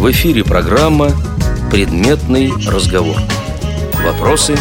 В 0.00 0.10
эфире 0.12 0.42
программа 0.42 1.10
«Предметный 1.70 2.50
разговор». 2.66 3.18
Вопросы, 4.02 4.56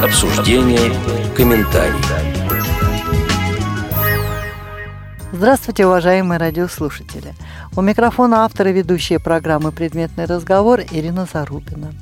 обсуждения, 0.00 0.92
комментарии. 1.34 1.96
Здравствуйте, 5.32 5.84
уважаемые 5.84 6.38
радиослушатели. 6.38 7.34
У 7.74 7.82
микрофона 7.82 8.44
автора 8.44 8.68
ведущая 8.68 9.18
программы 9.18 9.72
«Предметный 9.72 10.26
разговор» 10.26 10.82
Ирина 10.92 11.26
Зарубина. 11.26 11.92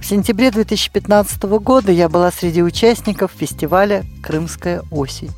В 0.00 0.04
сентябре 0.06 0.52
2015 0.52 1.42
года 1.58 1.90
я 1.90 2.08
была 2.08 2.30
среди 2.30 2.62
участников 2.62 3.32
фестиваля 3.36 4.04
«Крымская 4.22 4.84
осень», 4.92 5.32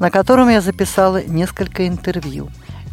на 0.00 0.10
котором 0.10 0.48
я 0.48 0.62
записала 0.62 1.22
несколько 1.22 1.86
интервью. 1.86 2.48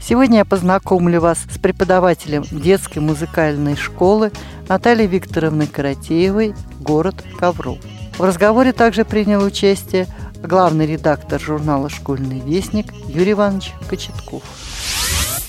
Сегодня 0.07 0.37
я 0.37 0.45
познакомлю 0.45 1.19
вас 1.19 1.39
с 1.51 1.57
преподавателем 1.57 2.43
детской 2.51 2.99
музыкальной 2.99 3.75
школы 3.75 4.31
Натальей 4.69 5.07
Викторовной 5.07 5.65
Каратеевой 5.65 6.53
«Город 6.79 7.15
Ковров». 7.39 7.79
В 8.15 8.23
разговоре 8.23 8.71
также 8.71 9.03
принял 9.03 9.43
участие 9.43 10.05
главный 10.43 10.85
редактор 10.85 11.41
журнала 11.41 11.89
«Школьный 11.89 12.39
вестник» 12.39 12.93
Юрий 13.07 13.31
Иванович 13.31 13.73
Кочетков. 13.89 14.43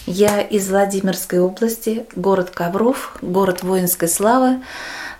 Я 0.06 0.40
из 0.40 0.70
Владимирской 0.70 1.38
области, 1.38 2.06
город 2.16 2.48
Ковров, 2.48 3.18
город 3.20 3.62
воинской 3.62 4.08
славы, 4.08 4.62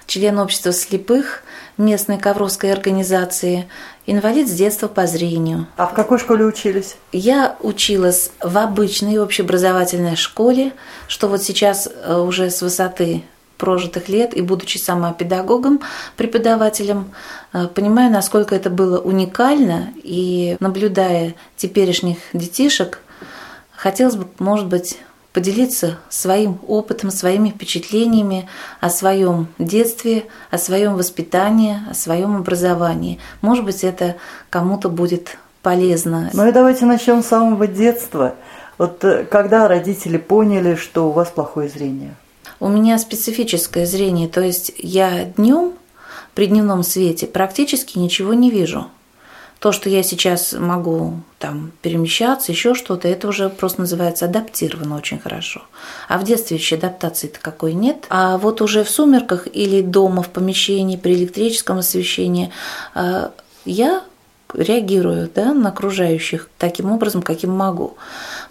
член 0.06 0.38
общества 0.38 0.72
слепых, 0.72 1.42
местной 1.78 2.18
ковровской 2.18 2.72
организации, 2.72 3.68
инвалид 4.06 4.48
с 4.48 4.52
детства 4.52 4.88
по 4.88 5.06
зрению. 5.06 5.66
А 5.76 5.86
в 5.86 5.94
какой 5.94 6.18
школе 6.18 6.44
учились? 6.44 6.96
Я 7.12 7.56
училась 7.60 8.30
в 8.40 8.56
обычной 8.56 9.18
общеобразовательной 9.18 10.16
школе, 10.16 10.72
что 11.08 11.28
вот 11.28 11.42
сейчас 11.42 11.88
э, 11.88 12.16
уже 12.16 12.50
с 12.50 12.62
высоты 12.62 13.24
прожитых 13.58 14.08
лет 14.08 14.34
и 14.34 14.42
будучи 14.42 14.78
сама 14.78 15.12
педагогом, 15.12 15.80
преподавателем, 16.16 17.12
э, 17.52 17.66
понимаю, 17.68 18.10
насколько 18.10 18.54
это 18.54 18.70
было 18.70 18.98
уникально, 18.98 19.92
и 20.02 20.56
наблюдая 20.60 21.34
теперешних 21.56 22.18
детишек, 22.32 23.00
хотелось 23.74 24.16
бы, 24.16 24.26
может 24.38 24.66
быть, 24.66 24.98
поделиться 25.36 25.98
своим 26.08 26.58
опытом, 26.66 27.10
своими 27.10 27.50
впечатлениями 27.50 28.48
о 28.80 28.88
своем 28.88 29.48
детстве, 29.58 30.24
о 30.50 30.56
своем 30.56 30.94
воспитании, 30.94 31.78
о 31.90 31.92
своем 31.92 32.36
образовании. 32.36 33.18
Может 33.42 33.66
быть, 33.66 33.84
это 33.84 34.16
кому-то 34.48 34.88
будет 34.88 35.36
полезно. 35.60 36.30
Ну 36.32 36.48
и 36.48 36.52
давайте 36.52 36.86
начнем 36.86 37.22
с 37.22 37.26
самого 37.26 37.66
детства. 37.66 38.34
Вот 38.78 39.04
э, 39.04 39.26
когда 39.30 39.68
родители 39.68 40.16
поняли, 40.16 40.74
что 40.74 41.10
у 41.10 41.12
вас 41.12 41.28
плохое 41.28 41.68
зрение? 41.68 42.14
У 42.58 42.68
меня 42.68 42.96
специфическое 42.96 43.84
зрение, 43.84 44.28
то 44.28 44.40
есть 44.40 44.72
я 44.78 45.26
днем 45.36 45.74
при 46.34 46.46
дневном 46.46 46.82
свете 46.82 47.26
практически 47.26 47.98
ничего 47.98 48.32
не 48.32 48.50
вижу. 48.50 48.86
То, 49.58 49.72
что 49.72 49.88
я 49.88 50.02
сейчас 50.02 50.52
могу 50.52 51.20
там 51.38 51.72
перемещаться, 51.80 52.52
еще 52.52 52.74
что-то, 52.74 53.08
это 53.08 53.28
уже 53.28 53.48
просто 53.48 53.80
называется 53.80 54.26
адаптировано 54.26 54.96
очень 54.96 55.18
хорошо. 55.18 55.62
А 56.08 56.18
в 56.18 56.24
детстве 56.24 56.58
еще 56.58 56.76
адаптации-то 56.76 57.40
какой 57.40 57.72
нет. 57.72 58.06
А 58.10 58.36
вот 58.36 58.60
уже 58.60 58.84
в 58.84 58.90
сумерках 58.90 59.48
или 59.52 59.80
дома 59.80 60.22
в 60.22 60.28
помещении 60.28 60.96
при 60.96 61.14
электрическом 61.14 61.78
освещении 61.78 62.52
э, 62.94 63.30
я 63.64 64.02
реагирую 64.54 65.30
да, 65.34 65.52
на 65.52 65.70
окружающих 65.70 66.48
таким 66.58 66.92
образом, 66.92 67.22
каким 67.22 67.50
могу. 67.50 67.96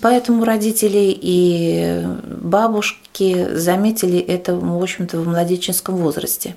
Поэтому 0.02 0.44
родители 0.44 1.16
и 1.19 2.03
бабушки 2.42 3.56
заметили 3.56 4.19
это, 4.19 4.56
в 4.56 4.81
общем-то, 4.81 5.19
в 5.19 5.28
младенческом 5.28 5.95
возрасте. 5.95 6.56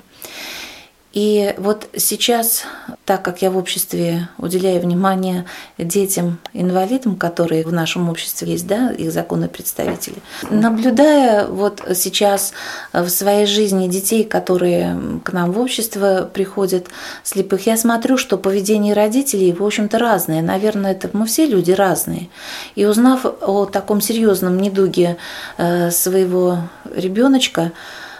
И 1.14 1.54
вот 1.56 1.88
сейчас, 1.96 2.64
так 3.06 3.24
как 3.24 3.40
я 3.40 3.50
в 3.50 3.56
обществе 3.56 4.28
уделяю 4.36 4.80
внимание 4.80 5.46
детям-инвалидам, 5.78 7.16
которые 7.16 7.64
в 7.64 7.72
нашем 7.72 8.10
обществе 8.10 8.52
есть, 8.52 8.66
да, 8.66 8.90
их 8.90 9.10
законные 9.10 9.48
представители, 9.48 10.16
наблюдая 10.50 11.46
вот 11.46 11.82
сейчас 11.94 12.52
в 12.92 13.08
своей 13.08 13.46
жизни 13.46 13.88
детей, 13.88 14.22
которые 14.22 15.20
к 15.24 15.32
нам 15.32 15.52
в 15.52 15.58
общество 15.58 16.28
приходят 16.32 16.88
слепых, 17.22 17.66
я 17.66 17.78
смотрю, 17.78 18.18
что 18.18 18.36
поведение 18.36 18.92
родителей, 18.92 19.52
в 19.52 19.64
общем-то, 19.64 19.98
разное. 19.98 20.42
Наверное, 20.42 20.92
это 20.92 21.08
мы 21.14 21.24
все 21.24 21.46
люди 21.46 21.72
разные. 21.72 22.28
И 22.74 22.84
узнав 22.84 23.24
о 23.24 23.64
таком 23.64 24.02
серьезном 24.02 24.58
недуге 24.58 25.16
э, 25.56 25.90
своего 25.90 26.58
ребеночка, 26.94 27.72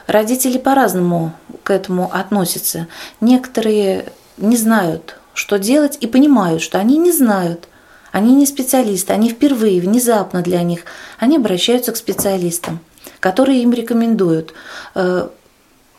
Родители 0.09 0.57
по-разному 0.57 1.35
к 1.69 1.71
этому 1.71 2.11
относятся. 2.11 2.89
Некоторые 3.21 4.07
не 4.39 4.57
знают, 4.57 5.17
что 5.35 5.59
делать, 5.59 5.99
и 6.01 6.07
понимают, 6.07 6.63
что 6.63 6.79
они 6.79 6.97
не 6.97 7.13
знают. 7.13 7.69
Они 8.11 8.35
не 8.35 8.47
специалисты, 8.47 9.13
они 9.13 9.29
впервые, 9.29 9.83
внезапно 9.83 10.41
для 10.41 10.63
них. 10.63 10.85
Они 11.19 11.37
обращаются 11.37 11.93
к 11.93 11.99
специалистам, 11.99 12.81
которые 13.21 13.63
им 13.63 13.75
рекомендуют. 13.75 14.55
Э, 14.95 15.29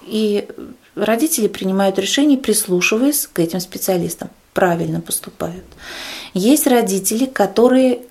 и 0.01 0.47
родители 0.95 1.47
принимают 1.47 1.99
решение, 1.99 2.39
прислушиваясь 2.39 3.29
к 3.31 3.37
этим 3.37 3.59
специалистам. 3.59 4.31
Правильно 4.55 5.01
поступают. 5.01 5.65
Есть 6.33 6.65
родители, 6.65 7.25
которые 7.25 8.01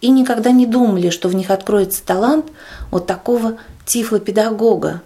и 0.00 0.08
никогда 0.08 0.52
не 0.52 0.64
думали, 0.64 1.10
что 1.10 1.28
в 1.28 1.34
них 1.34 1.50
откроется 1.50 2.02
талант 2.02 2.46
вот 2.90 3.06
такого 3.06 3.58
тифлопедагога, 3.84 5.02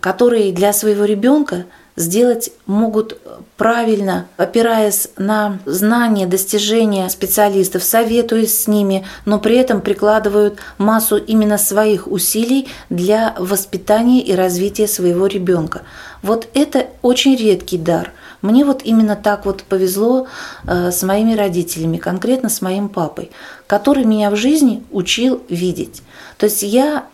которые 0.00 0.52
для 0.52 0.72
своего 0.72 1.04
ребенка 1.04 1.66
сделать 1.96 2.50
могут 2.66 3.18
правильно, 3.56 4.26
опираясь 4.36 5.08
на 5.16 5.58
знания, 5.66 6.26
достижения 6.26 7.08
специалистов, 7.08 7.82
советуясь 7.82 8.62
с 8.62 8.66
ними, 8.66 9.04
но 9.26 9.38
при 9.38 9.56
этом 9.56 9.80
прикладывают 9.80 10.58
массу 10.78 11.16
именно 11.16 11.58
своих 11.58 12.06
усилий 12.06 12.68
для 12.88 13.34
воспитания 13.38 14.22
и 14.22 14.34
развития 14.34 14.88
своего 14.88 15.26
ребенка. 15.26 15.82
Вот 16.22 16.48
это 16.54 16.86
очень 17.02 17.36
редкий 17.36 17.78
дар. 17.78 18.12
Мне 18.42 18.64
вот 18.64 18.82
именно 18.84 19.16
так 19.16 19.44
вот 19.44 19.64
повезло 19.64 20.26
э, 20.66 20.90
с 20.90 21.02
моими 21.02 21.34
родителями, 21.34 21.98
конкретно 21.98 22.48
с 22.48 22.62
моим 22.62 22.88
папой, 22.88 23.30
который 23.66 24.04
меня 24.04 24.30
в 24.30 24.36
жизни 24.36 24.82
учил 24.90 25.42
видеть. 25.50 26.02
То 26.38 26.46
есть 26.46 26.62
я 26.62 27.04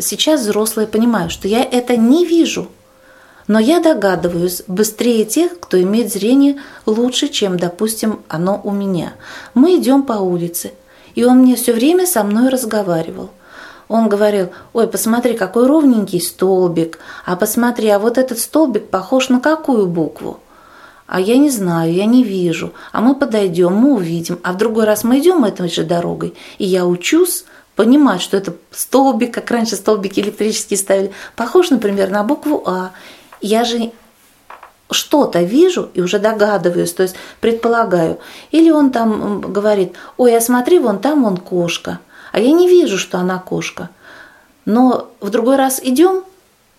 сейчас 0.00 0.40
взрослая 0.40 0.86
понимаю, 0.86 1.30
что 1.30 1.48
я 1.48 1.62
это 1.62 1.96
не 1.96 2.24
вижу, 2.24 2.68
но 3.46 3.58
я 3.58 3.80
догадываюсь 3.80 4.62
быстрее 4.66 5.24
тех, 5.24 5.58
кто 5.58 5.80
имеет 5.80 6.12
зрение 6.12 6.56
лучше, 6.86 7.28
чем, 7.28 7.58
допустим, 7.58 8.20
оно 8.28 8.60
у 8.62 8.70
меня. 8.70 9.14
Мы 9.54 9.76
идем 9.76 10.02
по 10.02 10.14
улице, 10.14 10.72
и 11.14 11.24
он 11.24 11.38
мне 11.38 11.56
все 11.56 11.72
время 11.72 12.06
со 12.06 12.22
мной 12.22 12.50
разговаривал. 12.50 13.30
Он 13.88 14.10
говорил, 14.10 14.50
ой, 14.74 14.86
посмотри, 14.86 15.32
какой 15.32 15.66
ровненький 15.66 16.20
столбик, 16.20 16.98
а 17.24 17.36
посмотри, 17.36 17.88
а 17.88 17.98
вот 17.98 18.18
этот 18.18 18.38
столбик 18.38 18.88
похож 18.88 19.30
на 19.30 19.40
какую 19.40 19.86
букву? 19.86 20.40
А 21.06 21.20
я 21.20 21.38
не 21.38 21.48
знаю, 21.48 21.94
я 21.94 22.04
не 22.04 22.22
вижу. 22.22 22.74
А 22.92 23.00
мы 23.00 23.14
подойдем, 23.14 23.72
мы 23.72 23.94
увидим. 23.94 24.38
А 24.42 24.52
в 24.52 24.58
другой 24.58 24.84
раз 24.84 25.04
мы 25.04 25.20
идем 25.20 25.42
этой 25.46 25.70
же 25.70 25.84
дорогой, 25.84 26.34
и 26.58 26.66
я 26.66 26.84
учусь 26.86 27.46
понимать, 27.78 28.20
что 28.20 28.36
это 28.36 28.54
столбик, 28.72 29.32
как 29.32 29.52
раньше 29.52 29.76
столбики 29.76 30.18
электрические 30.18 30.76
ставили, 30.76 31.12
похож, 31.36 31.70
например, 31.70 32.10
на 32.10 32.24
букву 32.24 32.64
А. 32.66 32.90
Я 33.40 33.62
же 33.62 33.92
что-то 34.90 35.42
вижу 35.42 35.88
и 35.94 36.00
уже 36.00 36.18
догадываюсь, 36.18 36.92
то 36.92 37.04
есть 37.04 37.14
предполагаю. 37.40 38.18
Или 38.50 38.70
он 38.70 38.90
там 38.90 39.40
говорит, 39.40 39.94
ой, 40.16 40.36
а 40.36 40.40
смотри, 40.40 40.80
вон 40.80 40.98
там 40.98 41.22
вон 41.22 41.36
кошка. 41.36 42.00
А 42.32 42.40
я 42.40 42.50
не 42.50 42.66
вижу, 42.66 42.98
что 42.98 43.18
она 43.18 43.38
кошка. 43.38 43.90
Но 44.64 45.12
в 45.20 45.30
другой 45.30 45.54
раз 45.54 45.80
идем, 45.80 46.24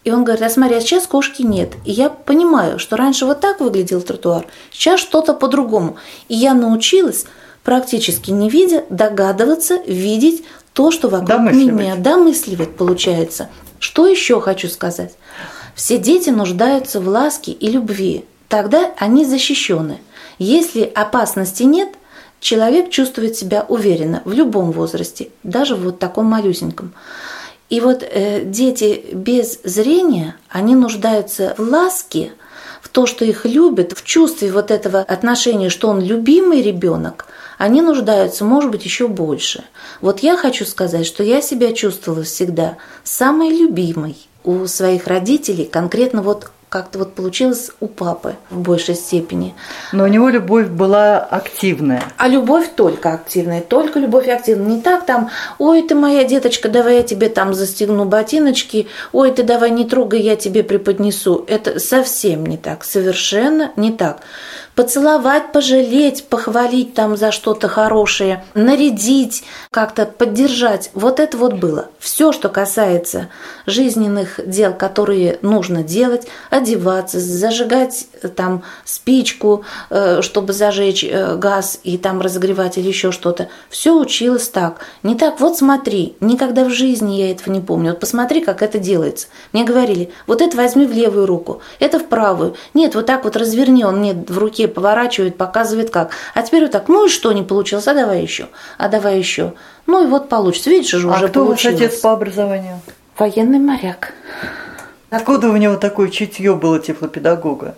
и 0.03 0.11
он 0.11 0.25
говорит, 0.25 0.43
а 0.43 0.49
смотри, 0.49 0.75
а 0.75 0.81
сейчас 0.81 1.07
кошки 1.07 1.43
нет. 1.43 1.75
И 1.85 1.93
я 1.93 2.09
понимаю, 2.09 2.77
что 2.77 2.97
раньше 2.97 3.25
вот 3.25 3.39
так 3.39 3.61
выглядел 3.61 4.01
тротуар, 4.01 4.47
сейчас 4.69 4.99
что-то 4.99 5.33
по-другому. 5.33 5.95
И 6.27 6.35
я 6.35 6.53
научилась 6.53 7.25
практически 7.63 8.31
не 8.31 8.49
видя, 8.49 8.83
догадываться, 8.89 9.77
видеть 9.85 10.43
то, 10.79 10.91
что 10.91 11.09
вокруг 11.09 11.27
домысливать. 11.27 11.73
меня, 11.73 11.95
домысливать 11.97 12.77
получается. 12.77 13.49
Что 13.79 14.07
еще 14.07 14.39
хочу 14.39 14.69
сказать? 14.69 15.11
Все 15.75 15.97
дети 15.97 16.29
нуждаются 16.29 17.01
в 17.01 17.07
ласке 17.09 17.51
и 17.51 17.69
любви. 17.69 18.23
Тогда 18.47 18.93
они 18.97 19.25
защищены. 19.25 19.99
Если 20.37 20.83
опасности 20.83 21.63
нет, 21.63 21.89
человек 22.39 22.91
чувствует 22.91 23.35
себя 23.35 23.65
уверенно 23.67 24.21
в 24.23 24.31
любом 24.31 24.71
возрасте, 24.71 25.31
даже 25.43 25.75
в 25.75 25.81
вот 25.81 25.99
таком 25.99 26.27
малюсеньком. 26.27 26.93
И 27.69 27.81
вот 27.81 28.01
э, 28.01 28.45
дети 28.45 29.03
без 29.11 29.59
зрения, 29.65 30.37
они 30.47 30.75
нуждаются 30.75 31.55
в 31.57 31.69
ласке, 31.69 32.31
в 32.81 32.87
то, 32.87 33.05
что 33.05 33.25
их 33.25 33.43
любят, 33.43 33.91
в 33.91 34.05
чувстве 34.05 34.49
вот 34.49 34.71
этого 34.71 35.01
отношения, 35.01 35.67
что 35.67 35.89
он 35.89 35.99
любимый 35.99 36.61
ребенок, 36.61 37.25
они 37.59 37.81
нуждаются, 37.81 38.45
может 38.45 38.71
быть, 38.71 38.85
еще 38.85 39.09
больше. 39.09 39.65
Вот 39.99 40.21
я 40.21 40.37
хочу 40.37 40.65
сказать, 40.65 41.05
что 41.05 41.23
я 41.23 41.41
себя 41.41 41.73
чувствовала 41.73 42.23
всегда 42.23 42.77
самой 43.03 43.49
любимой 43.49 44.17
у 44.45 44.65
своих 44.65 45.07
родителей, 45.07 45.65
конкретно 45.65 46.21
вот 46.21 46.51
как-то 46.69 46.99
вот 46.99 47.15
получилось 47.15 47.71
у 47.79 47.87
папы 47.87 48.35
в 48.49 48.59
большей 48.59 48.95
степени. 48.95 49.55
Но 49.91 50.03
у 50.05 50.07
него 50.07 50.29
любовь 50.29 50.67
была 50.67 51.17
активная. 51.17 52.03
А 52.15 52.27
любовь 52.27 52.69
только 52.75 53.11
активная, 53.11 53.59
только 53.59 53.99
любовь 53.99 54.29
активная. 54.29 54.75
Не 54.75 54.81
так 54.81 55.05
там, 55.05 55.29
ой, 55.57 55.81
ты 55.81 55.95
моя 55.95 56.23
деточка, 56.23 56.69
давай 56.69 56.97
я 56.97 57.03
тебе 57.03 57.27
там 57.27 57.53
застегну 57.53 58.05
ботиночки, 58.05 58.87
ой, 59.11 59.31
ты 59.31 59.43
давай 59.43 59.71
не 59.71 59.83
трогай, 59.83 60.21
я 60.21 60.35
тебе 60.35 60.63
преподнесу. 60.63 61.43
Это 61.47 61.79
совсем 61.79 62.45
не 62.45 62.55
так, 62.55 62.85
совершенно 62.85 63.71
не 63.75 63.91
так 63.91 64.21
поцеловать, 64.79 65.51
пожалеть, 65.51 66.23
похвалить 66.29 66.93
там 66.93 67.17
за 67.17 67.33
что-то 67.33 67.67
хорошее, 67.67 68.45
нарядить, 68.53 69.43
как-то 69.71 70.05
поддержать. 70.05 70.89
Вот 70.93 71.19
это 71.19 71.35
вот 71.35 71.55
было. 71.55 71.89
Все, 71.99 72.31
что 72.31 72.47
касается 72.47 73.27
жизненных 73.65 74.39
дел, 74.45 74.73
которые 74.73 75.37
нужно 75.41 75.83
делать, 75.83 76.27
одеваться, 76.49 77.19
зажигать 77.19 78.07
э, 78.21 78.29
там 78.29 78.63
спичку, 78.85 79.65
э, 79.89 80.21
чтобы 80.21 80.53
зажечь 80.53 81.03
э, 81.03 81.35
газ 81.35 81.81
и 81.83 81.97
там 81.97 82.21
разогревать 82.21 82.77
или 82.77 82.87
еще 82.87 83.11
что-то. 83.11 83.49
Все 83.69 83.93
училось 83.93 84.47
так. 84.47 84.79
Не 85.03 85.15
так, 85.15 85.41
вот 85.41 85.57
смотри, 85.57 86.15
никогда 86.21 86.63
в 86.63 86.69
жизни 86.69 87.17
я 87.17 87.31
этого 87.31 87.53
не 87.53 87.59
помню. 87.59 87.89
Вот 87.89 87.99
посмотри, 87.99 88.39
как 88.39 88.61
это 88.61 88.79
делается. 88.79 89.27
Мне 89.51 89.65
говорили, 89.65 90.09
вот 90.25 90.41
это 90.41 90.55
возьми 90.55 90.85
в 90.85 90.93
левую 90.93 91.25
руку, 91.25 91.61
это 91.79 91.99
в 91.99 92.07
правую. 92.07 92.55
Нет, 92.73 92.95
вот 92.95 93.07
так 93.07 93.25
вот 93.25 93.35
разверни, 93.35 93.83
он 93.83 93.99
мне 93.99 94.13
в 94.13 94.37
руке 94.37 94.68
поворачивает, 94.69 95.37
показывает 95.37 95.89
как. 95.89 96.11
А 96.33 96.41
теперь 96.41 96.63
вот 96.63 96.71
так, 96.71 96.87
ну 96.87 97.05
и 97.05 97.09
что 97.09 97.31
не 97.31 97.43
получилось, 97.43 97.87
а 97.87 97.93
давай 97.93 98.21
еще, 98.21 98.47
а 98.77 98.87
давай 98.87 99.17
еще. 99.17 99.53
Ну 99.85 100.03
и 100.03 100.07
вот 100.07 100.29
получится, 100.29 100.69
видишь, 100.69 100.93
уже 100.93 101.09
а 101.09 101.27
кто 101.27 101.45
получилось. 101.45 101.75
отец 101.81 101.99
по 101.99 102.13
образованию? 102.13 102.79
Военный 103.17 103.59
моряк. 103.59 104.13
Откуда 105.09 105.49
у 105.49 105.57
него 105.57 105.75
такое 105.75 106.09
чутье 106.09 106.55
было 106.55 106.79
тифлопедагога? 106.79 107.75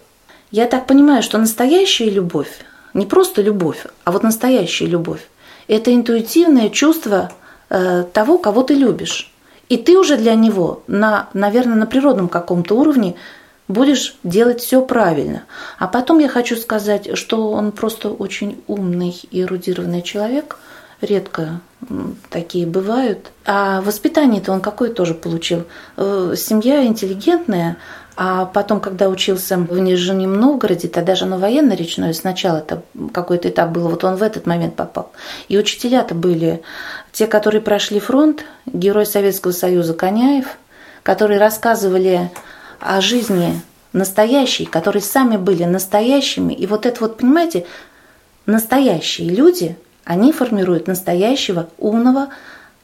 Я 0.51 0.67
так 0.67 0.85
понимаю, 0.85 1.23
что 1.23 1.37
настоящая 1.37 2.09
любовь, 2.09 2.51
не 2.93 3.05
просто 3.05 3.41
любовь, 3.41 3.85
а 4.03 4.11
вот 4.11 4.23
настоящая 4.23 4.87
любовь, 4.87 5.21
это 5.67 5.93
интуитивное 5.93 6.69
чувство 6.69 7.31
э, 7.69 8.03
того, 8.11 8.37
кого 8.37 8.63
ты 8.63 8.73
любишь. 8.73 9.31
И 9.69 9.77
ты 9.77 9.97
уже 9.97 10.17
для 10.17 10.35
него, 10.35 10.83
на, 10.87 11.29
наверное, 11.33 11.77
на 11.77 11.85
природном 11.85 12.27
каком-то 12.27 12.75
уровне 12.75 13.15
будешь 13.67 14.15
делать 14.23 14.61
все 14.61 14.81
правильно. 14.81 15.43
А 15.79 15.87
потом 15.87 16.19
я 16.19 16.29
хочу 16.29 16.55
сказать, 16.55 17.17
что 17.17 17.51
он 17.51 17.71
просто 17.71 18.09
очень 18.09 18.61
умный 18.67 19.15
и 19.31 19.41
эрудированный 19.41 20.01
человек. 20.01 20.57
Редко 21.01 21.61
такие 22.29 22.67
бывают. 22.67 23.31
А 23.45 23.81
воспитание-то 23.81 24.51
он 24.51 24.61
какое 24.61 24.91
тоже 24.93 25.15
получил. 25.15 25.63
Э, 25.97 26.35
семья 26.37 26.85
интеллигентная, 26.85 27.77
а 28.15 28.45
потом, 28.45 28.81
когда 28.81 29.09
учился 29.09 29.57
в 29.57 29.79
Нижнем 29.79 30.39
Новгороде, 30.39 30.87
тогда 30.87 31.15
же 31.15 31.25
на 31.25 31.39
военно-речной, 31.39 32.13
сначала 32.13 32.57
это 32.57 32.83
какой-то 33.13 33.49
этап 33.49 33.71
был, 33.71 33.87
вот 33.87 34.03
он 34.03 34.15
в 34.15 34.21
этот 34.21 34.45
момент 34.45 34.75
попал. 34.75 35.11
И 35.47 35.57
учителя-то 35.57 36.13
были 36.13 36.61
те, 37.11 37.25
которые 37.25 37.61
прошли 37.61 37.99
фронт, 37.99 38.43
герой 38.65 39.05
Советского 39.05 39.53
Союза 39.53 39.93
Коняев, 39.93 40.57
которые 41.03 41.39
рассказывали 41.39 42.29
о 42.81 43.01
жизни 43.01 43.61
настоящей, 43.93 44.65
которые 44.65 45.01
сами 45.01 45.37
были 45.37 45.63
настоящими. 45.63 46.53
И 46.53 46.67
вот 46.67 46.85
это 46.85 47.01
вот, 47.01 47.17
понимаете, 47.17 47.65
настоящие 48.45 49.29
люди, 49.29 49.77
они 50.03 50.31
формируют 50.31 50.87
настоящего 50.87 51.69
умного 51.77 52.29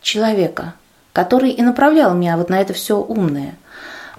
человека, 0.01 0.73
который 1.13 1.51
и 1.51 1.61
направлял 1.61 2.13
меня 2.13 2.37
вот 2.37 2.49
на 2.49 2.61
это 2.61 2.73
все 2.73 2.97
умное– 2.97 3.55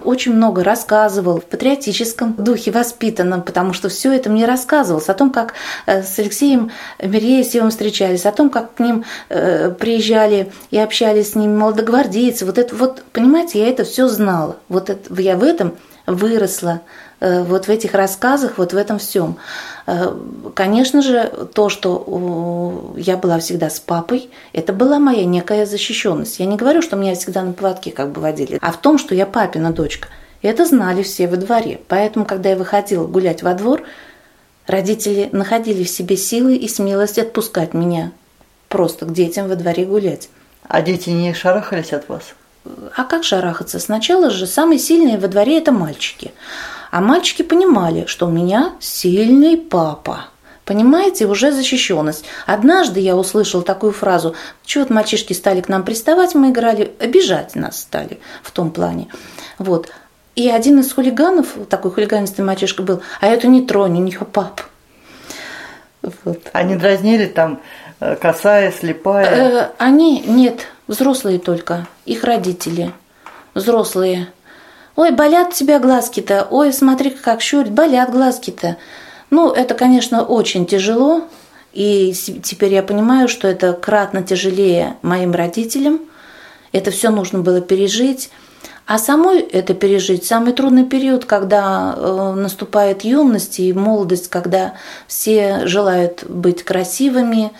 очень 0.03 0.33
много 0.33 0.63
рассказывал 0.63 1.39
в 1.39 1.45
патриотическом 1.45 2.33
духе 2.33 2.71
воспитанном, 2.71 3.41
потому 3.41 3.73
что 3.73 3.89
все 3.89 4.13
это 4.13 4.29
мне 4.29 4.45
рассказывалось 4.45 5.09
о 5.09 5.13
том, 5.13 5.31
как 5.31 5.53
э, 5.85 6.03
с 6.03 6.17
Алексеем 6.19 6.71
Мереевым 7.01 7.69
встречались, 7.69 8.25
о 8.25 8.31
том, 8.31 8.49
как 8.49 8.75
к 8.75 8.79
ним 8.79 9.05
э, 9.29 9.71
приезжали 9.71 10.51
и 10.71 10.77
общались 10.77 11.31
с 11.31 11.35
ними 11.35 11.55
молодогвардейцы. 11.55 12.45
Вот 12.45 12.57
это 12.57 12.75
вот, 12.75 13.03
понимаете, 13.11 13.59
я 13.59 13.69
это 13.69 13.83
все 13.83 14.07
знала. 14.07 14.57
Вот 14.69 14.89
это, 14.89 15.13
я 15.21 15.35
в 15.35 15.43
этом 15.43 15.73
выросла, 16.09 16.81
Э, 17.19 17.43
вот 17.43 17.65
в 17.65 17.69
этих 17.69 17.93
рассказах, 17.93 18.57
вот 18.57 18.73
в 18.73 18.77
этом 18.77 18.97
всем. 18.97 19.37
Э, 19.87 20.13
конечно 20.53 21.01
же, 21.01 21.31
то, 21.53 21.69
что 21.69 22.93
я 22.97 23.17
была 23.17 23.39
всегда 23.39 23.69
с 23.69 23.79
папой, 23.79 24.29
это 24.53 24.71
была 24.71 24.99
моя 24.99 25.25
некая 25.25 25.65
защищенность. 25.65 26.39
Я 26.39 26.45
не 26.45 26.55
говорю, 26.55 26.81
что 26.81 26.95
меня 26.95 27.15
всегда 27.15 27.41
на 27.43 27.53
поводке 27.53 27.91
как 27.91 28.11
бы 28.11 28.21
водили, 28.21 28.57
а 28.61 28.71
в 28.71 28.77
том, 28.77 28.97
что 28.97 29.15
я 29.15 29.25
папина 29.25 29.71
дочка. 29.71 30.07
Это 30.41 30.65
знали 30.65 31.03
все 31.03 31.27
во 31.27 31.35
дворе. 31.35 31.81
Поэтому, 31.89 32.25
когда 32.25 32.49
я 32.49 32.55
выходила 32.55 33.05
гулять 33.05 33.43
во 33.43 33.53
двор, 33.53 33.83
родители 34.65 35.27
находили 35.33 35.83
в 35.83 35.89
себе 35.89 36.15
силы 36.15 36.55
и 36.55 36.69
смелость 36.69 37.19
отпускать 37.19 37.73
меня 37.73 38.13
просто 38.69 39.05
к 39.05 39.11
детям 39.11 39.49
во 39.49 39.55
дворе 39.55 39.83
гулять. 39.83 40.29
А 40.63 40.81
дети 40.81 41.09
не 41.09 41.33
шарахались 41.33 41.91
от 41.91 42.07
вас? 42.07 42.35
А 42.95 43.03
как 43.03 43.23
шарахаться? 43.23 43.79
Сначала 43.79 44.29
же 44.29 44.47
самые 44.47 44.79
сильные 44.79 45.17
во 45.17 45.27
дворе 45.27 45.57
это 45.57 45.71
мальчики. 45.71 46.31
А 46.91 47.01
мальчики 47.01 47.41
понимали, 47.41 48.05
что 48.05 48.27
у 48.27 48.31
меня 48.31 48.73
сильный 48.79 49.57
папа. 49.57 50.25
Понимаете, 50.65 51.25
уже 51.25 51.51
защищенность. 51.51 52.25
Однажды 52.45 52.99
я 52.99 53.15
услышал 53.15 53.63
такую 53.63 53.91
фразу, 53.91 54.35
чего 54.65 54.83
вот 54.83 54.91
мальчишки 54.91 55.33
стали 55.33 55.61
к 55.61 55.67
нам 55.67 55.83
приставать, 55.83 56.35
мы 56.35 56.51
играли, 56.51 56.91
обижать 56.99 57.55
нас 57.55 57.79
стали 57.79 58.19
в 58.43 58.51
том 58.51 58.69
плане. 58.69 59.07
Вот. 59.57 59.89
И 60.35 60.47
один 60.47 60.79
из 60.79 60.93
хулиганов, 60.93 61.47
такой 61.69 61.91
хулиганистый 61.91 62.45
мальчишка 62.45 62.83
был, 62.83 63.01
а 63.19 63.27
эту 63.27 63.49
не 63.49 63.65
тронь, 63.65 63.97
у 63.97 64.03
нее 64.03 64.19
пап. 64.19 64.61
Вот. 66.23 66.39
Они 66.53 66.75
дразнили 66.75 67.25
там 67.25 67.61
э, 67.99 68.15
косая, 68.15 68.71
слепая? 68.71 69.25
Э, 69.25 69.69
они, 69.79 70.23
нет, 70.25 70.67
взрослые 70.89 71.39
только, 71.39 71.87
их 72.05 72.25
родители, 72.25 72.91
взрослые. 73.53 74.27
Ой, 74.97 75.11
болят 75.11 75.49
у 75.49 75.51
тебя 75.53 75.79
глазки-то, 75.79 76.47
ой, 76.49 76.73
смотри, 76.73 77.11
как 77.11 77.41
щурит, 77.41 77.71
болят 77.71 78.11
глазки-то. 78.11 78.75
Ну, 79.29 79.51
это, 79.51 79.75
конечно, 79.75 80.23
очень 80.23 80.65
тяжело, 80.65 81.23
и 81.71 82.13
теперь 82.43 82.73
я 82.73 82.83
понимаю, 82.83 83.27
что 83.29 83.47
это 83.47 83.73
кратно 83.73 84.23
тяжелее 84.23 84.97
моим 85.03 85.31
родителям. 85.31 86.01
Это 86.71 86.91
все 86.91 87.11
нужно 87.11 87.39
было 87.39 87.61
пережить. 87.61 88.31
А 88.87 88.97
самой 88.97 89.41
это 89.41 89.75
пережить 89.75 90.25
самый 90.25 90.51
трудный 90.51 90.83
период, 90.83 91.25
когда 91.25 91.93
э, 91.95 92.33
наступает 92.35 93.03
юность 93.03 93.59
и 93.59 93.71
молодость, 93.71 94.29
когда 94.29 94.73
все 95.05 95.67
желают 95.67 96.23
быть 96.27 96.63
красивыми, 96.63 97.51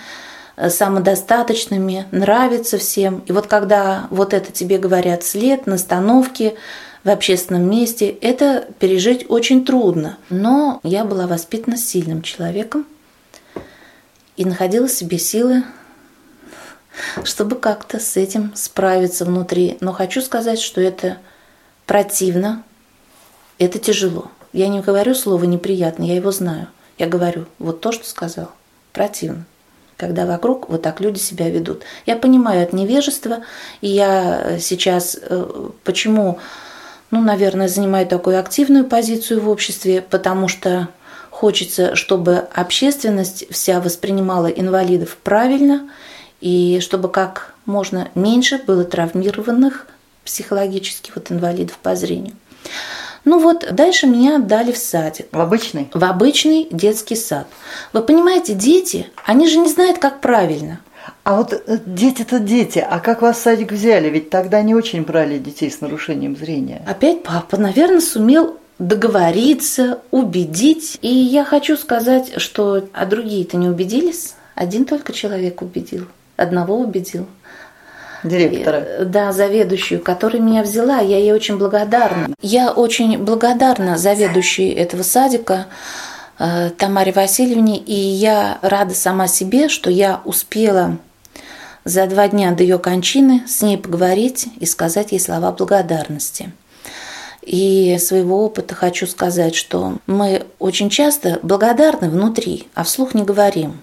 самодостаточными, 0.68 2.06
нравится 2.12 2.78
всем. 2.78 3.24
И 3.28 3.32
вот 3.32 3.48
когда 3.48 4.08
вот 4.10 4.34
это 4.34 4.51
тебе 4.51 4.78
говорят 4.78 5.24
след, 5.24 5.68
настановки, 5.68 6.56
в 7.04 7.10
общественном 7.10 7.70
месте, 7.70 8.10
это 8.10 8.68
пережить 8.80 9.25
очень 9.30 9.66
трудно. 9.66 10.18
Но 10.30 10.80
я 10.84 11.06
была 11.06 11.28
воспитана 11.28 11.78
сильным 11.78 12.22
человеком 12.22 12.86
и 14.36 14.44
находила 14.44 14.89
себе 14.89 15.18
силы, 15.18 15.63
чтобы 17.24 17.56
как-то 17.56 18.00
с 18.00 18.18
этим 18.18 18.51
справиться 18.56 19.24
внутри. 19.24 19.78
Но 19.80 19.94
хочу 19.94 20.22
сказать, 20.22 20.60
что 20.60 20.82
это 20.82 21.18
противно, 21.86 22.63
это 23.60 23.80
тяжело. 23.80 24.30
Я 24.51 24.68
не 24.68 24.82
говорю 24.82 25.16
слово 25.16 25.46
неприятно, 25.46 26.04
я 26.04 26.16
его 26.16 26.32
знаю. 26.32 26.68
Я 26.98 27.08
говорю 27.08 27.46
вот 27.60 27.80
то, 27.80 27.94
что 27.94 28.06
сказал. 28.06 28.51
Противно 28.92 29.46
когда 30.00 30.25
вокруг 30.25 30.70
вот 30.70 30.82
так 30.82 31.01
люди 31.01 31.20
себя 31.20 31.50
ведут. 31.50 31.84
Я 32.06 32.15
понимаю 32.15 32.63
от 32.63 32.72
невежества, 32.72 33.44
и 33.82 33.89
я 33.89 34.58
сейчас 34.60 35.18
э, 35.22 35.70
почему 35.84 36.39
ну, 37.12 37.22
наверное, 37.22 37.68
занимает 37.68 38.10
такую 38.10 38.39
активную 38.39 38.86
позицию 38.86 39.41
в 39.41 39.50
обществе, 39.50 40.01
потому 40.01 40.48
что 40.48 40.89
хочется, 41.32 41.96
чтобы 41.96 42.48
общественность 42.53 43.46
вся 43.51 43.82
воспринимала 43.82 44.48
инвалидов 44.48 45.18
правильно, 45.24 45.89
и 46.39 46.79
чтобы 46.82 47.10
как 47.10 47.56
можно 47.65 48.10
меньше 48.15 48.62
было 48.65 48.84
травмированных 48.84 49.88
психологически 50.24 51.12
вот 51.15 51.32
инвалидов 51.32 51.77
по 51.82 51.96
зрению. 51.96 52.36
Ну 53.30 53.38
вот, 53.38 53.64
дальше 53.72 54.08
меня 54.08 54.38
отдали 54.38 54.72
в 54.72 54.78
садик. 54.80 55.28
В 55.32 55.40
обычный? 55.40 55.88
В 55.94 56.04
обычный 56.04 56.68
детский 56.72 57.16
сад. 57.16 57.46
Вы 57.94 58.02
понимаете, 58.02 58.56
дети, 58.56 59.06
они 59.24 59.48
же 59.48 59.60
не 59.60 59.70
знают, 59.70 60.00
как 60.00 60.20
правильно. 60.20 60.80
А 61.24 61.36
вот 61.36 61.54
э, 61.54 61.78
дети-то 61.86 62.40
дети, 62.40 62.80
а 62.80 63.00
как 63.00 63.22
вас 63.22 63.38
в 63.38 63.42
садик 63.42 63.72
взяли? 63.72 64.10
Ведь 64.10 64.32
тогда 64.32 64.64
не 64.64 64.74
очень 64.74 65.04
брали 65.04 65.38
детей 65.38 65.70
с 65.70 65.80
нарушением 65.80 66.36
зрения. 66.36 66.82
Опять 66.88 67.22
папа, 67.22 67.58
наверное, 67.58 68.02
сумел 68.02 68.58
договориться, 68.80 70.00
убедить. 70.10 70.98
И 71.04 71.14
я 71.14 71.46
хочу 71.46 71.78
сказать, 71.78 72.42
что 72.42 72.84
а 72.94 73.06
другие-то 73.06 73.58
не 73.58 73.70
убедились. 73.70 74.34
Один 74.56 74.86
только 74.86 75.14
человек 75.14 75.62
убедил. 75.62 76.08
Одного 76.36 76.80
убедил. 76.80 77.28
Директора. 78.24 79.02
И, 79.02 79.06
Да, 79.06 79.32
заведующую, 79.32 80.02
которая 80.02 80.42
меня 80.42 80.64
взяла. 80.64 81.00
Я 81.00 81.18
ей 81.18 81.32
очень 81.32 81.58
благодарна. 81.58 82.34
Я 82.42 82.72
очень 82.72 83.18
благодарна 83.18 83.98
заведующей 83.98 84.72
этого 84.72 85.04
садика 85.04 85.68
э, 86.38 86.72
Тамаре 86.78 87.12
Васильевне. 87.12 87.78
И 87.78 87.94
я 87.94 88.60
рада 88.62 88.94
сама 88.94 89.28
себе, 89.28 89.70
что 89.70 89.90
я 89.90 90.22
успела 90.26 90.98
за 91.86 92.08
два 92.08 92.28
дня 92.28 92.52
до 92.52 92.64
ее 92.64 92.78
кончины 92.78 93.44
с 93.48 93.62
ней 93.62 93.78
поговорить 93.78 94.48
и 94.60 94.66
сказать 94.66 95.12
ей 95.12 95.20
слова 95.20 95.52
благодарности. 95.52 96.52
И 97.42 97.98
своего 98.00 98.46
опыта 98.46 98.76
хочу 98.76 99.08
сказать, 99.08 99.56
что 99.56 99.98
мы 100.06 100.46
очень 100.60 100.90
часто 100.90 101.40
благодарны 101.42 102.10
внутри, 102.10 102.68
а 102.76 102.84
вслух 102.84 103.16
не 103.16 103.24
говорим. 103.24 103.80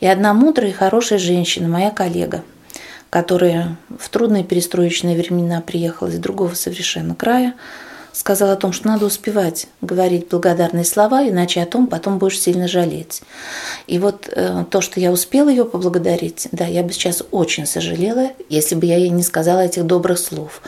И 0.00 0.06
одна 0.06 0.32
мудрая 0.32 0.70
и 0.70 0.72
хорошая 0.72 1.18
женщина, 1.18 1.68
моя 1.68 1.90
коллега, 1.90 2.42
которая 3.14 3.76
в 3.96 4.08
трудные 4.08 4.42
перестроечные 4.42 5.16
времена 5.16 5.60
приехала 5.60 6.08
из 6.08 6.18
другого 6.18 6.54
совершенно 6.54 7.14
края, 7.14 7.54
сказала 8.12 8.54
о 8.54 8.56
том, 8.56 8.72
что 8.72 8.88
надо 8.88 9.06
успевать 9.06 9.68
говорить 9.80 10.26
благодарные 10.30 10.84
слова, 10.84 11.22
иначе 11.22 11.62
о 11.62 11.66
том 11.66 11.86
потом 11.86 12.18
будешь 12.18 12.40
сильно 12.40 12.66
жалеть. 12.66 13.22
И 13.86 14.00
вот 14.00 14.28
э, 14.32 14.64
то, 14.68 14.80
что 14.80 14.98
я 14.98 15.12
успела 15.12 15.48
ее 15.48 15.64
поблагодарить, 15.64 16.48
да, 16.50 16.66
я 16.66 16.82
бы 16.82 16.92
сейчас 16.92 17.22
очень 17.30 17.66
сожалела, 17.66 18.32
если 18.48 18.74
бы 18.74 18.84
я 18.84 18.96
ей 18.96 19.10
не 19.10 19.22
сказала 19.22 19.60
этих 19.60 19.86
добрых 19.86 20.18
слов. 20.18 20.60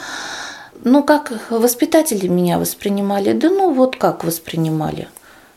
Ну, 0.85 1.03
как 1.03 1.33
воспитатели 1.51 2.29
меня 2.29 2.61
воспринимали? 2.61 3.33
Да 3.33 3.49
ну, 3.49 3.75
вот 3.75 3.97
как 3.97 4.23
воспринимали. 4.23 5.09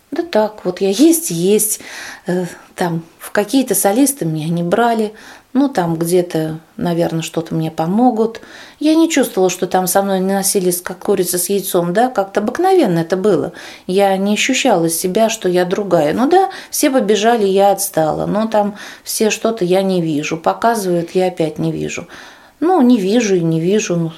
Да 0.10 0.24
так, 0.24 0.66
вот 0.66 0.82
я 0.82 0.90
есть, 0.90 1.30
есть. 1.30 1.82
Э, 2.26 2.48
там 2.74 3.04
в 3.20 3.32
какие-то 3.32 3.76
солисты 3.76 4.26
меня 4.26 4.48
не 4.48 4.64
брали. 4.64 5.14
Ну, 5.52 5.68
там 5.68 5.96
где-то, 5.96 6.60
наверное, 6.78 7.24
что-то 7.24 7.56
мне 7.56 7.72
помогут. 7.72 8.40
Я 8.80 8.94
не 8.94 9.10
чувствовала, 9.10 9.50
что 9.50 9.66
там 9.66 9.88
со 9.88 10.04
мной 10.04 10.20
носились 10.20 10.80
как 10.80 11.00
курица 11.00 11.40
с 11.40 11.50
яйцом, 11.50 11.92
да, 11.92 12.10
как-то 12.10 12.42
обыкновенно 12.42 13.00
это 13.00 13.18
было. 13.18 13.54
Я 13.88 14.16
не 14.18 14.36
ощущала 14.36 14.90
себя, 14.90 15.28
что 15.28 15.50
я 15.50 15.66
другая. 15.66 16.14
Ну 16.14 16.30
да, 16.30 16.52
все 16.70 16.92
побежали, 16.92 17.48
я 17.48 17.72
отстала. 17.72 18.28
Но 18.28 18.48
там 18.48 18.76
все 19.04 19.32
что-то 19.32 19.66
я 19.66 19.82
не 19.82 20.02
вижу. 20.04 20.38
Показывают, 20.38 21.12
я 21.16 21.28
опять 21.28 21.58
не 21.58 21.72
вижу. 21.72 22.08
Ну, 22.60 22.82
не 22.82 22.98
вижу 22.98 23.36
и 23.36 23.42
не 23.42 23.62
вижу. 23.62 23.96
Ну, 23.96 24.12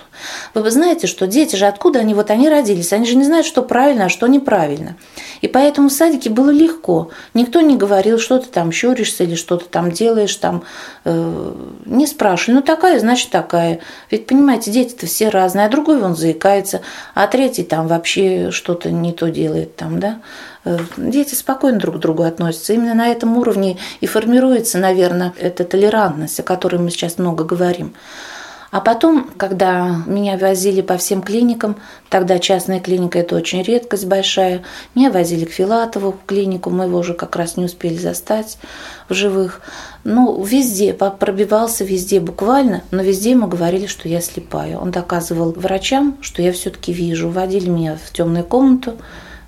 вы 0.53 0.71
знаете, 0.71 1.05
что 1.05 1.27
дети 1.27 1.55
же 1.55 1.67
откуда 1.67 1.99
они 1.99 2.15
вот 2.15 2.31
они 2.31 2.49
родились? 2.49 2.91
Они 2.91 3.05
же 3.05 3.15
не 3.15 3.23
знают, 3.23 3.45
что 3.45 3.61
правильно, 3.61 4.05
а 4.05 4.09
что 4.09 4.25
неправильно. 4.25 4.95
И 5.41 5.47
поэтому 5.47 5.89
в 5.89 5.93
садике 5.93 6.31
было 6.31 6.49
легко. 6.49 7.09
Никто 7.35 7.61
не 7.61 7.77
говорил, 7.77 8.17
что 8.17 8.39
ты 8.39 8.47
там 8.47 8.71
щуришься 8.71 9.25
или 9.25 9.35
что 9.35 9.57
ты 9.57 9.65
там 9.65 9.91
делаешь, 9.91 10.35
там 10.35 10.63
э, 11.05 11.53
не 11.85 12.07
спрашивали. 12.07 12.57
Ну 12.57 12.61
такая, 12.63 12.99
значит 12.99 13.29
такая. 13.29 13.79
Ведь 14.09 14.25
понимаете, 14.25 14.71
дети-то 14.71 15.05
все 15.05 15.29
разные, 15.29 15.67
а 15.67 15.69
другой 15.69 15.99
вон 15.99 16.15
заикается, 16.15 16.81
а 17.13 17.27
третий 17.27 17.63
там 17.63 17.87
вообще 17.87 18.49
что-то 18.51 18.89
не 18.89 19.13
то 19.13 19.29
делает 19.29 19.75
там, 19.75 19.99
да. 19.99 20.19
Э, 20.65 20.79
дети 20.97 21.35
спокойно 21.35 21.79
друг 21.79 21.97
к 21.97 21.99
другу 21.99 22.23
относятся. 22.23 22.73
Именно 22.73 22.95
на 22.95 23.07
этом 23.09 23.37
уровне 23.37 23.77
и 23.99 24.07
формируется, 24.07 24.77
наверное, 24.77 25.33
эта 25.39 25.63
толерантность, 25.63 26.39
о 26.39 26.43
которой 26.43 26.77
мы 26.77 26.89
сейчас 26.89 27.17
много 27.17 27.43
говорим. 27.43 27.93
А 28.71 28.79
потом, 28.79 29.29
когда 29.35 30.01
меня 30.07 30.37
возили 30.37 30.79
по 30.79 30.95
всем 30.95 31.21
клиникам, 31.21 31.75
тогда 32.09 32.39
частная 32.39 32.79
клиника– 32.79 33.19
это 33.19 33.35
очень 33.35 33.61
редкость 33.63 34.05
большая, 34.05 34.63
меня 34.95 35.11
возили 35.11 35.43
к 35.43 35.51
Филатову 35.51 36.13
в 36.13 36.25
клинику, 36.25 36.69
мы 36.69 36.85
его 36.85 36.99
уже 36.99 37.13
как 37.13 37.35
раз 37.35 37.57
не 37.57 37.65
успели 37.65 37.97
застать 37.97 38.57
в 39.09 39.13
живых. 39.13 39.61
Ну, 40.05 40.41
везде, 40.41 40.93
пробивался 40.93 41.83
везде 41.83 42.21
буквально, 42.21 42.81
но 42.91 43.03
везде 43.03 43.31
ему 43.31 43.47
говорили, 43.47 43.87
что 43.87 44.07
я 44.07 44.21
слепая. 44.21 44.77
Он 44.77 44.89
доказывал 44.89 45.51
врачам, 45.51 46.17
что 46.21 46.41
я 46.41 46.53
все-таки 46.53 46.93
вижу. 46.93 47.29
Водили 47.29 47.69
меня 47.69 47.97
в 48.01 48.13
темную 48.13 48.45
комнату, 48.45 48.95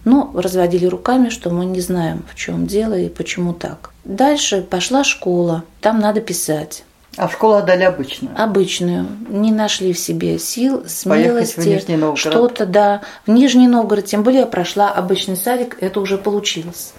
но 0.03 0.31
разводили 0.35 0.85
руками, 0.85 1.29
что 1.29 1.49
мы 1.49 1.63
не 1.63 1.79
знаем, 1.79 2.25
в 2.29 2.35
чем 2.35 2.67
дело 2.67 2.99
и 2.99 3.07
почему 3.07 3.53
так. 3.53 3.91
Дальше 4.03 4.61
пошла 4.69 5.05
школа, 5.05 5.63
там 5.79 5.99
надо 5.99 6.19
писать. 6.19 6.83
А 7.15 7.27
в 7.27 7.33
школу 7.33 7.53
отдали 7.53 7.83
обычную? 7.83 8.33
Обычную. 8.41 9.07
Не 9.29 9.51
нашли 9.51 9.93
в 9.93 9.99
себе 9.99 10.39
сил, 10.39 10.83
смелости. 10.87 11.83
Что-то, 12.15 12.65
да. 12.65 13.01
В 13.27 13.31
Нижний 13.31 13.67
Новгород, 13.67 14.05
тем 14.05 14.23
более 14.23 14.41
я 14.41 14.45
прошла 14.47 14.89
обычный 14.91 15.35
садик, 15.35 15.77
это 15.79 15.99
уже 15.99 16.17
получилось. 16.17 16.93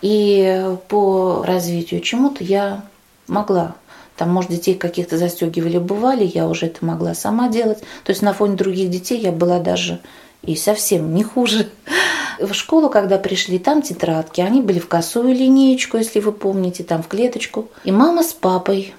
И 0.00 0.64
по 0.88 1.42
развитию 1.44 2.00
чему-то 2.00 2.44
я 2.44 2.82
могла. 3.26 3.74
Там, 4.16 4.30
может, 4.30 4.50
детей 4.50 4.74
каких-то 4.74 5.16
застегивали, 5.16 5.78
бывали, 5.78 6.24
я 6.24 6.48
уже 6.48 6.66
это 6.66 6.84
могла 6.84 7.14
сама 7.14 7.48
делать. 7.48 7.78
То 8.04 8.10
есть 8.10 8.22
на 8.22 8.32
фоне 8.32 8.56
других 8.56 8.90
детей 8.90 9.18
я 9.18 9.32
была 9.32 9.58
даже 9.58 10.00
и 10.42 10.54
совсем 10.56 11.14
не 11.14 11.24
хуже. 11.24 11.68
В 12.40 12.52
школу, 12.52 12.88
когда 12.88 13.18
пришли, 13.18 13.58
там 13.58 13.82
тетрадки, 13.82 14.40
они 14.40 14.60
были 14.60 14.78
в 14.78 14.86
косую 14.86 15.34
линеечку, 15.34 15.96
если 15.96 16.20
вы 16.20 16.30
помните, 16.30 16.84
там 16.84 17.02
в 17.02 17.08
клеточку. 17.08 17.68
И 17.82 17.90
мама 17.90 18.22
с 18.22 18.32
папой 18.32 18.94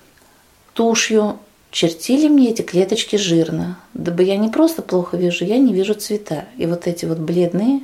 тушью 0.79 1.39
чертили 1.71 2.29
мне 2.29 2.51
эти 2.51 2.61
клеточки 2.61 3.17
жирно, 3.17 3.77
дабы 3.93 4.23
я 4.23 4.37
не 4.37 4.47
просто 4.47 4.81
плохо 4.81 5.17
вижу, 5.17 5.43
я 5.43 5.57
не 5.57 5.73
вижу 5.73 5.93
цвета. 5.93 6.45
И 6.55 6.65
вот 6.67 6.87
эти 6.87 7.03
вот 7.03 7.17
бледные 7.17 7.81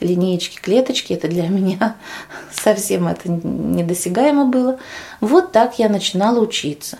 линеечки, 0.00 0.60
клеточки, 0.60 1.14
это 1.14 1.28
для 1.28 1.48
меня 1.48 1.96
совсем 2.52 3.08
это 3.08 3.30
недосягаемо 3.30 4.44
было. 4.44 4.78
Вот 5.22 5.52
так 5.52 5.78
я 5.78 5.88
начинала 5.88 6.38
учиться. 6.38 6.98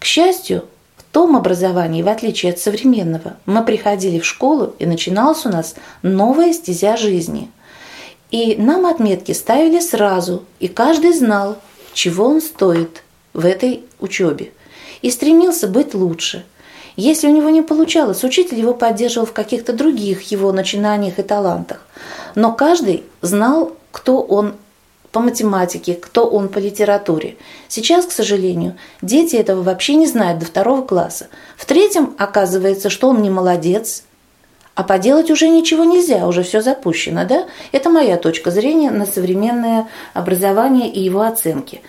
К 0.00 0.04
счастью, 0.04 0.64
в 0.96 1.04
том 1.04 1.36
образовании, 1.36 2.02
в 2.02 2.08
отличие 2.08 2.50
от 2.50 2.58
современного, 2.58 3.36
мы 3.46 3.64
приходили 3.64 4.18
в 4.18 4.26
школу, 4.26 4.74
и 4.80 4.86
начиналась 4.86 5.46
у 5.46 5.50
нас 5.50 5.76
новая 6.02 6.52
стезя 6.52 6.96
жизни. 6.96 7.48
И 8.32 8.56
нам 8.56 8.86
отметки 8.86 9.30
ставили 9.30 9.78
сразу, 9.78 10.42
и 10.58 10.66
каждый 10.66 11.12
знал, 11.12 11.58
чего 11.94 12.26
он 12.26 12.40
стоит– 12.40 13.04
в 13.34 13.44
этой 13.44 13.84
учебе 14.00 14.52
и 15.02 15.10
стремился 15.10 15.68
быть 15.68 15.94
лучше. 15.94 16.44
Если 16.96 17.28
у 17.28 17.30
него 17.30 17.50
не 17.50 17.62
получалось, 17.62 18.24
учитель 18.24 18.58
его 18.58 18.74
поддерживал 18.74 19.26
в 19.26 19.32
каких-то 19.32 19.72
других 19.72 20.22
его 20.32 20.52
начинаниях 20.52 21.18
и 21.18 21.22
талантах. 21.22 21.86
Но 22.34 22.52
каждый 22.52 23.04
знал, 23.22 23.76
кто 23.92 24.20
он 24.20 24.54
по 25.12 25.20
математике, 25.20 25.94
кто 25.94 26.26
он 26.26 26.48
по 26.48 26.58
литературе. 26.58 27.36
Сейчас, 27.68 28.04
к 28.04 28.12
сожалению, 28.12 28.76
дети 29.00 29.36
этого 29.36 29.62
вообще 29.62 29.94
не 29.94 30.06
знают 30.06 30.40
до 30.40 30.46
второго 30.46 30.82
класса. 30.82 31.28
В 31.56 31.64
третьем 31.66 32.14
оказывается, 32.18 32.90
что 32.90 33.08
он 33.08 33.22
не 33.22 33.30
молодец, 33.30 34.02
а 34.74 34.84
поделать 34.84 35.30
уже 35.30 35.48
ничего 35.48 35.84
нельзя, 35.84 36.26
уже 36.26 36.42
все 36.42 36.60
запущено, 36.60 37.24
да? 37.24 37.46
Это 37.72 37.90
моя 37.90 38.16
точка 38.16 38.50
зрения 38.50 38.90
на 38.90 39.06
современное 39.06 39.88
образование 40.14 40.88
и 40.88 41.00
его 41.00 41.22
оценки. 41.22 41.80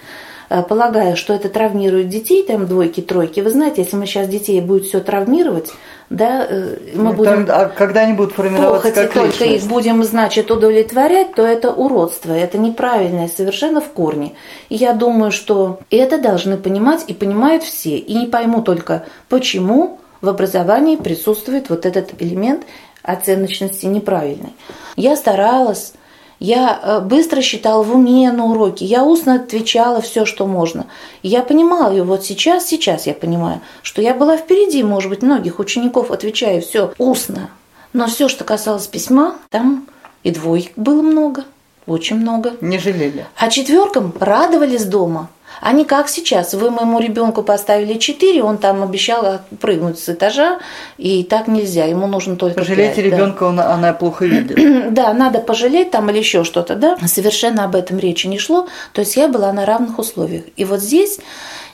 Э, 0.50 0.64
полагая, 0.64 1.16
что 1.16 1.34
это 1.34 1.48
травмирует 1.48 2.10
детей, 2.10 2.44
там 2.44 2.66
двойки, 2.66 3.02
тройки. 3.02 3.40
Вы 3.40 3.52
знаете, 3.52 3.84
если 3.84 3.96
мы 3.96 4.08
сейчас 4.08 4.28
детей 4.28 4.60
будет 4.62 4.86
все 4.86 5.00
травмировать, 5.00 5.70
да, 6.10 6.46
э, 6.50 6.78
мы 6.96 7.14
будем... 7.14 7.46
А 7.50 7.66
когда 7.66 8.02
они 8.02 8.14
будут 8.14 8.34
формироваться 8.34 8.92
как 8.92 9.14
только 9.14 9.46
их 9.46 9.64
будем, 9.66 10.04
значит, 10.04 10.50
удовлетворять, 10.50 11.36
то 11.36 11.44
это 11.44 11.72
уродство, 11.72 12.34
это 12.34 12.58
неправильное 12.58 13.28
совершенно 13.28 13.80
в 13.80 13.90
корне. 13.90 14.34
И 14.70 14.76
я 14.76 14.94
думаю, 14.94 15.32
что 15.32 15.80
это 15.92 16.18
должны 16.18 16.58
понимать 16.58 17.04
и 17.06 17.14
понимают 17.14 17.62
все. 17.64 17.98
И 17.98 18.16
не 18.16 18.26
пойму 18.26 18.64
только, 18.64 19.06
почему 19.30 20.00
в 20.22 20.30
образовании 20.30 20.96
присутствует 20.96 21.70
вот 21.70 21.86
этот 21.86 22.20
элемент 22.20 22.64
оценочности 23.04 23.86
неправильной. 23.86 24.54
Я 24.96 25.16
старалась 25.16 25.94
я 26.40 26.80
э, 26.82 27.00
быстро 27.02 27.42
считала 27.42 27.84
в 27.84 27.94
уме 27.94 28.32
на 28.32 28.46
уроке, 28.46 28.86
я 28.86 29.04
устно 29.04 29.36
отвечала 29.36 30.02
все, 30.02 30.26
что 30.26 30.48
можно. 30.48 30.88
Я 31.22 31.42
понимала, 31.42 31.94
и 31.94 32.02
вот 32.02 32.24
сейчас, 32.24 32.66
сейчас 32.66 33.08
я 33.08 33.14
понимаю, 33.14 33.62
что 33.82 34.02
я 34.02 34.14
была 34.14 34.38
впереди, 34.38 34.82
может 34.84 35.10
быть, 35.10 35.22
многих 35.22 35.60
учеников, 35.60 36.12
отвечая 36.12 36.62
все 36.62 36.94
устно. 36.98 37.50
Но 37.92 38.08
все, 38.08 38.30
что 38.30 38.44
касалось 38.44 38.88
письма, 38.88 39.36
там 39.50 39.88
и 40.24 40.32
двоек 40.32 40.72
было 40.76 41.02
много, 41.02 41.44
очень 41.90 42.18
много. 42.18 42.54
Не 42.62 42.80
жалели. 42.80 43.26
А 43.38 43.50
четверкам 43.50 44.14
радовались 44.20 44.86
дома– 44.86 45.30
а 45.62 45.74
не 45.74 45.86
как 45.86 46.10
сейчас. 46.10 46.54
Вы 46.54 46.72
моему 46.72 47.00
ребенку 47.00 47.44
поставили 47.44 47.98
4, 47.98 48.44
он 48.44 48.58
там 48.58 48.82
обещал 48.82 49.40
прыгнуть 49.60 50.00
с 50.00 50.10
этажа, 50.10 50.60
и 50.98 51.24
так 51.24 51.48
нельзя, 51.48 51.86
ему 51.86 52.08
нужно 52.08 52.36
только 52.36 52.60
Пожалейте 52.60 53.02
5, 53.02 53.06
ребенка, 53.06 53.40
да. 53.40 53.48
он, 53.48 53.60
она 53.60 53.94
плохо 53.94 54.26
видит. 54.26 54.94
да, 54.94 55.14
надо 55.14 55.40
пожалеть 55.40 55.92
там 55.92 56.10
или 56.10 56.20
еще 56.20 56.44
что-то, 56.44 56.76
да. 56.76 56.98
Совершенно 57.06 57.66
об 57.66 57.76
этом 57.76 58.00
речи 58.00 58.28
не 58.28 58.38
шло. 58.38 58.68
То 58.94 59.02
есть 59.02 59.16
я 59.18 59.28
была 59.28 59.52
на 59.52 59.66
равных 59.66 60.00
условиях. 60.00 60.44
И 60.56 60.66
вот 60.66 60.80
здесь 60.80 61.20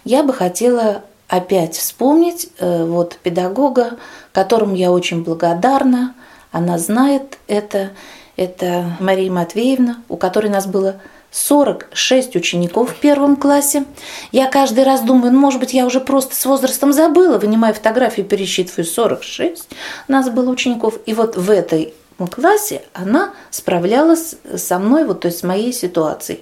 я 0.03 0.23
бы 0.23 0.33
хотела 0.33 1.03
опять 1.27 1.75
вспомнить 1.75 2.49
э, 2.59 2.85
вот 2.85 3.17
педагога, 3.21 3.97
которому 4.31 4.75
я 4.75 4.91
очень 4.91 5.23
благодарна. 5.23 6.15
Она 6.51 6.77
знает 6.77 7.37
это. 7.47 7.91
Это 8.35 8.97
Мария 8.99 9.31
Матвеевна, 9.31 9.97
у 10.09 10.17
которой 10.17 10.47
нас 10.47 10.67
было 10.67 11.01
46 11.31 12.35
учеников 12.35 12.91
в 12.91 12.95
первом 12.95 13.35
классе. 13.35 13.85
Я 14.31 14.47
каждый 14.47 14.83
раз 14.83 15.01
думаю, 15.01 15.33
ну, 15.33 15.39
может 15.39 15.59
быть, 15.59 15.73
я 15.73 15.85
уже 15.85 15.99
просто 15.99 16.35
с 16.35 16.45
возрастом 16.45 16.93
забыла, 16.93 17.37
вынимаю 17.37 17.73
фотографию, 17.73 18.25
пересчитываю 18.25 18.85
46. 18.85 19.69
У 20.07 20.11
нас 20.11 20.29
было 20.29 20.49
учеников. 20.49 20.97
И 21.05 21.13
вот 21.13 21.35
в 21.35 21.49
этой 21.49 21.93
классе 22.31 22.83
она 22.93 23.33
справлялась 23.49 24.35
со 24.55 24.79
мной, 24.79 25.05
вот, 25.05 25.21
то 25.21 25.27
есть 25.27 25.39
с 25.39 25.43
моей 25.43 25.73
ситуацией. 25.73 26.41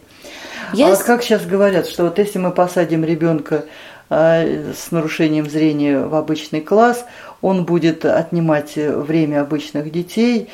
Я... 0.73 0.87
А 0.87 0.89
вот 0.91 1.03
как 1.03 1.23
сейчас 1.23 1.45
говорят, 1.45 1.87
что 1.87 2.03
вот 2.03 2.19
если 2.19 2.39
мы 2.39 2.51
посадим 2.51 3.03
ребенка 3.03 3.65
а, 4.09 4.43
с 4.43 4.91
нарушением 4.91 5.49
зрения 5.49 5.99
в 5.99 6.13
обычный 6.15 6.61
класс, 6.61 7.05
он 7.41 7.65
будет 7.65 8.05
отнимать 8.05 8.73
время 8.75 9.41
обычных 9.41 9.91
детей, 9.91 10.49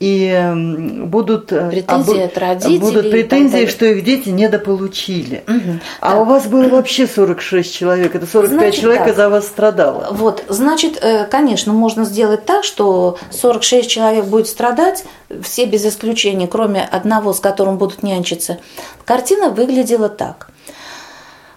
и 0.00 0.52
будут 1.06 1.52
э, 1.52 1.70
претензии 1.70 2.22
от 2.22 2.38
родителей, 2.38 2.78
будут 2.78 3.10
претензии, 3.10 3.66
что 3.66 3.84
их 3.86 4.04
дети 4.04 4.28
недополучили. 4.28 5.42
Угу. 5.48 5.80
А 6.00 6.12
да. 6.12 6.20
у 6.20 6.24
вас 6.24 6.46
было 6.46 6.68
вообще 6.68 7.06
46 7.06 7.74
человек, 7.74 8.14
это 8.14 8.26
45 8.26 8.58
значит, 8.58 8.80
человек 8.80 9.02
так. 9.02 9.12
из-за 9.12 9.28
вас 9.28 9.46
страдало. 9.46 10.08
Вот, 10.12 10.44
значит, 10.48 11.02
э, 11.02 11.26
конечно, 11.26 11.72
можно 11.72 12.04
сделать 12.04 12.44
так, 12.46 12.62
что 12.62 13.18
46 13.30 13.90
человек 13.90 14.26
будет 14.26 14.46
страдать, 14.46 15.04
все 15.42 15.64
без 15.64 15.84
исключения, 15.84 16.46
кроме 16.46 16.82
одного, 16.82 17.32
с 17.32 17.40
которым 17.40 17.76
будут 17.78 18.04
нянчиться. 18.04 18.58
Картина 19.04 19.50
выглядела 19.50 20.08
так. 20.08 20.50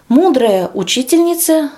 Мудрая 0.08 0.68
учительница 0.74 1.70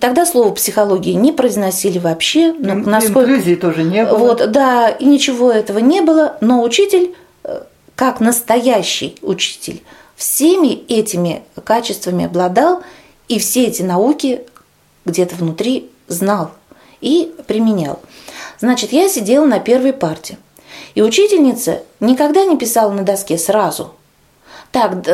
Тогда 0.00 0.26
слово 0.26 0.52
психологии 0.52 1.12
не 1.12 1.32
произносили 1.32 1.98
вообще. 1.98 2.52
Но 2.52 2.74
Ин- 2.74 2.82
насколько... 2.82 3.30
Инклюзии 3.30 3.54
тоже 3.54 3.82
не 3.82 4.04
было. 4.04 4.18
Вот, 4.18 4.50
да, 4.50 4.88
и 4.88 5.04
ничего 5.04 5.50
этого 5.50 5.78
не 5.78 6.00
было. 6.00 6.36
Но 6.40 6.62
учитель, 6.62 7.14
э, 7.44 7.62
как 7.94 8.20
настоящий 8.20 9.16
учитель, 9.22 9.82
всеми 10.16 10.84
этими 10.88 11.42
качествами 11.64 12.24
обладал 12.24 12.82
и 13.28 13.38
все 13.38 13.66
эти 13.66 13.82
науки 13.82 14.42
где-то 15.04 15.36
внутри 15.36 15.90
знал 16.08 16.52
и 17.00 17.32
применял. 17.46 18.00
Значит, 18.58 18.92
я 18.92 19.08
сидела 19.08 19.44
на 19.44 19.60
первой 19.60 19.92
парте. 19.92 20.38
И 20.94 21.02
учительница 21.02 21.82
никогда 22.00 22.44
не 22.44 22.56
писала 22.56 22.90
на 22.90 23.02
доске 23.02 23.38
сразу. 23.38 23.92
Так, 24.72 25.04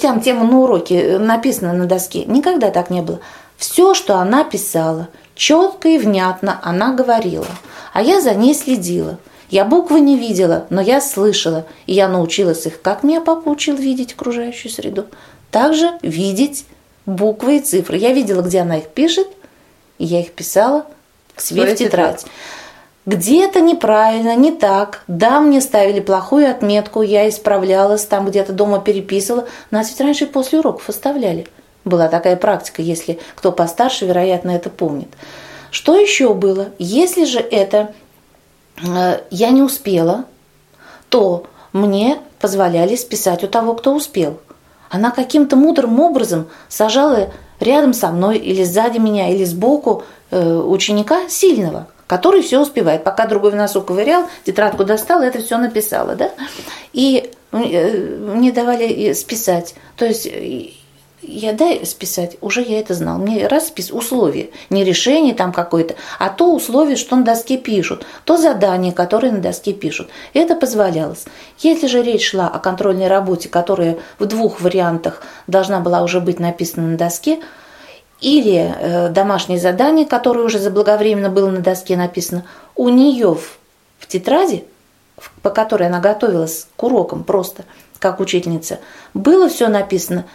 там 0.00 0.20
тема 0.20 0.44
на 0.44 0.60
уроке 0.60 1.18
написана 1.18 1.72
на 1.72 1.86
доске. 1.86 2.24
Никогда 2.24 2.70
так 2.70 2.90
не 2.90 3.02
было. 3.02 3.20
Все, 3.56 3.94
что 3.94 4.16
она 4.16 4.44
писала, 4.44 5.08
четко 5.34 5.88
и 5.88 5.98
внятно 5.98 6.60
она 6.62 6.92
говорила, 6.92 7.46
а 7.92 8.02
я 8.02 8.20
за 8.20 8.34
ней 8.34 8.54
следила. 8.54 9.18
Я 9.50 9.64
буквы 9.64 10.00
не 10.00 10.18
видела, 10.18 10.66
но 10.70 10.80
я 10.80 11.00
слышала, 11.00 11.66
и 11.86 11.92
я 11.92 12.08
научилась 12.08 12.66
их, 12.66 12.82
как 12.82 13.02
меня 13.02 13.20
папа 13.20 13.48
учил 13.48 13.76
видеть 13.76 14.14
окружающую 14.14 14.70
среду. 14.70 15.06
Также 15.50 15.92
видеть 16.02 16.66
буквы 17.06 17.58
и 17.58 17.60
цифры. 17.60 17.96
Я 17.96 18.12
видела, 18.12 18.42
где 18.42 18.60
она 18.60 18.78
их 18.78 18.88
пишет, 18.88 19.28
и 19.98 20.04
я 20.04 20.20
их 20.20 20.32
писала 20.32 20.86
к 21.34 21.40
себе 21.40 21.66
в 21.66 21.76
тетрадь. 21.76 22.24
Где-то 23.06 23.60
неправильно, 23.60 24.34
не 24.34 24.50
так. 24.50 25.02
Да, 25.08 25.40
мне 25.40 25.60
ставили 25.60 26.00
плохую 26.00 26.50
отметку, 26.50 27.02
я 27.02 27.28
исправлялась, 27.28 28.06
там 28.06 28.26
где-то 28.26 28.52
дома 28.52 28.80
переписывала. 28.80 29.46
Нас 29.70 29.90
ведь 29.90 30.00
раньше 30.00 30.26
после 30.26 30.60
уроков 30.60 30.88
оставляли. 30.88 31.46
Была 31.84 32.08
такая 32.08 32.36
практика, 32.36 32.80
если 32.82 33.18
кто 33.34 33.52
постарше, 33.52 34.06
вероятно, 34.06 34.50
это 34.50 34.70
помнит. 34.70 35.08
Что 35.70 35.96
еще 35.96 36.34
было? 36.34 36.68
Если 36.78 37.24
же 37.24 37.40
это 37.40 37.92
э, 38.82 39.20
я 39.30 39.50
не 39.50 39.62
успела, 39.62 40.24
то 41.08 41.46
мне 41.72 42.18
позволяли 42.40 42.96
списать 42.96 43.44
у 43.44 43.48
того, 43.48 43.74
кто 43.74 43.94
успел. 43.94 44.38
Она 44.88 45.10
каким-то 45.10 45.56
мудрым 45.56 45.98
образом 46.00 46.48
сажала 46.68 47.30
рядом 47.60 47.92
со 47.92 48.08
мной 48.08 48.38
или 48.38 48.64
сзади 48.64 48.98
меня, 48.98 49.28
или 49.30 49.44
сбоку 49.44 50.04
э, 50.30 50.56
ученика 50.56 51.28
сильного, 51.28 51.88
который 52.06 52.42
все 52.42 52.60
успевает. 52.60 53.04
Пока 53.04 53.26
другой 53.26 53.50
в 53.50 53.56
носу 53.56 53.82
ковырял, 53.82 54.26
тетрадку 54.44 54.84
достал, 54.84 55.20
это 55.22 55.40
все 55.40 55.58
написала. 55.58 56.14
Да? 56.14 56.30
И 56.92 57.30
э, 57.52 58.16
мне 58.18 58.52
давали 58.52 59.12
списать. 59.12 59.74
То 59.96 60.06
есть 60.06 60.28
я 61.26 61.52
дай 61.52 61.84
списать, 61.86 62.36
уже 62.40 62.62
я 62.62 62.80
это 62.80 62.94
знал. 62.94 63.18
Мне 63.18 63.46
раз 63.46 63.68
спис 63.68 63.90
условие, 63.90 64.50
не 64.70 64.84
решение 64.84 65.34
там 65.34 65.52
какое-то, 65.52 65.94
а 66.18 66.28
то 66.28 66.54
условие, 66.54 66.96
что 66.96 67.16
на 67.16 67.24
доске 67.24 67.56
пишут, 67.56 68.06
то 68.24 68.36
задание, 68.36 68.92
которое 68.92 69.32
на 69.32 69.40
доске 69.40 69.72
пишут. 69.72 70.08
Это 70.32 70.54
позволялось. 70.54 71.24
Если 71.58 71.86
же 71.86 72.02
речь 72.02 72.30
шла 72.30 72.48
о 72.48 72.58
контрольной 72.58 73.08
работе, 73.08 73.48
которая 73.48 73.98
в 74.18 74.26
двух 74.26 74.60
вариантах 74.60 75.22
должна 75.46 75.80
была 75.80 76.02
уже 76.02 76.20
быть 76.20 76.40
написана 76.40 76.88
на 76.88 76.96
доске, 76.96 77.40
или 78.20 78.74
э, 78.78 79.08
домашнее 79.10 79.58
задание, 79.58 80.06
которое 80.06 80.40
уже 80.40 80.58
заблаговременно 80.58 81.28
было 81.28 81.50
на 81.50 81.60
доске 81.60 81.96
написано, 81.96 82.44
у 82.74 82.88
нее 82.88 83.34
в, 83.34 83.58
в 83.98 84.06
тетради, 84.06 84.64
по 85.42 85.50
которой 85.50 85.88
она 85.88 86.00
готовилась 86.00 86.66
к 86.76 86.82
урокам 86.82 87.24
просто, 87.24 87.64
как 87.98 88.20
учительница, 88.20 88.78
было 89.12 89.48
все 89.48 89.68
написано– 89.68 90.24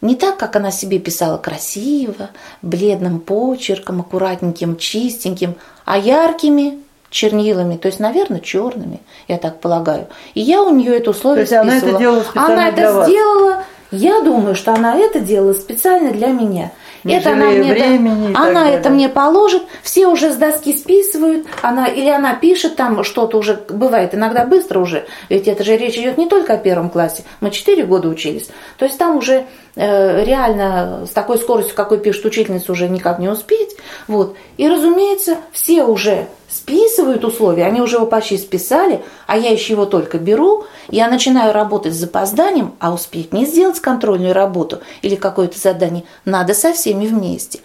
не 0.00 0.14
так, 0.14 0.36
как 0.36 0.56
она 0.56 0.70
себе 0.70 0.98
писала 0.98 1.38
красиво, 1.38 2.30
бледным 2.62 3.20
почерком, 3.20 4.00
аккуратненьким, 4.00 4.76
чистеньким, 4.76 5.56
а 5.84 5.98
яркими 5.98 6.78
чернилами, 7.10 7.76
то 7.76 7.86
есть, 7.86 8.00
наверное, 8.00 8.40
черными, 8.40 9.00
я 9.28 9.38
так 9.38 9.60
полагаю. 9.60 10.08
И 10.34 10.40
я 10.40 10.62
у 10.62 10.74
нее 10.74 10.96
это 10.96 11.10
условие 11.10 11.46
то 11.46 11.54
есть 11.54 11.70
списывала. 11.70 11.96
она 11.96 11.96
это 11.96 11.98
делала 11.98 12.22
специально 12.22 12.54
Она 12.54 12.68
это 12.68 12.92
вас. 12.92 13.08
сделала, 13.08 13.64
я 13.90 14.20
думаю, 14.20 14.54
что 14.54 14.72
она 14.74 14.96
это 14.96 15.20
делала 15.20 15.52
специально 15.54 16.10
для 16.10 16.28
меня. 16.28 16.72
Не 17.04 17.18
это 17.18 17.30
она 17.30 17.46
мне, 17.50 17.72
времени 17.72 18.32
да, 18.34 18.40
она 18.40 18.70
это 18.70 18.90
мне 18.90 19.08
положит, 19.08 19.62
все 19.82 20.08
уже 20.08 20.32
с 20.32 20.36
доски 20.36 20.76
списывают, 20.76 21.46
она 21.62 21.86
или 21.86 22.08
она 22.08 22.34
пишет 22.34 22.74
там 22.74 23.04
что-то 23.04 23.38
уже 23.38 23.54
бывает 23.68 24.12
иногда 24.16 24.44
быстро 24.44 24.80
уже, 24.80 25.06
ведь 25.28 25.46
это 25.46 25.62
же 25.62 25.76
речь 25.76 25.96
идет 25.96 26.18
не 26.18 26.28
только 26.28 26.54
о 26.54 26.56
первом 26.56 26.90
классе, 26.90 27.22
мы 27.40 27.52
четыре 27.52 27.84
года 27.84 28.08
учились, 28.08 28.48
то 28.76 28.86
есть 28.86 28.98
там 28.98 29.18
уже 29.18 29.46
реально 29.76 31.06
с 31.06 31.10
такой 31.10 31.38
скоростью, 31.38 31.76
какой 31.76 31.98
пишет 31.98 32.24
учительница, 32.24 32.72
уже 32.72 32.88
никак 32.88 33.18
не 33.18 33.28
успеть. 33.28 33.76
Вот. 34.08 34.34
И, 34.56 34.66
разумеется, 34.66 35.36
все 35.52 35.84
уже 35.84 36.26
списывают 36.48 37.24
условия, 37.24 37.66
они 37.66 37.80
уже 37.80 37.96
его 37.96 38.06
почти 38.06 38.38
списали, 38.38 39.02
а 39.26 39.36
я 39.36 39.50
еще 39.50 39.74
его 39.74 39.84
только 39.84 40.18
беру, 40.18 40.64
я 40.88 41.08
начинаю 41.08 41.52
работать 41.52 41.92
с 41.92 41.98
запозданием, 41.98 42.74
а 42.78 42.94
успеть 42.94 43.32
не 43.32 43.44
сделать 43.44 43.80
контрольную 43.80 44.32
работу 44.32 44.80
или 45.02 45.16
какое-то 45.16 45.58
задание 45.58 46.04
надо 46.24 46.54
со 46.54 46.72
всеми 46.72 47.06
вместе. 47.06 47.60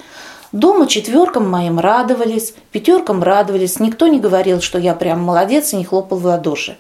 Дома 0.52 0.88
четверкам 0.88 1.50
моим 1.50 1.80
радовались, 1.80 2.54
пятеркам 2.74 3.24
радовались, 3.24 3.80
никто 3.80 4.08
не 4.08 4.20
говорил, 4.20 4.60
что 4.60 4.78
я 4.78 4.94
прям 4.96 5.22
молодец 5.22 5.72
и 5.72 5.78
не 5.78 5.86
хлопал 5.86 6.18
в 6.18 6.26
ладоши. 6.26 6.76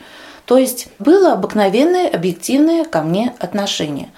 То 0.46 0.58
есть 0.58 0.88
было 1.00 1.32
обыкновенное, 1.32 2.10
объективное 2.10 2.84
ко 2.84 3.02
мне 3.02 3.34
отношение. 3.40 4.10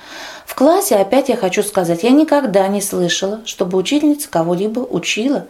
В 0.45 0.55
классе, 0.55 0.95
опять 0.95 1.29
я 1.29 1.37
хочу 1.37 1.63
сказать, 1.63 2.03
я 2.03 2.11
никогда 2.11 2.67
не 2.67 2.81
слышала, 2.81 3.41
чтобы 3.45 3.77
учительница 3.77 4.29
кого-либо 4.29 4.79
учила, 4.79 5.47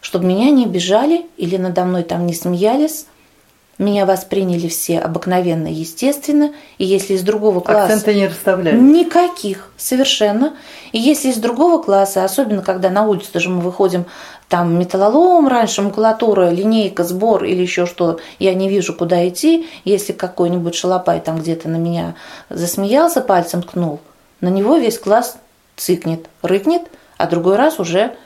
чтобы 0.00 0.26
меня 0.26 0.50
не 0.50 0.64
обижали 0.64 1.26
или 1.36 1.56
надо 1.56 1.84
мной 1.84 2.02
там 2.02 2.26
не 2.26 2.34
смеялись. 2.34 3.06
Меня 3.80 4.04
восприняли 4.04 4.68
все 4.68 4.98
обыкновенно, 4.98 5.66
естественно. 5.66 6.52
И 6.76 6.84
если 6.84 7.14
из 7.14 7.22
другого 7.22 7.60
класса... 7.60 7.94
Акценты 7.94 8.14
не 8.14 8.28
расставляли? 8.28 8.78
Никаких, 8.78 9.70
совершенно. 9.78 10.52
И 10.92 10.98
если 10.98 11.30
из 11.30 11.36
другого 11.36 11.82
класса, 11.82 12.22
особенно 12.22 12.60
когда 12.60 12.90
на 12.90 13.06
улицу 13.06 13.30
даже 13.32 13.48
мы 13.48 13.62
выходим, 13.62 14.04
там 14.50 14.78
металлолом 14.78 15.48
раньше, 15.48 15.80
макулатура, 15.80 16.50
линейка, 16.50 17.04
сбор 17.04 17.44
или 17.44 17.62
еще 17.62 17.86
что, 17.86 18.20
я 18.38 18.52
не 18.52 18.68
вижу, 18.68 18.92
куда 18.92 19.26
идти. 19.26 19.66
Если 19.86 20.12
какой-нибудь 20.12 20.74
шалопай 20.74 21.18
там 21.20 21.38
где-то 21.38 21.70
на 21.70 21.76
меня 21.76 22.16
засмеялся, 22.50 23.22
пальцем 23.22 23.62
ткнул, 23.62 24.00
на 24.40 24.48
него 24.48 24.76
весь 24.76 24.98
класс 24.98 25.36
цикнет, 25.76 26.28
рыкнет, 26.42 26.82
а 27.16 27.26
другой 27.26 27.56
раз 27.56 27.78
уже 27.78 28.16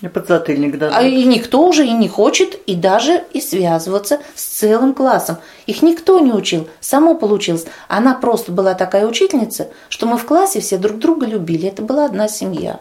и 0.00 0.08
подзатыльник 0.08 0.78
дадут. 0.78 0.96
А 0.96 1.02
и 1.02 1.24
никто 1.24 1.66
уже 1.66 1.86
и 1.86 1.92
не 1.92 2.08
хочет, 2.08 2.54
и 2.66 2.74
даже 2.74 3.24
и 3.32 3.40
связываться 3.40 4.20
с 4.34 4.42
целым 4.42 4.94
классом. 4.94 5.36
Их 5.66 5.82
никто 5.82 6.20
не 6.20 6.32
учил, 6.32 6.68
само 6.80 7.14
получилось. 7.14 7.66
Она 7.86 8.14
просто 8.14 8.50
была 8.50 8.74
такая 8.74 9.06
учительница, 9.06 9.68
что 9.90 10.06
мы 10.06 10.16
в 10.16 10.24
классе 10.24 10.60
все 10.60 10.78
друг 10.78 10.98
друга 10.98 11.26
любили. 11.26 11.68
Это 11.68 11.82
была 11.82 12.06
одна 12.06 12.28
семья. 12.28 12.80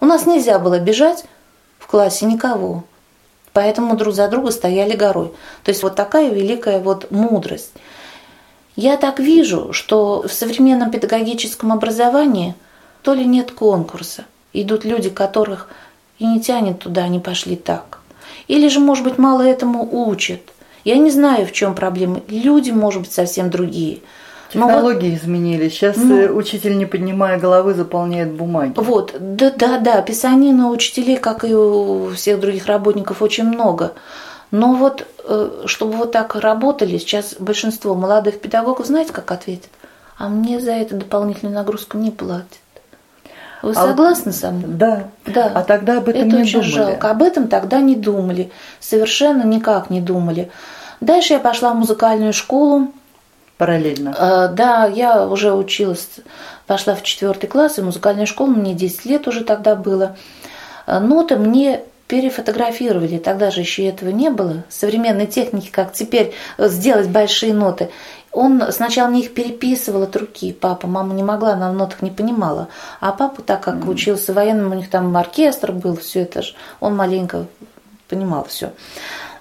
У 0.00 0.06
нас 0.06 0.26
нельзя 0.26 0.58
было 0.60 0.78
бежать 0.78 1.24
в 1.78 1.88
классе 1.88 2.26
никого. 2.26 2.84
Поэтому 3.52 3.96
друг 3.96 4.14
за 4.14 4.28
друга 4.28 4.52
стояли 4.52 4.94
горой. 4.94 5.32
То 5.64 5.70
есть 5.70 5.82
вот 5.82 5.96
такая 5.96 6.30
великая 6.30 6.78
вот 6.78 7.10
мудрость. 7.10 7.72
Я 8.76 8.96
так 8.96 9.20
вижу, 9.20 9.72
что 9.72 10.22
в 10.26 10.32
современном 10.32 10.90
педагогическом 10.90 11.72
образовании 11.72 12.54
то 13.02 13.14
ли 13.14 13.24
нет 13.24 13.52
конкурса, 13.52 14.24
идут 14.52 14.84
люди, 14.84 15.10
которых 15.10 15.68
и 16.18 16.26
не 16.26 16.40
тянет 16.40 16.80
туда, 16.80 17.04
они 17.04 17.18
пошли 17.18 17.56
так. 17.56 17.98
Или 18.46 18.68
же, 18.68 18.80
может 18.80 19.04
быть, 19.04 19.18
мало 19.18 19.42
этому 19.42 19.88
учат. 20.08 20.40
Я 20.84 20.96
не 20.96 21.10
знаю, 21.10 21.46
в 21.46 21.52
чем 21.52 21.74
проблема. 21.74 22.20
Люди, 22.28 22.70
может 22.70 23.02
быть, 23.02 23.12
совсем 23.12 23.50
другие. 23.50 24.00
Технологии 24.52 25.10
вот, 25.10 25.18
изменились. 25.18 25.74
Сейчас 25.74 25.96
ну, 25.96 26.34
учитель, 26.34 26.76
не 26.76 26.86
поднимая 26.86 27.38
головы, 27.38 27.74
заполняет 27.74 28.32
бумаги. 28.32 28.72
Вот, 28.76 29.14
да, 29.18 29.52
да, 29.56 29.78
да. 29.78 30.02
Писанина 30.02 30.68
у 30.68 30.72
учителей, 30.72 31.16
как 31.16 31.44
и 31.44 31.54
у 31.54 32.10
всех 32.14 32.40
других 32.40 32.66
работников, 32.66 33.22
очень 33.22 33.44
много. 33.44 33.92
Но 34.50 34.74
вот, 34.74 35.06
э, 35.24 35.62
чтобы 35.66 35.92
вот 35.92 36.12
так 36.12 36.34
работали, 36.34 36.98
сейчас 36.98 37.36
большинство 37.38 37.94
молодых 37.94 38.40
педагогов, 38.40 38.86
знаете, 38.86 39.12
как 39.12 39.30
ответят? 39.30 39.70
А 40.18 40.28
мне 40.28 40.60
за 40.60 40.72
это 40.72 40.96
дополнительную 40.96 41.54
нагрузку 41.54 41.96
не 41.96 42.10
платят. 42.10 42.58
Вы 43.62 43.72
а 43.72 43.74
согласны 43.74 44.32
со 44.32 44.50
мной? 44.50 44.70
Да. 44.74 45.04
да. 45.26 45.52
А 45.54 45.62
тогда 45.62 45.98
об 45.98 46.08
этом 46.08 46.28
это 46.28 46.36
не 46.36 46.42
очень 46.42 46.60
думали. 46.60 46.70
жалко. 46.72 47.10
Об 47.10 47.22
этом 47.22 47.48
тогда 47.48 47.80
не 47.80 47.94
думали. 47.94 48.50
Совершенно 48.80 49.42
никак 49.44 49.90
не 49.90 50.00
думали. 50.00 50.50
Дальше 51.00 51.34
я 51.34 51.38
пошла 51.38 51.72
в 51.72 51.76
музыкальную 51.76 52.32
школу. 52.32 52.92
Параллельно? 53.58 54.14
А, 54.18 54.48
да, 54.48 54.86
я 54.86 55.26
уже 55.26 55.52
училась, 55.52 56.08
пошла 56.66 56.94
в 56.94 57.02
четвертый 57.02 57.46
класс, 57.46 57.78
и 57.78 57.82
музыкальная 57.82 58.26
школа, 58.26 58.48
мне 58.48 58.74
10 58.74 59.04
лет 59.04 59.28
уже 59.28 59.44
тогда 59.44 59.76
было. 59.76 60.16
А, 60.86 60.98
ноты 61.00 61.36
мне 61.36 61.82
перефотографировали, 62.10 63.18
тогда 63.18 63.52
же 63.52 63.60
еще 63.60 63.86
этого 63.86 64.08
не 64.10 64.30
было, 64.30 64.64
современной 64.68 65.28
техники, 65.28 65.70
как 65.70 65.92
теперь 65.92 66.34
сделать 66.58 67.08
большие 67.08 67.54
ноты. 67.54 67.90
Он 68.32 68.60
сначала 68.72 69.08
мне 69.08 69.20
их 69.20 69.32
переписывал 69.32 70.02
от 70.02 70.16
руки, 70.16 70.52
папа, 70.52 70.88
мама 70.88 71.14
не 71.14 71.22
могла, 71.22 71.52
она 71.52 71.70
в 71.70 71.74
нотах 71.74 72.02
не 72.02 72.10
понимала. 72.10 72.66
А 72.98 73.12
папа, 73.12 73.42
так 73.42 73.60
как 73.60 73.86
учился 73.86 74.32
военным, 74.32 74.72
у 74.72 74.74
них 74.74 74.90
там 74.90 75.16
оркестр 75.16 75.70
был, 75.70 75.96
все 75.96 76.22
это 76.22 76.42
же, 76.42 76.54
он 76.80 76.96
маленько 76.96 77.46
понимал 78.08 78.44
все 78.48 78.72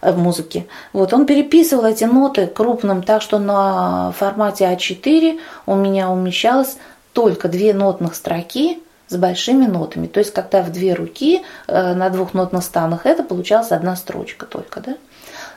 в 0.03 0.19
музыке. 0.19 0.67
Вот, 0.93 1.11
он 1.11 1.25
переписывал 1.25 1.85
эти 1.85 2.03
ноты 2.03 2.45
крупным, 2.45 3.01
так 3.01 3.23
что 3.23 3.39
на 3.39 4.11
формате 4.11 4.65
А4 4.65 5.39
у 5.65 5.73
меня 5.73 6.11
умещалось 6.11 6.77
только 7.13 7.47
две 7.47 7.73
нотных 7.73 8.13
строки 8.13 8.79
с 9.09 9.15
большими 9.15 9.65
нотами. 9.65 10.07
То 10.07 10.19
есть, 10.19 10.31
когда 10.31 10.61
в 10.61 10.71
две 10.71 10.93
руки 10.93 11.43
э, 11.67 11.93
на 11.93 12.09
двух 12.09 12.33
нотных 12.33 12.63
станах, 12.63 13.05
это 13.05 13.23
получалась 13.23 13.71
одна 13.71 13.95
строчка 13.95 14.45
только, 14.45 14.79
да? 14.79 14.97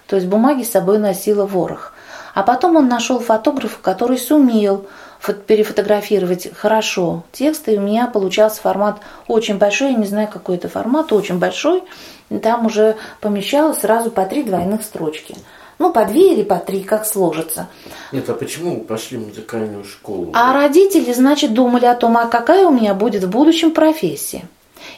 То 0.06 0.16
есть 0.16 0.26
бумаги 0.28 0.62
с 0.62 0.70
собой 0.70 0.98
носила 0.98 1.46
ворох. 1.46 1.92
А 2.34 2.42
потом 2.42 2.76
он 2.76 2.88
нашел 2.88 3.18
фотографа, 3.18 3.78
который 3.80 4.18
сумел 4.18 4.86
перефотографировать 5.46 6.48
хорошо 6.54 7.24
тексты, 7.30 7.74
и 7.74 7.78
у 7.78 7.82
меня 7.82 8.06
получался 8.08 8.60
формат 8.60 8.98
очень 9.28 9.58
большой, 9.58 9.92
я 9.92 9.96
не 9.96 10.06
знаю, 10.06 10.28
какой 10.32 10.56
это 10.56 10.68
формат, 10.68 11.12
очень 11.12 11.38
большой, 11.38 11.84
там 12.42 12.66
уже 12.66 12.96
помещалось 13.20 13.80
сразу 13.80 14.10
по 14.10 14.24
три 14.24 14.42
двойных 14.42 14.82
строчки. 14.82 15.36
Ну, 15.82 15.92
по 15.92 16.04
две 16.04 16.32
или 16.32 16.44
по 16.44 16.58
три, 16.58 16.84
как 16.84 17.04
сложится. 17.04 17.66
Нет, 18.12 18.30
а 18.30 18.34
почему 18.34 18.84
пошли 18.84 19.18
в 19.18 19.26
музыкальную 19.26 19.82
школу? 19.82 20.30
А 20.32 20.52
родители, 20.52 21.12
значит, 21.12 21.54
думали 21.54 21.86
о 21.86 21.96
том, 21.96 22.16
а 22.16 22.26
какая 22.26 22.68
у 22.68 22.70
меня 22.70 22.94
будет 22.94 23.24
в 23.24 23.28
будущем 23.28 23.72
профессия. 23.72 24.44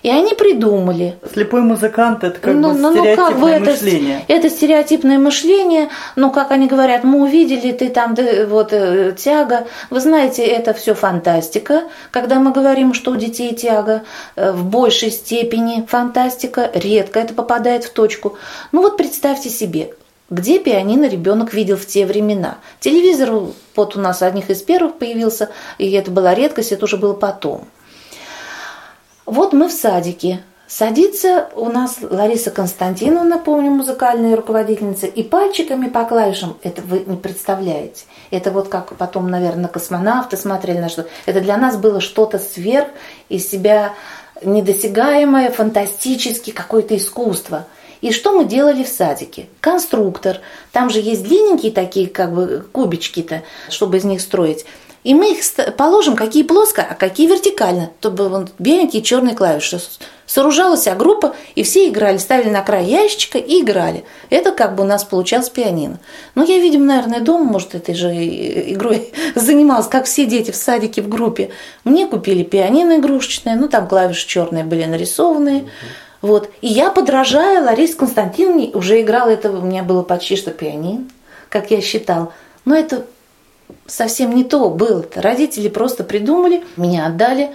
И 0.03 0.11
они 0.11 0.35
придумали. 0.35 1.17
Слепой 1.33 1.63
музыкант 1.63 2.23
это 2.23 2.39
как 2.39 2.55
ну, 2.55 2.75
бы 2.75 2.79
ну, 2.79 2.91
ну 2.91 2.97
стереотипное 2.99 3.31
как 3.31 3.41
бы 3.41 3.49
это, 3.49 3.71
мышление. 3.71 4.25
Это 4.29 4.51
стереотипное 4.51 5.19
мышление. 5.19 5.89
Ну, 6.17 6.31
как 6.31 6.51
они 6.51 6.67
говорят, 6.67 7.03
мы 7.03 7.23
увидели, 7.23 7.73
ты 7.73 7.89
там, 7.89 8.15
да, 8.15 8.47
вот, 8.47 8.75
э, 8.75 9.15
тяга. 9.17 9.67
Вы 9.89 10.01
знаете, 10.01 10.45
это 10.45 10.75
все 10.75 10.95
фантастика. 10.95 11.85
Когда 12.11 12.41
мы 12.41 12.53
говорим, 12.53 12.93
что 12.93 13.13
у 13.13 13.17
детей 13.17 13.55
тяга, 13.55 14.03
э, 14.37 14.53
в 14.53 14.67
большей 14.67 15.11
степени 15.11 15.87
фантастика, 15.89 16.71
редко 16.75 17.21
это 17.21 17.33
попадает 17.33 17.85
в 17.85 17.93
точку. 17.95 18.37
Ну 18.73 18.83
вот 18.83 18.99
представьте 18.99 19.49
себе, 19.49 19.95
где 20.35 20.59
пианино 20.59 21.09
ребенок 21.09 21.55
видел 21.55 21.77
в 21.77 21.87
те 21.87 22.07
времена. 22.07 22.59
Телевизор 22.81 23.53
вот 23.77 23.97
у 23.97 24.01
нас 24.01 24.23
одних 24.23 24.51
из 24.51 24.63
первых 24.63 24.99
появился, 24.99 25.51
и 25.79 25.91
это 25.93 26.11
была 26.11 26.35
редкость, 26.35 26.73
это 26.73 26.85
уже 26.85 26.97
было 26.97 27.15
потом. 27.15 27.67
Вот 29.25 29.53
мы 29.53 29.69
в 29.69 29.73
садике. 29.73 30.43
Садится 30.67 31.51
у 31.55 31.67
нас 31.67 31.99
Лариса 32.01 32.51
Константиновна, 32.51 33.39
помню, 33.39 33.71
музыкальная 33.71 34.35
руководительница, 34.35 35.07
и 35.07 35.23
пальчиками 35.23 35.89
по 35.89 36.05
клавишам, 36.05 36.57
это 36.63 36.83
вы 36.83 37.05
не 37.07 37.17
представляете. 37.17 38.07
Это 38.31 38.51
вот 38.51 38.69
как 38.69 38.97
потом, 38.97 39.29
наверное, 39.29 39.69
космонавты 39.69 40.37
смотрели 40.37 40.79
на 40.79 40.89
что. 40.89 41.07
Это 41.27 41.41
для 41.41 41.59
нас 41.59 41.77
было 41.77 42.01
что-то 42.01 42.39
сверх 42.39 42.89
из 43.29 43.49
себя 43.49 43.95
недосягаемое, 44.43 45.51
фантастически 45.51 46.51
какое-то 46.51 46.97
искусство. 46.97 47.67
И 48.05 48.13
что 48.13 48.33
мы 48.33 48.45
делали 48.45 48.85
в 48.85 48.89
садике? 48.89 49.47
Конструктор. 49.63 50.41
Там 50.73 50.91
же 50.91 51.01
есть 51.01 51.23
длинненькие 51.23 51.73
такие 51.73 52.07
как 52.07 52.35
бы 52.35 52.63
кубички-то, 52.71 53.45
чтобы 53.71 53.97
из 53.97 54.05
них 54.05 54.21
строить. 54.21 54.67
И 55.05 55.15
мы 55.15 55.33
их 55.33 55.39
положим, 55.79 56.15
какие 56.15 56.43
плоско, 56.43 56.87
а 56.89 56.95
какие 56.95 57.27
вертикально. 57.27 57.93
То 58.01 58.11
были 58.11 58.47
беленькие 58.59 59.01
черные 59.01 59.35
клавиши. 59.35 59.81
Сооружалась 60.27 60.81
вся 60.81 60.95
группа, 60.95 61.35
и 61.55 61.63
все 61.63 61.89
играли, 61.89 62.19
ставили 62.19 62.51
на 62.51 62.61
край 62.61 62.85
ящичка 62.85 63.39
и 63.39 63.63
играли. 63.63 64.05
Это 64.29 64.53
как 64.53 64.75
бы 64.75 64.83
у 64.83 64.87
нас 64.87 65.03
получалось 65.05 65.49
пианино. 65.49 65.99
Но 66.35 66.45
я, 66.45 66.59
видимо, 66.59 66.85
наверное, 66.85 67.21
дома, 67.21 67.45
может, 67.45 67.75
этой 67.75 67.95
же 67.95 68.09
игрой 68.13 69.15
занималась, 69.35 69.87
как 69.87 70.05
все 70.05 70.27
дети 70.27 70.51
в 70.51 70.57
садике 70.57 71.01
в 71.01 71.09
группе. 71.09 71.53
Мне 71.85 72.07
купили 72.07 72.43
пианино 72.43 72.99
игрушечное, 72.99 73.57
ну 73.57 73.69
там 73.69 73.89
клавиши 73.89 74.27
черные 74.27 74.65
были 74.65 74.85
нарисованные. 74.85 75.71
Вот. 76.25 76.49
И 76.63 76.69
я, 76.69 76.89
подражая 76.89 77.63
Ларисе 77.63 77.97
Константиновне, 77.97 78.71
уже 78.73 79.03
играла 79.03 79.29
это, 79.29 79.51
у 79.51 79.61
меня 79.61 79.83
было 79.83 80.03
почти 80.03 80.37
что 80.37 80.53
пианино, 80.53 81.05
как 81.51 81.71
я 81.71 81.83
считал. 81.83 82.33
Но 82.65 82.75
это 82.75 83.05
совсем 83.85 84.35
не 84.35 84.43
то 84.43 84.71
было-то. 84.71 85.21
Родители 85.21 85.69
просто 85.69 86.03
придумали, 86.03 86.65
меня 86.79 87.09
отдали. 87.09 87.51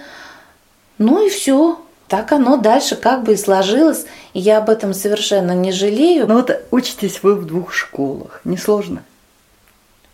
Ну 0.98 1.26
и 1.26 1.30
все. 1.30 1.80
Так 2.06 2.30
оно 2.30 2.58
дальше 2.58 2.94
как 2.94 3.24
бы 3.24 3.32
и 3.32 3.36
сложилось. 3.36 4.06
И 4.34 4.38
я 4.38 4.58
об 4.58 4.70
этом 4.70 4.94
совершенно 4.94 5.50
не 5.50 5.72
жалею. 5.72 6.28
Ну 6.28 6.34
вот 6.34 6.52
учитесь 6.70 7.24
вы 7.24 7.34
в 7.34 7.46
двух 7.46 7.72
школах. 7.74 8.40
Несложно? 8.44 9.02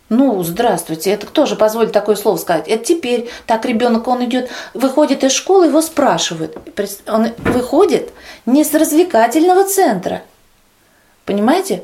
Ну, 0.09 0.43
здравствуйте, 0.45 1.11
это 1.11 1.27
кто 1.27 1.47
же 1.47 1.57
позволит 1.57 1.93
такое 1.93 2.15
слово 2.15 2.37
сказать? 2.37 2.69
Это 2.69 2.85
теперь 2.85 3.29
так 3.47 3.65
ребенок, 3.65 4.07
он 4.07 4.25
идет, 4.25 4.49
выходит 4.73 5.25
из 5.25 5.33
школы, 5.33 5.67
его 5.67 5.83
спрашивают. 5.83 6.57
Он 7.09 7.33
выходит 7.39 8.13
не 8.45 8.63
с 8.63 8.73
развлекательного 8.73 9.65
центра. 9.65 10.23
Понимаете? 11.25 11.83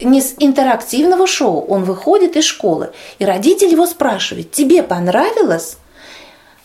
не 0.00 0.20
с 0.20 0.34
интерактивного 0.38 1.26
шоу. 1.26 1.64
Он 1.66 1.84
выходит 1.84 2.36
из 2.36 2.44
школы, 2.44 2.90
и 3.18 3.24
родитель 3.24 3.70
его 3.70 3.86
спрашивает, 3.86 4.52
тебе 4.52 4.82
понравилось? 4.82 5.76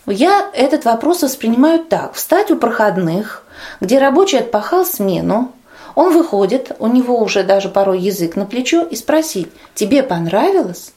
Я 0.06 0.50
этот 0.54 0.86
вопрос 0.86 1.24
воспринимаю 1.24 1.80
так. 1.80 2.14
Встать 2.14 2.52
у 2.52 2.58
проходных, 2.58 3.44
где 3.80 4.00
рабочий 4.00 4.38
отпахал 4.38 4.86
смену, 4.86 5.52
он 5.96 6.14
выходит, 6.14 6.72
у 6.80 6.88
него 6.88 7.20
уже 7.20 7.44
даже 7.44 7.70
порой 7.70 8.00
язык 8.00 8.36
на 8.36 8.46
плечо, 8.46 8.84
и 8.84 8.96
спросить, 8.96 9.50
тебе 9.76 10.04
понравилось? 10.04 10.94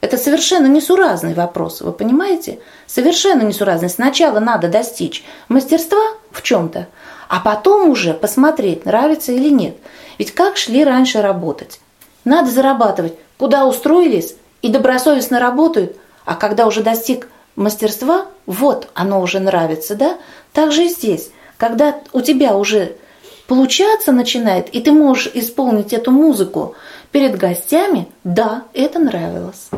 Это 0.00 0.18
совершенно 0.18 0.66
несуразный 0.66 1.32
вопрос, 1.32 1.80
вы 1.80 1.92
понимаете? 1.92 2.58
Совершенно 2.86 3.42
несуразный. 3.42 3.88
Сначала 3.88 4.40
надо 4.40 4.68
достичь 4.68 5.24
мастерства 5.48 6.02
в 6.32 6.42
чем-то, 6.42 6.88
а 7.28 7.40
потом 7.40 7.88
уже 7.88 8.12
посмотреть, 8.12 8.84
нравится 8.84 9.30
или 9.30 9.48
нет. 9.48 9.76
Ведь 10.18 10.32
как 10.32 10.56
шли 10.56 10.84
раньше 10.84 11.22
работать? 11.22 11.80
Надо 12.24 12.50
зарабатывать. 12.50 13.14
Куда 13.38 13.64
устроились 13.64 14.34
и 14.60 14.68
добросовестно 14.68 15.38
работают, 15.38 15.96
а 16.24 16.34
когда 16.34 16.66
уже 16.66 16.82
достиг 16.82 17.28
мастерства, 17.54 18.26
вот 18.46 18.88
оно 18.94 19.20
уже 19.20 19.40
нравится, 19.40 19.94
да? 19.94 20.18
Так 20.52 20.72
же 20.72 20.84
и 20.84 20.88
здесь. 20.88 21.30
Когда 21.58 21.96
у 22.12 22.20
тебя 22.20 22.56
уже 22.56 22.96
получаться 23.46 24.12
начинает, 24.12 24.68
и 24.68 24.80
ты 24.80 24.92
можешь 24.92 25.30
исполнить 25.34 25.92
эту 25.92 26.10
музыку 26.10 26.74
перед 27.10 27.36
гостями, 27.36 28.08
да, 28.24 28.64
это 28.72 28.98
нравилось. 28.98 29.68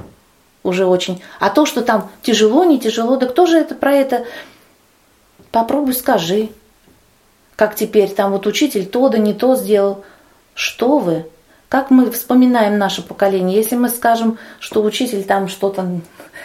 Уже 0.62 0.87
очень. 0.87 1.22
А 1.40 1.50
то, 1.50 1.66
что 1.66 1.83
там 1.83 2.11
тяжело, 2.22 2.64
не 2.64 2.81
тяжело, 2.81 3.16
да 3.16 3.27
кто 3.27 3.46
же 3.46 3.59
это 3.59 3.74
про 3.74 3.92
это? 3.92 4.24
Попробуй 5.50 5.94
скажи. 5.94 6.48
Как 7.55 7.77
теперь 7.77 8.09
там 8.09 8.33
вот 8.33 8.46
учитель 8.46 8.87
то 8.87 9.09
да 9.09 9.18
не 9.18 9.35
то 9.35 9.57
сделал. 9.57 10.05
Что 10.55 10.98
вы? 10.98 11.27
Как 11.68 11.90
мы 11.90 12.11
вспоминаем 12.11 12.79
наше 12.79 13.03
поколение, 13.03 13.57
если 13.57 13.77
мы 13.77 13.88
скажем, 13.88 14.38
что 14.61 14.83
учитель 14.83 15.24
там 15.24 15.48
что-то 15.48 16.00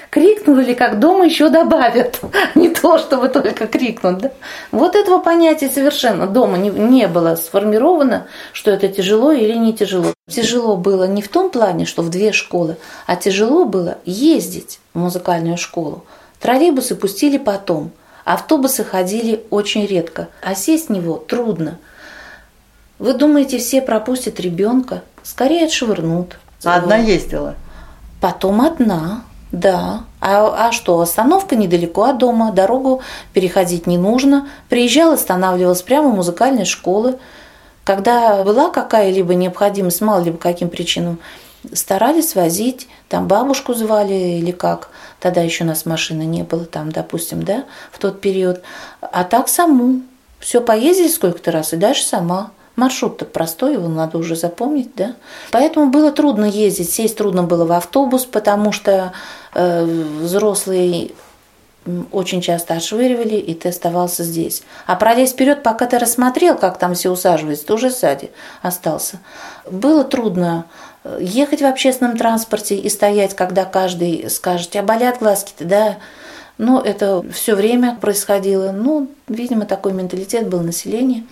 крикнул 0.10 0.58
или 0.60 0.74
как 0.74 1.00
дома 1.00 1.26
еще 1.26 1.50
добавят, 1.50 2.19
не 2.56 2.69
то, 2.69 2.98
чтобы 2.98 3.30
только 3.30 3.67
крикнуть. 3.67 4.17
Да? 4.19 4.32
Вот 4.72 4.95
этого 4.95 5.19
понятия 5.19 5.69
совершенно 5.69 6.28
дома 6.28 6.58
не, 6.58 6.69
не 6.69 7.08
было 7.08 7.36
сформировано, 7.36 8.28
что 8.54 8.72
это 8.72 8.88
тяжело 8.88 9.32
или 9.32 9.56
не 9.56 9.74
тяжело. 9.74 10.13
Тяжело 10.30 10.76
было 10.78 11.06
не 11.06 11.22
в 11.22 11.28
том 11.30 11.50
плане, 11.50 11.86
что 11.86 12.02
в 12.02 12.10
две 12.10 12.32
школы, 12.32 12.78
а 13.08 13.15
тяжело 13.15 13.65
было 13.65 13.98
ездить 14.06 14.80
в 14.93 15.00
музыкальную 15.00 15.58
школу. 15.58 16.04
Троллейбусы 16.39 16.95
пустили 16.95 17.38
потом, 17.38 17.91
автобусы 18.26 18.84
ходили 18.84 19.43
очень 19.50 19.86
редко, 19.86 20.30
а 20.41 20.56
сесть 20.56 20.89
в 20.89 20.91
него 20.91 21.17
трудно– 21.17 21.78
вы 23.00 23.13
думаете, 23.13 23.58
все 23.60 23.82
пропустят 23.82 24.41
ребенка? 24.41 25.04
Скорее 25.24 25.65
отшвырнут. 25.65 26.38
А 26.65 26.76
одна 26.76 26.98
ездила? 26.98 27.56
Потом 28.19 28.60
одна. 28.62 29.24
Да. 29.51 30.03
А, 30.21 30.67
а 30.67 30.71
что, 30.71 30.99
остановка 30.99 31.55
недалеко 31.55 32.03
от 32.03 32.17
дома, 32.17 32.51
дорогу 32.51 33.01
переходить 33.33 33.88
не 33.88 33.97
нужно. 33.97 34.47
Приезжал, 34.69 35.13
останавливалась 35.13 35.81
прямо 35.81 36.09
у 36.09 36.15
музыкальной 36.15 36.65
школы. 36.65 37.17
Когда 37.83 38.43
была 38.43 38.69
какая-либо 38.69 39.33
необходимость, 39.33 40.01
мало 40.01 40.21
ли 40.21 40.31
по 40.31 40.38
каким 40.38 40.69
причинам, 40.69 41.17
старались 41.73 42.35
возить, 42.35 42.88
там 43.07 43.27
бабушку 43.27 43.73
звали 43.73 44.13
или 44.13 44.51
как, 44.51 44.89
тогда 45.19 45.41
еще 45.41 45.63
у 45.63 45.67
нас 45.67 45.85
машины 45.85 46.23
не 46.23 46.43
было, 46.43 46.65
там, 46.65 46.91
допустим, 46.91 47.43
да, 47.43 47.65
в 47.91 47.99
тот 47.99 48.21
период. 48.21 48.62
А 49.01 49.23
так 49.23 49.47
саму. 49.47 50.01
Все 50.39 50.62
поездили 50.62 51.09
сколько-то 51.09 51.51
раз 51.51 51.73
и 51.73 51.77
дальше 51.77 52.03
сама. 52.03 52.51
Маршрут-то 52.77 53.25
простой, 53.25 53.73
его 53.73 53.89
надо 53.89 54.17
уже 54.17 54.38
запомнить, 54.38 54.95
да. 54.95 55.15
Поэтому 55.51 55.89
было 55.89 56.13
трудно 56.13 56.45
ездить, 56.45 56.89
сесть 56.89 57.17
трудно 57.17 57.43
было 57.43 57.65
в 57.65 57.73
автобус, 57.73 58.25
потому 58.25 58.71
что 58.71 59.12
взрослые 59.53 61.12
очень 62.12 62.41
часто 62.41 62.75
отшвыривали, 62.75 63.35
и 63.35 63.53
ты 63.53 63.69
оставался 63.69 64.23
здесь. 64.23 64.63
А 64.85 64.95
пролезть 64.95 65.33
вперед, 65.33 65.63
пока 65.63 65.85
ты 65.85 65.97
рассмотрел, 65.97 66.57
как 66.57 66.77
там 66.77 66.93
все 66.93 67.09
усаживаются, 67.09 67.65
ты 67.65 67.73
уже 67.73 67.89
сзади 67.89 68.31
остался. 68.62 69.19
Было 69.69 70.03
трудно 70.03 70.65
э, 71.03 71.19
ехать 71.21 71.62
в 71.62 71.65
общественном 71.65 72.17
транспорте 72.17 72.75
и 72.75 72.89
стоять, 72.89 73.35
когда 73.35 73.65
каждый 73.65 74.29
скажет, 74.29 74.71
тебя 74.71 74.83
болят 74.83 75.19
глазки-то, 75.19 75.65
да? 75.65 75.97
Ну, 76.57 76.79
это 76.81 77.23
все 77.31 77.55
время 77.55 77.97
происходило. 77.99 78.71
Ну, 78.71 79.09
видимо, 79.27 79.65
такой 79.65 79.93
менталитет 79.93 80.49
был 80.49 80.59
населения. 80.59 81.25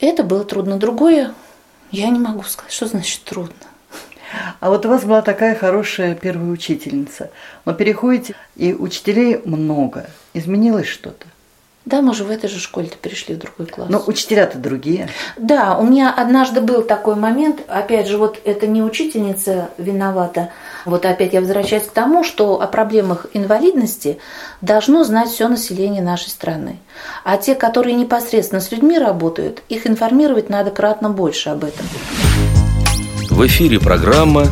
Это 0.00 0.24
было 0.24 0.44
трудно. 0.44 0.76
Другое 0.76 1.32
я 1.92 2.08
не 2.08 2.18
могу 2.18 2.42
сказать, 2.42 2.72
что 2.72 2.86
значит 2.86 3.22
трудно. 3.22 3.67
А 4.60 4.70
вот 4.70 4.86
у 4.86 4.88
вас 4.88 5.04
была 5.04 5.22
такая 5.22 5.54
хорошая 5.54 6.14
первая 6.14 6.50
учительница. 6.50 7.30
Но 7.64 7.74
переходите, 7.74 8.34
и 8.56 8.74
учителей 8.74 9.40
много. 9.44 10.10
Изменилось 10.34 10.86
что-то? 10.86 11.26
Да, 11.88 12.02
мы 12.02 12.12
же 12.12 12.24
в 12.24 12.30
этой 12.30 12.50
же 12.50 12.60
школе-то 12.60 12.96
перешли 12.98 13.34
в 13.34 13.38
другой 13.38 13.66
класс. 13.66 13.88
Но 13.88 14.02
учителя-то 14.06 14.58
другие. 14.58 15.08
Да, 15.38 15.78
у 15.78 15.84
меня 15.84 16.12
однажды 16.14 16.60
был 16.60 16.82
такой 16.82 17.14
момент, 17.14 17.60
опять 17.66 18.08
же, 18.08 18.18
вот 18.18 18.38
это 18.44 18.66
не 18.66 18.82
учительница 18.82 19.70
виновата, 19.78 20.50
вот 20.84 21.06
опять 21.06 21.32
я 21.32 21.40
возвращаюсь 21.40 21.84
к 21.84 21.92
тому, 21.92 22.24
что 22.24 22.60
о 22.60 22.66
проблемах 22.66 23.26
инвалидности 23.32 24.18
должно 24.60 25.02
знать 25.04 25.30
все 25.30 25.48
население 25.48 26.02
нашей 26.02 26.28
страны. 26.28 26.76
А 27.24 27.38
те, 27.38 27.54
которые 27.54 27.94
непосредственно 27.94 28.60
с 28.60 28.70
людьми 28.70 28.98
работают, 28.98 29.62
их 29.70 29.86
информировать 29.86 30.50
надо 30.50 30.70
кратно 30.70 31.08
больше 31.08 31.48
об 31.48 31.64
этом. 31.64 31.86
В 33.30 33.46
эфире 33.46 33.78
программа 33.78 34.46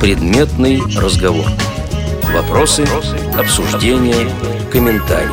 «Предметный 0.00 0.80
разговор». 0.96 1.46
Вопросы, 2.32 2.84
обсуждения, 3.36 4.30
комментарии. 4.70 5.28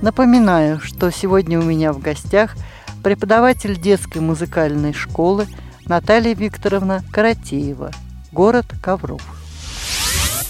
Напоминаю, 0.00 0.80
что 0.80 1.10
сегодня 1.10 1.58
у 1.58 1.62
меня 1.62 1.92
в 1.92 1.98
гостях 1.98 2.54
преподаватель 3.02 3.78
детской 3.78 4.18
музыкальной 4.18 4.94
школы 4.94 5.46
Наталья 5.86 6.34
Викторовна 6.34 7.02
Каратеева, 7.12 7.90
город 8.30 8.66
Ковров. 8.82 9.22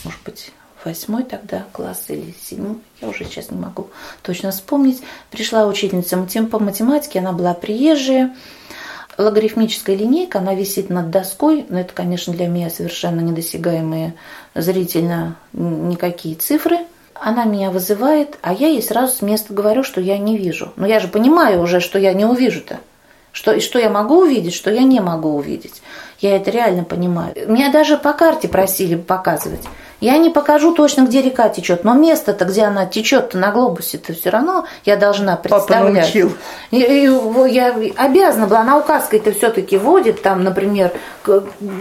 Может 0.05 0.21
быть, 0.25 0.53
восьмой 0.85 1.25
тогда 1.25 1.65
класс 1.73 2.05
или 2.09 2.35
седьмой, 2.41 2.77
я 3.01 3.09
уже 3.09 3.25
сейчас 3.25 3.51
не 3.51 3.59
могу 3.59 3.89
точно 4.23 4.51
вспомнить. 4.51 5.03
Пришла 5.31 5.67
учительница 5.67 6.17
по 6.47 6.59
математике, 6.59 7.21
она 7.21 7.33
была 7.33 7.55
приезжая, 7.55 8.35
логарифмическая 9.19 9.97
линейка, 9.97 10.39
она 10.39 10.55
висит 10.55 10.91
над 10.91 11.11
доской, 11.11 11.67
но 11.69 11.81
это, 11.81 11.93
конечно, 11.93 12.33
для 12.33 12.49
меня 12.49 12.71
совершенно 12.71 13.21
недосягаемые 13.21 14.15
зрительно 14.55 15.37
никакие 15.53 16.35
цифры. 16.35 16.79
Она 17.15 17.45
меня 17.45 17.71
вызывает, 17.71 18.39
а 18.43 18.53
я 18.53 18.69
ей 18.69 18.83
сразу 18.83 19.17
с 19.17 19.23
места 19.23 19.55
говорю, 19.55 19.85
что 19.85 20.01
я 20.01 20.19
не 20.19 20.37
вижу. 20.37 20.73
Но 20.77 20.87
я 20.87 20.99
же 20.99 21.09
понимаю 21.09 21.63
уже, 21.63 21.81
что 21.81 21.99
я 21.99 22.15
не 22.15 22.25
увижу-то. 22.25 22.81
Что, 23.31 23.53
и 23.53 23.61
что 23.61 23.79
я 23.79 23.89
могу 23.89 24.21
увидеть, 24.21 24.55
что 24.55 24.71
я 24.71 24.83
не 24.83 25.01
могу 25.01 25.37
увидеть. 25.37 25.83
Я 26.23 26.37
это 26.37 26.51
реально 26.51 26.85
понимаю. 26.85 27.35
Меня 27.49 27.71
даже 27.71 27.99
по 27.99 28.13
карте 28.13 28.49
просили 28.49 28.95
показывать. 28.95 29.63
Я 30.03 30.19
не 30.19 30.31
покажу 30.31 30.75
точно, 30.75 31.03
где 31.03 31.23
река 31.23 31.49
течет, 31.49 31.85
но 31.85 31.95
место-то, 31.95 32.45
где 32.45 32.63
она 32.63 32.87
течет 32.87 33.35
на 33.35 33.53
глобусе-то 33.53 34.13
все 34.15 34.31
равно 34.31 34.67
я 34.85 34.97
должна 34.97 35.37
представлять. 35.37 35.69
Папа 35.69 35.91
научил. 35.91 36.33
И, 36.73 36.81
и, 36.81 37.55
я 37.55 37.73
обязана 37.97 38.49
была, 38.49 38.63
она 38.63 38.79
указкой-то 38.79 39.31
все-таки 39.31 39.77
водит, 39.77 40.21
там, 40.21 40.43
например, 40.43 40.91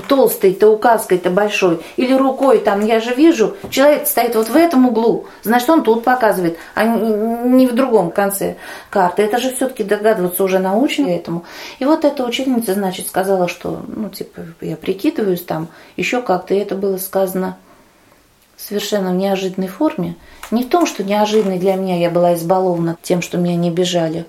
толстой-то 0.07 0.67
указкой-то 0.67 1.31
большой, 1.31 1.81
или 1.97 2.13
рукой, 2.13 2.59
там, 2.59 2.85
я 2.85 2.99
же 2.99 3.15
вижу, 3.15 3.55
человек 3.71 4.07
стоит 4.07 4.35
вот 4.35 4.49
в 4.49 4.55
этом 4.55 4.87
углу, 4.87 5.25
значит, 5.41 5.67
он 5.71 5.81
тут 5.81 6.03
показывает, 6.03 6.59
а 6.75 6.85
не 6.85 7.65
в 7.65 7.73
другом 7.73 8.11
конце 8.11 8.57
карты. 8.91 9.23
Это 9.23 9.39
же 9.39 9.51
все-таки 9.51 9.83
догадываться 9.83 10.43
уже 10.43 10.59
научно 10.59 11.07
этому. 11.07 11.43
И 11.79 11.85
вот 11.85 12.05
эта 12.05 12.23
учительница, 12.23 12.75
значит, 12.75 13.07
сказала, 13.07 13.47
что, 13.47 13.81
ну, 13.87 14.09
типа, 14.09 14.30
я 14.61 14.77
прикидываюсь 14.77 15.43
там, 15.43 15.67
еще 15.97 16.21
как-то, 16.21 16.53
и 16.53 16.57
это 16.57 16.75
было 16.75 16.97
сказано 16.97 17.57
совершенно 18.57 19.11
в 19.11 19.15
неожиданной 19.15 19.67
форме. 19.67 20.15
Не 20.51 20.63
в 20.63 20.69
том, 20.69 20.85
что 20.85 21.03
неожиданной 21.03 21.59
для 21.59 21.75
меня 21.75 21.97
я 21.97 22.09
была 22.09 22.35
избалована 22.35 22.97
тем, 23.01 23.21
что 23.21 23.37
меня 23.37 23.55
не 23.55 23.71
бежали. 23.71 24.25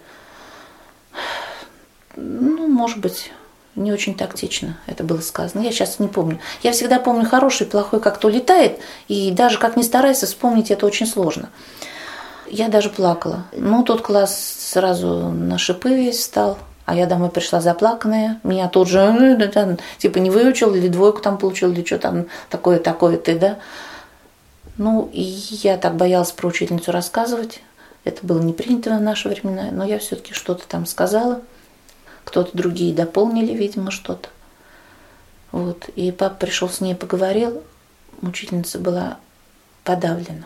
Ну, 2.17 2.69
может 2.69 2.99
быть, 2.99 3.31
не 3.75 3.93
очень 3.93 4.15
тактично 4.15 4.79
это 4.87 5.05
было 5.05 5.21
сказано. 5.21 5.63
Я 5.63 5.73
сейчас 5.73 5.99
не 5.99 6.09
помню. 6.09 6.41
Я 6.63 6.73
всегда 6.73 6.99
помню 6.99 7.27
хороший, 7.27 7.67
плохой, 7.67 8.01
как 8.01 8.19
то 8.19 8.29
летает, 8.29 8.79
и 9.09 9.31
даже 9.31 9.59
как 9.59 9.77
ни 9.77 9.83
старайся 9.83 10.27
вспомнить, 10.27 10.71
это 10.71 10.87
очень 10.87 11.07
сложно. 11.07 11.51
Я 12.49 12.69
даже 12.69 12.91
плакала. 12.91 13.45
Ну, 13.53 13.83
тот 13.83 14.03
класс 14.03 14.57
сразу 14.59 15.31
на 15.31 15.57
шипы 15.57 15.95
весь 15.95 16.19
встал, 16.19 16.59
а 16.93 16.95
я 16.95 17.07
домой 17.07 17.31
пришла 17.31 17.63
заплаканная. 17.63 18.39
Меня 18.43 18.69
тут 18.69 18.87
же, 18.87 18.99
«Э, 18.99 19.77
типа, 19.97 20.19
не 20.19 20.29
выучил, 20.29 20.75
или 20.75 20.89
двойку 20.89 21.23
там 21.23 21.39
получил, 21.39 21.73
или 21.73 21.83
что 21.83 21.99
там 21.99 22.27
такое, 22.51 22.79
такое 22.79 23.17
ты, 23.17 23.39
да. 23.39 23.59
Ну, 24.77 25.09
и 25.11 25.23
я 25.23 25.79
так 25.79 25.97
боялась 25.97 26.33
про 26.33 26.49
учительницу 26.49 26.93
рассказывать. 26.93 27.63
Это 28.05 28.27
было 28.27 28.43
не 28.43 28.53
принято 28.53 28.91
в 28.91 29.01
наши 29.01 29.31
времена, 29.31 29.71
но 29.73 29.87
я 29.87 29.99
все-таки 29.99 30.35
что-то 30.35 30.69
там 30.69 30.85
сказала. 30.85 31.41
Кто-то 32.25 32.55
другие 32.55 32.95
дополнили, 32.95 33.55
видимо, 33.55 33.91
что-то. 33.91 34.29
Вот. 35.51 35.89
И 35.97 36.13
папа 36.13 36.35
пришел 36.35 36.69
с 36.69 36.83
ней, 36.83 36.95
поговорил. 36.95 37.63
Учительница 38.21 38.79
была 38.79 39.17
подавлена. 39.85 40.45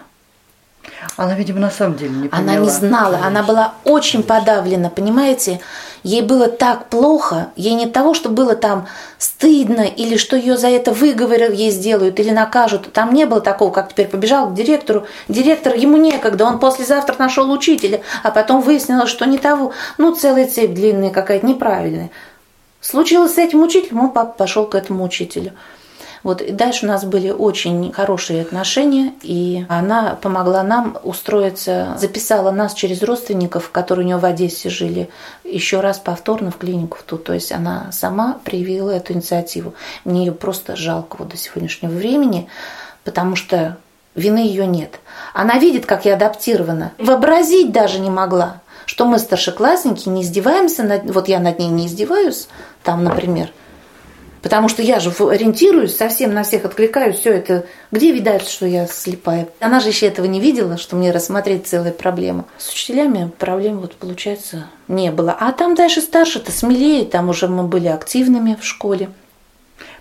Она, 1.17 1.35
видимо, 1.35 1.61
на 1.61 1.71
самом 1.71 1.97
деле 1.97 2.11
не 2.11 2.29
поняла. 2.29 2.53
Она 2.53 2.61
не 2.61 2.69
знала, 2.69 3.13
конечно. 3.13 3.27
она 3.27 3.43
была 3.43 3.75
очень 3.85 4.23
подавлена, 4.23 4.91
понимаете? 4.91 5.61
Ей 6.03 6.23
было 6.23 6.47
так 6.49 6.89
плохо, 6.89 7.49
ей 7.57 7.75
не 7.75 7.87
того, 7.87 8.15
что 8.15 8.29
было 8.29 8.55
там 8.55 8.87
стыдно, 9.19 9.81
или 9.81 10.17
что 10.17 10.37
ее 10.37 10.57
за 10.57 10.69
это 10.69 10.93
выговорят, 10.93 11.53
ей 11.53 11.71
сделают, 11.71 12.21
или 12.21 12.31
накажут. 12.31 12.93
Там 12.93 13.13
не 13.13 13.27
было 13.27 13.41
такого, 13.41 13.73
как 13.73 13.91
теперь 13.91 14.07
побежал 14.07 14.49
к 14.51 14.55
директору. 14.55 15.07
Директор, 15.29 15.75
ему 15.75 15.97
некогда, 15.97 16.45
он 16.45 16.59
послезавтра 16.59 17.17
нашел 17.19 17.51
учителя, 17.51 18.03
а 18.23 18.31
потом 18.31 18.61
выяснилось, 18.61 19.11
что 19.11 19.25
не 19.25 19.39
того. 19.39 19.73
Ну, 19.99 20.15
целая 20.15 20.47
цепь 20.47 20.75
длинная 20.75 21.11
какая-то, 21.11 21.45
неправильная. 21.47 22.11
Случилось 22.81 23.35
с 23.35 23.39
этим 23.39 23.63
учителем, 23.63 24.01
он 24.01 24.11
пошел 24.11 24.67
к 24.67 24.75
этому 24.75 25.03
учителю. 25.03 25.53
Вот, 26.27 26.43
и 26.43 26.51
дальше 26.51 26.87
у 26.87 26.89
нас 26.89 27.05
были 27.05 27.31
очень 27.31 27.93
хорошие 27.93 28.43
отношения, 28.43 29.13
и 29.23 29.65
она 29.69 30.19
помогла 30.21 30.65
нам 30.65 30.99
устроиться, 31.05 31.95
записала 32.01 32.51
нас 32.51 32.75
через 32.75 33.05
родственников, 33.05 33.71
которые 33.71 34.05
у 34.05 34.09
нее 34.09 34.17
в 34.17 34.25
Одессе 34.25 34.69
жили, 34.69 35.09
еще 35.45 35.79
раз 35.79 36.01
повторно 36.01 36.51
в 36.51 36.57
клинику 36.57 36.99
в 36.99 37.03
ту. 37.05 37.17
То 37.17 37.33
есть 37.33 37.53
она 37.53 37.93
сама 37.93 38.41
проявила 38.45 38.91
эту 38.91 39.13
инициативу. 39.13 39.75
Мне 40.05 40.27
ее 40.27 40.33
просто 40.33 40.75
жалко 40.75 41.15
вот 41.21 41.29
до 41.29 41.37
сегодняшнего 41.37 41.93
времени, 41.93 42.49
потому 43.05 43.37
что 43.37 43.77
вины 44.17 44.39
ее 44.39 44.67
нет. 44.67 44.99
Она 45.33 45.61
видит, 45.61 45.87
как 45.87 46.07
я 46.07 46.15
адаптирована. 46.15 46.91
Вообразить 46.99 47.71
даже 47.71 48.01
не 48.01 48.11
могла, 48.11 48.63
что 48.85 49.05
мы 49.05 49.21
старшеклассники 49.21 50.09
не 50.09 50.23
издеваемся, 50.23 50.83
над... 50.83 51.09
вот 51.09 51.29
я 51.29 51.39
над 51.39 51.61
ней 51.61 51.69
не 51.69 51.87
издеваюсь, 51.87 52.49
там, 52.83 53.05
например, 53.05 53.53
Потому 54.47 54.69
что 54.69 54.81
я 54.81 55.01
же 55.01 55.11
ориентируюсь, 55.11 55.97
совсем 55.97 56.33
на 56.33 56.45
всех 56.45 56.65
откликаюсь, 56.65 57.17
все 57.19 57.33
это. 57.33 57.67
Где 57.91 58.13
видать, 58.13 58.47
что 58.49 58.65
я 58.65 58.87
слепая? 58.87 59.49
Она 59.59 59.81
же 59.81 59.89
еще 59.89 60.07
этого 60.07 60.25
не 60.27 60.39
видела, 60.39 60.77
что 60.77 60.95
мне 60.95 61.11
рассмотреть 61.11 61.67
целая 61.67 61.91
проблема. 61.91 62.45
С 62.57 62.69
учителями 62.71 63.29
проблем 63.39 63.81
вот 63.81 63.97
получается 63.97 64.69
не 64.87 65.11
было. 65.11 65.37
А 65.37 65.51
там 65.51 65.75
дальше 65.75 66.01
старше-то 66.01 66.53
смелее, 66.53 67.05
там 67.07 67.29
уже 67.29 67.49
мы 67.49 67.65
были 67.65 67.89
активными 67.89 68.57
в 68.61 68.65
школе. 68.65 69.09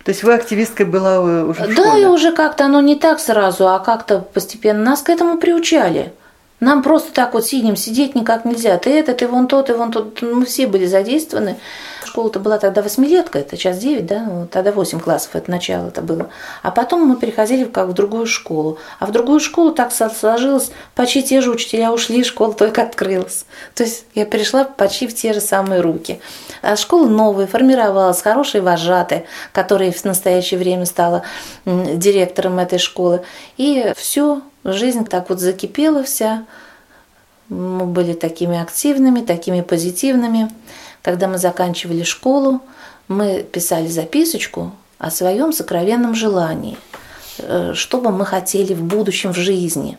То 0.04 0.10
есть 0.10 0.22
вы 0.22 0.36
активисткой 0.36 0.86
была 0.86 1.22
уже 1.22 1.64
в 1.64 1.76
Да, 1.76 1.84
школе? 1.84 2.04
и 2.04 2.06
уже 2.06 2.32
как-то 2.32 2.66
оно 2.66 2.82
не 2.82 2.96
так 2.96 3.20
сразу, 3.20 3.68
а 3.68 3.80
как-то 3.80 4.20
постепенно 4.20 4.84
нас 4.84 5.02
к 5.02 5.10
этому 5.10 5.40
приучали. 5.40 6.14
Нам 6.60 6.84
просто 6.84 7.12
так 7.12 7.34
вот 7.34 7.46
сидим, 7.46 7.76
сидеть 7.76 8.16
никак 8.16 8.46
нельзя. 8.46 8.78
Ты 8.78 8.90
этот, 8.92 9.22
и 9.22 9.26
вон 9.26 9.48
тот, 9.48 9.70
и 9.70 9.74
вон 9.74 9.92
тот. 9.92 10.22
Мы 10.22 10.46
все 10.46 10.68
были 10.68 10.86
задействованы. 10.86 11.58
Школа-то 12.06 12.40
была 12.40 12.60
тогда 12.60 12.82
восьмилетка, 12.82 13.40
это 13.40 13.58
сейчас 13.58 13.78
9, 13.80 14.06
да? 14.06 14.26
Вот 14.30 14.50
тогда 14.52 14.72
8 14.72 15.02
классов, 15.02 15.32
это 15.34 15.52
начало 15.52 15.88
это 15.88 16.02
было. 16.02 16.30
А 16.64 16.72
потом 16.72 17.06
мы 17.06 17.18
переходили 17.18 17.66
как 17.66 17.90
в 17.90 17.94
другую 17.94 18.26
школу. 18.26 18.78
А 19.00 19.06
в 19.06 19.12
другую 19.12 19.42
школу 19.42 19.74
так 19.74 19.92
сложилось, 19.92 20.72
почти 20.96 21.24
те 21.24 21.42
же 21.42 21.52
учителя 21.52 21.92
ушли, 21.92 22.24
школа 22.24 22.54
только 22.54 22.84
открылась. 22.84 23.46
То 23.74 23.84
есть 23.84 24.06
я 24.14 24.26
перешла 24.26 24.64
почти 24.64 25.08
в 25.08 25.16
те 25.16 25.34
же 25.34 25.42
самые 25.42 25.82
руки. 25.82 26.22
А 26.62 26.78
школа 26.78 27.08
новая, 27.08 27.48
формировалась, 27.48 28.22
хорошая 28.22 28.62
вожатая, 28.62 29.26
которая 29.52 29.92
в 29.92 30.06
настоящее 30.06 30.58
время 30.58 30.86
стала 30.86 31.24
директором 31.66 32.60
этой 32.60 32.80
школы. 32.80 33.24
И 33.58 33.92
все, 33.98 34.42
жизнь 34.66 35.06
так 35.06 35.30
вот 35.30 35.40
закипела 35.40 36.04
вся. 36.04 36.46
Мы 37.50 37.86
были 37.86 38.14
такими 38.14 38.60
активными, 38.60 39.22
такими 39.22 39.62
позитивными. 39.62 40.52
Когда 41.02 41.28
мы 41.28 41.38
заканчивали 41.38 42.04
школу, 42.04 42.62
мы 43.08 43.44
писали 43.44 43.88
записочку 43.88 44.72
о 44.98 45.12
своем 45.12 45.54
сокровенном 45.54 46.16
желании, 46.16 46.78
что 47.74 48.02
бы 48.02 48.12
мы 48.12 48.26
хотели 48.26 48.74
в 48.74 48.84
будущем 48.84 49.34
в 49.34 49.38
жизни. 49.38 49.98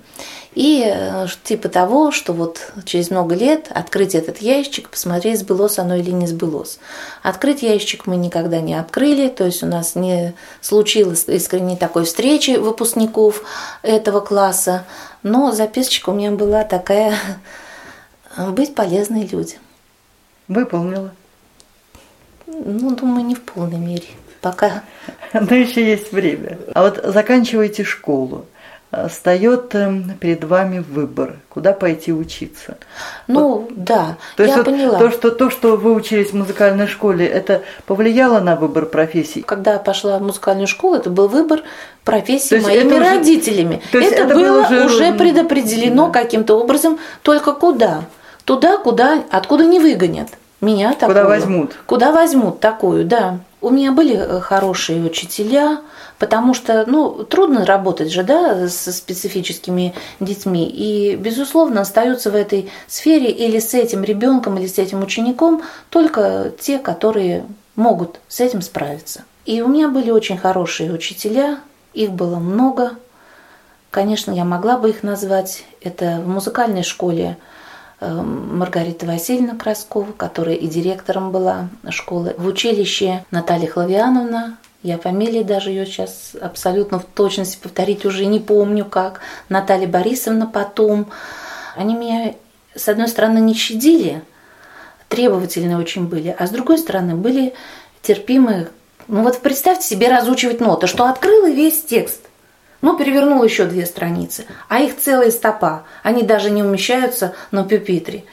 И 0.57 0.83
э, 0.87 1.27
типа 1.45 1.69
того, 1.69 2.13
что 2.13 2.33
вот 2.33 2.73
через 2.87 3.11
много 3.11 3.35
лет 3.35 3.71
открыть 3.71 4.15
этот 4.15 4.39
ящик, 4.39 4.89
посмотреть, 4.89 5.41
сбылось 5.41 5.79
оно 5.79 5.97
или 5.97 6.11
не 6.11 6.27
сбылось. 6.27 6.79
Открыть 7.23 7.63
ящик 7.63 8.07
мы 8.07 8.17
никогда 8.17 8.63
не 8.63 8.73
открыли, 8.73 9.29
то 9.29 9.45
есть 9.45 9.63
у 9.63 9.67
нас 9.67 9.95
не 9.97 10.33
случилось 10.63 11.25
искренне 11.29 11.77
такой 11.77 12.07
встречи 12.07 12.57
выпускников 12.57 13.43
этого 13.83 14.21
класса, 14.21 14.87
но 15.23 15.53
записочка 15.53 16.09
у 16.09 16.15
меня 16.15 16.31
была 16.31 16.65
такая 16.65 17.19
«Быть 18.39 18.75
полезной 18.75 19.27
людям». 19.27 19.59
Выполнила. 20.49 21.13
Ну, 22.47 22.97
думаю, 22.97 23.27
не 23.27 23.35
в 23.35 23.43
полной 23.43 23.79
мере. 23.79 24.07
Пока. 24.47 24.83
Но 25.33 25.57
еще 25.57 25.85
есть 25.85 26.13
время. 26.13 26.59
А 26.73 26.83
вот 26.83 27.01
заканчиваете 27.03 27.83
школу. 27.83 28.47
Встает 29.09 29.75
эм, 29.75 30.13
перед 30.21 30.45
вами 30.45 30.79
выбор, 30.79 31.39
куда 31.49 31.73
пойти 31.73 32.13
учиться. 32.13 32.79
Ну, 33.27 33.59
вот. 33.59 33.71
да, 33.75 34.17
то 34.37 34.45
я 34.45 34.55
есть 34.55 34.65
поняла. 34.65 34.99
То 35.01 35.11
что, 35.11 35.31
то, 35.33 35.51
что 35.51 35.77
вы 35.77 35.93
учились 35.93 36.31
в 36.31 36.35
музыкальной 36.35 36.87
школе, 36.87 37.27
это 37.27 37.63
повлияло 37.87 38.39
на 38.39 38.55
выбор 38.55 38.87
профессии? 38.87 39.41
Когда 39.41 39.73
я 39.73 39.79
пошла 39.81 40.19
в 40.19 40.23
музыкальную 40.23 40.69
школу, 40.69 40.95
это 40.95 41.11
был 41.11 41.27
выбор 41.27 41.63
профессии 42.05 42.61
моими 42.61 42.95
это 42.95 43.01
родителями. 43.01 43.83
есть 43.93 44.13
это, 44.13 44.23
это 44.23 44.35
было, 44.35 44.45
было 44.45 44.67
уже, 44.67 44.85
уже 44.87 45.13
предопределено 45.15 46.07
да. 46.07 46.13
каким-то 46.13 46.55
образом, 46.55 47.01
только 47.23 47.53
куда? 47.53 48.05
Туда, 48.45 48.79
куда, 48.79 49.25
откуда 49.31 49.67
не 49.67 49.81
выгонят. 49.81 50.29
Меня 50.67 50.95
такую. 50.95 51.09
Куда 51.09 51.25
возьмут. 51.25 51.77
Куда 51.87 52.13
возьмут 52.13 52.61
такую, 52.61 53.05
да. 53.05 53.39
У 53.61 53.71
меня 53.71 53.93
были 53.93 54.17
э, 54.17 54.41
хорошие 54.41 55.01
учителя, 55.05 55.81
потому 56.19 56.55
что, 56.55 56.85
ну, 56.89 57.23
трудно 57.23 57.65
работать 57.65 58.11
же, 58.11 58.25
да, 58.25 58.69
со 58.69 58.93
специфическими 58.93 59.95
детьми. 60.19 60.69
И, 60.69 61.15
безусловно, 61.15 61.83
остаются 61.83 62.33
в 62.33 62.35
этой 62.35 62.69
сфере 62.89 63.31
или 63.31 63.61
с 63.61 63.75
этим 63.75 64.03
ребенком, 64.03 64.59
или 64.59 64.67
с 64.67 64.79
этим 64.79 65.03
учеником 65.03 65.63
только 65.89 66.53
те, 66.59 66.79
которые 66.79 67.45
могут 67.77 68.19
с 68.27 68.41
этим 68.41 68.61
справиться. 68.61 69.23
И 69.45 69.63
у 69.63 69.69
меня 69.69 69.89
были 69.89 70.11
очень 70.11 70.37
хорошие 70.37 70.93
учителя, 70.93 71.61
их 71.95 72.11
было 72.11 72.37
много. 72.37 72.97
Конечно, 73.93 74.33
я 74.33 74.45
могла 74.45 74.79
бы 74.79 74.91
их 74.91 75.05
назвать. 75.05 75.65
Это 75.81 76.21
в 76.25 76.29
музыкальной 76.29 76.83
школе 76.83 77.37
Маргарита 78.01 79.07
Васильевна 79.07 79.57
Краскова, 79.57 80.13
которая 80.13 80.55
и 80.55 80.67
директором 80.67 81.33
была 81.33 81.69
школы. 81.89 82.35
В 82.37 82.47
училище 82.47 83.25
Наталья 83.31 83.69
Хлавиановна, 83.69 84.59
я 84.83 84.99
фамилии 84.99 85.43
даже 85.43 85.71
ее 85.71 85.87
сейчас 85.87 86.37
абсолютно 86.41 86.99
в 86.99 87.05
точности 87.05 87.59
повторить 87.61 88.05
уже 88.05 88.27
не 88.27 88.39
помню 88.39 88.85
как. 88.85 89.21
Наталья 89.49 89.89
Борисовна 89.89 90.47
потом. 90.47 91.07
Они 91.75 91.95
меня, 91.95 92.35
с 92.75 92.89
одной 92.89 93.09
стороны, 93.09 93.39
не 93.39 93.55
щадили, 93.55 94.23
требовательные 95.09 95.79
очень 95.79 96.07
были, 96.07 96.35
а 96.39 96.47
с 96.47 96.51
другой 96.51 96.79
стороны, 96.79 97.15
были 97.15 97.55
терпимые. 98.03 98.69
Ну 99.09 99.23
вот 99.23 99.41
представьте 99.41 99.87
себе 99.87 100.09
разучивать 100.09 100.61
ноты, 100.61 100.87
что 100.87 101.07
открыл 101.07 101.47
и 101.47 101.55
весь 101.55 101.83
текст. 101.83 102.26
Ну, 102.83 102.97
перевернул 102.97 103.43
еще 103.43 103.65
две 103.65 103.87
страницы, 103.87 104.45
а 104.69 104.81
их 104.81 104.97
целая 104.99 105.31
стопа. 105.31 105.85
Они 106.03 106.23
даже 106.23 106.51
не 106.51 106.63
умещаются 106.63 107.35
на 107.51 107.65
пюпитре. 107.65 108.25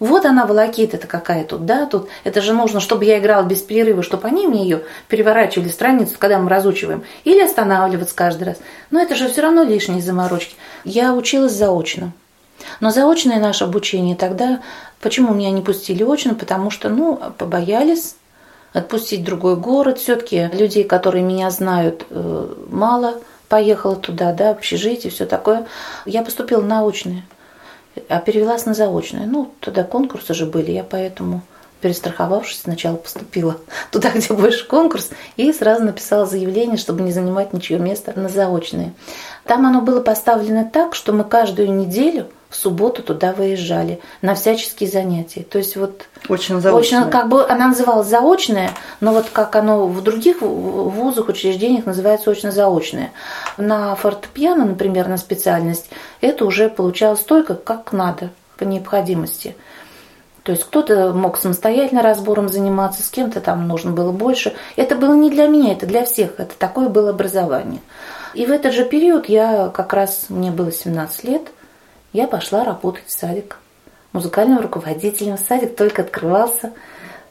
Вот 0.00 0.26
она 0.26 0.44
волокит 0.44 0.92
это 0.92 1.06
какая 1.06 1.44
тут, 1.44 1.64
да, 1.66 1.86
тут. 1.86 2.08
Это 2.24 2.40
же 2.40 2.52
нужно, 2.52 2.80
чтобы 2.80 3.04
я 3.04 3.18
играла 3.18 3.44
без 3.44 3.62
перерыва, 3.62 4.02
чтобы 4.02 4.26
они 4.26 4.46
мне 4.46 4.64
ее 4.64 4.82
переворачивали 5.08 5.68
страницу, 5.68 6.16
когда 6.18 6.38
мы 6.38 6.50
разучиваем. 6.50 7.04
Или 7.22 7.40
останавливаться 7.40 8.14
каждый 8.14 8.44
раз. 8.44 8.56
Но 8.90 9.00
это 9.00 9.14
же 9.14 9.28
все 9.28 9.42
равно 9.42 9.62
лишние 9.62 10.02
заморочки. 10.02 10.56
Я 10.84 11.14
училась 11.14 11.52
заочно. 11.52 12.12
Но 12.80 12.90
заочное 12.90 13.38
наше 13.38 13.64
обучение 13.64 14.16
тогда, 14.16 14.60
почему 15.00 15.32
меня 15.32 15.50
не 15.52 15.62
пустили 15.62 16.02
очно, 16.02 16.34
потому 16.34 16.70
что, 16.70 16.88
ну, 16.88 17.20
побоялись 17.38 18.16
отпустить 18.72 19.20
в 19.20 19.24
другой 19.24 19.56
город. 19.56 19.98
Все-таки 19.98 20.50
людей, 20.52 20.82
которые 20.82 21.22
меня 21.22 21.50
знают, 21.50 22.04
э, 22.10 22.54
мало– 22.68 23.14
поехала 23.54 23.94
туда, 23.94 24.32
да, 24.32 24.50
общежитие, 24.50 25.12
все 25.12 25.26
такое. 25.26 25.68
Я 26.06 26.24
поступила 26.24 26.60
на 26.60 26.84
очное, 26.84 27.22
а 28.08 28.18
перевелась 28.18 28.66
на 28.66 28.74
заочное. 28.74 29.26
Ну, 29.26 29.52
тогда 29.60 29.84
конкурсы 29.84 30.34
же 30.34 30.44
были, 30.44 30.72
я 30.72 30.82
поэтому 30.82 31.40
перестраховавшись, 31.80 32.62
сначала 32.62 32.96
поступила 32.96 33.58
туда, 33.92 34.10
где 34.10 34.34
больше 34.34 34.66
конкурс, 34.66 35.10
и 35.36 35.52
сразу 35.52 35.84
написала 35.84 36.26
заявление, 36.26 36.78
чтобы 36.78 37.02
не 37.02 37.12
занимать 37.12 37.52
ничье 37.52 37.78
место 37.78 38.12
на 38.18 38.28
заочное. 38.28 38.92
Там 39.44 39.64
оно 39.66 39.82
было 39.82 40.00
поставлено 40.00 40.68
так, 40.68 40.96
что 40.96 41.12
мы 41.12 41.22
каждую 41.22 41.72
неделю 41.72 42.26
в 42.54 42.56
субботу 42.56 43.02
туда 43.02 43.32
выезжали 43.32 44.00
на 44.22 44.36
всяческие 44.36 44.88
занятия. 44.88 45.42
То 45.42 45.58
есть 45.58 45.74
вот 45.76 46.04
очень 46.28 46.60
заочное. 46.60 47.00
Очень, 47.00 47.10
как 47.10 47.28
бы 47.28 47.44
она 47.44 47.66
называлась 47.66 48.06
заочное, 48.06 48.70
но 49.00 49.12
вот 49.12 49.26
как 49.32 49.56
оно 49.56 49.88
в 49.88 50.00
других 50.04 50.40
вузах, 50.40 51.28
учреждениях 51.28 51.84
называется 51.84 52.30
очно-заочное. 52.30 53.10
На 53.56 53.96
фортепиано, 53.96 54.66
например, 54.66 55.08
на 55.08 55.16
специальность, 55.16 55.90
это 56.20 56.44
уже 56.44 56.68
получалось 56.68 57.20
только 57.20 57.56
как 57.56 57.92
надо, 57.92 58.30
по 58.56 58.62
необходимости. 58.62 59.56
То 60.44 60.52
есть 60.52 60.62
кто-то 60.62 61.12
мог 61.12 61.38
самостоятельно 61.38 62.02
разбором 62.02 62.48
заниматься, 62.48 63.02
с 63.02 63.08
кем-то 63.08 63.40
там 63.40 63.66
нужно 63.66 63.90
было 63.90 64.12
больше. 64.12 64.54
Это 64.76 64.94
было 64.94 65.14
не 65.14 65.28
для 65.28 65.48
меня, 65.48 65.72
это 65.72 65.86
для 65.86 66.04
всех. 66.04 66.38
Это 66.38 66.54
такое 66.56 66.88
было 66.88 67.10
образование. 67.10 67.80
И 68.34 68.46
в 68.46 68.52
этот 68.52 68.74
же 68.74 68.84
период 68.84 69.28
я 69.28 69.72
как 69.74 69.92
раз, 69.92 70.26
мне 70.28 70.52
было 70.52 70.70
17 70.70 71.24
лет, 71.24 71.42
я 72.14 72.28
пошла 72.28 72.62
работать 72.64 73.06
в 73.08 73.12
садик 73.12 73.58
музыкальным 74.12 74.60
руководителем. 74.60 75.36
Садик 75.36 75.74
только 75.74 76.02
открывался. 76.02 76.72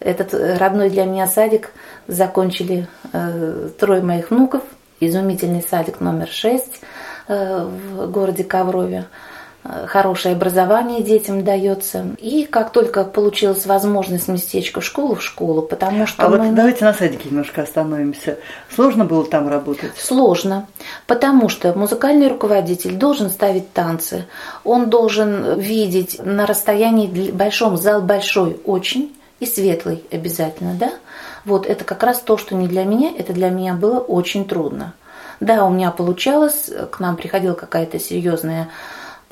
Этот 0.02 0.34
э, 0.34 0.58
родной 0.58 0.89
для 0.89 1.06
меня 1.06 1.26
садик 1.26 1.72
закончили 2.08 2.88
э, 3.13 3.69
трое 3.80 4.02
моих 4.02 4.30
внуков. 4.30 4.62
Изумительный 5.00 5.62
садик 5.62 6.02
номер 6.02 6.28
шесть 6.28 6.82
э, 7.30 7.63
в 7.63 8.12
городе 8.12 8.43
Коврове. 8.43 9.06
Э, 9.65 9.86
хорошее 9.88 10.36
образование 10.36 11.02
детям 11.02 11.43
дается. 11.43 12.08
И 12.19 12.45
как 12.45 12.71
только 12.71 13.06
получилась 13.06 13.65
возможность 13.65 14.28
местечко 14.28 14.82
в 14.82 14.86
школу, 14.86 15.15
в 15.15 15.23
школу, 15.23 15.62
потому 15.62 16.06
что... 16.06 16.26
А 16.26 16.30
мы... 16.30 16.38
вот 16.38 16.56
давайте 16.56 16.84
на 16.84 16.93
садике 16.93 17.30
немножко 17.30 17.62
остановимся. 17.62 18.38
Сложно 18.73 19.06
было 19.06 19.26
там 19.26 19.47
работать? 19.47 19.91
Сложно, 19.97 20.67
потому 21.08 21.47
что 21.47 21.73
музыкальный 21.78 22.28
руководитель 22.28 22.95
должен 22.95 23.30
ставить 23.30 23.71
танцы, 23.71 24.26
он 24.65 24.89
должен 24.89 25.58
видеть 25.60 26.19
на 26.23 26.45
расстоянии 26.45 27.32
большом, 27.32 27.78
зал 27.78 28.02
большой 28.02 28.60
очень 28.65 29.15
и 29.39 29.45
светлый 29.45 30.04
обязательно, 30.12 30.73
да? 30.73 30.91
Вот 31.45 31.65
это 31.65 31.86
как 31.86 32.04
раз 32.04 32.19
то, 32.19 32.38
что 32.38 32.56
не 32.56 32.67
для 32.67 32.84
меня, 32.84 33.12
это 33.17 33.32
для 33.32 33.49
меня 33.49 33.73
было 33.73 33.99
очень 33.99 34.45
трудно. 34.45 34.93
Да, 35.39 35.65
у 35.65 35.69
меня 35.69 35.91
получалось, 35.91 36.69
к 36.91 36.99
нам 36.99 37.15
приходила 37.15 37.54
какая-то 37.54 38.00
серьезная 38.00 38.69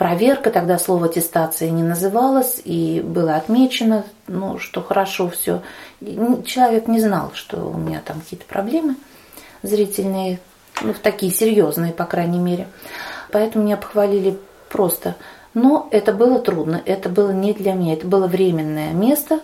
проверка, 0.01 0.49
тогда 0.49 0.79
слово 0.79 1.05
аттестация 1.05 1.69
не 1.69 1.83
называлось, 1.83 2.59
и 2.65 3.03
было 3.05 3.35
отмечено, 3.35 4.03
ну, 4.25 4.57
что 4.57 4.81
хорошо 4.81 5.29
все. 5.29 5.61
Человек 6.43 6.87
не 6.87 6.99
знал, 6.99 7.29
что 7.35 7.69
у 7.69 7.77
меня 7.77 8.01
там 8.03 8.19
какие-то 8.19 8.47
проблемы 8.47 8.95
зрительные, 9.61 10.39
ну, 10.81 10.95
такие 11.03 11.31
серьезные, 11.31 11.93
по 11.93 12.05
крайней 12.05 12.39
мере. 12.39 12.65
Поэтому 13.31 13.63
меня 13.63 13.77
похвалили 13.77 14.39
просто. 14.69 15.17
Но 15.53 15.87
это 15.91 16.13
было 16.13 16.39
трудно, 16.39 16.81
это 16.83 17.07
было 17.07 17.29
не 17.29 17.53
для 17.53 17.73
меня, 17.73 17.93
это 17.93 18.07
было 18.07 18.25
временное 18.25 18.93
место, 18.93 19.41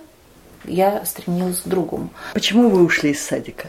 я 0.65 1.05
стремилась 1.05 1.61
к 1.61 1.67
другому. 1.67 2.09
Почему 2.33 2.69
вы 2.69 2.83
ушли 2.83 3.11
из 3.11 3.23
садика? 3.23 3.67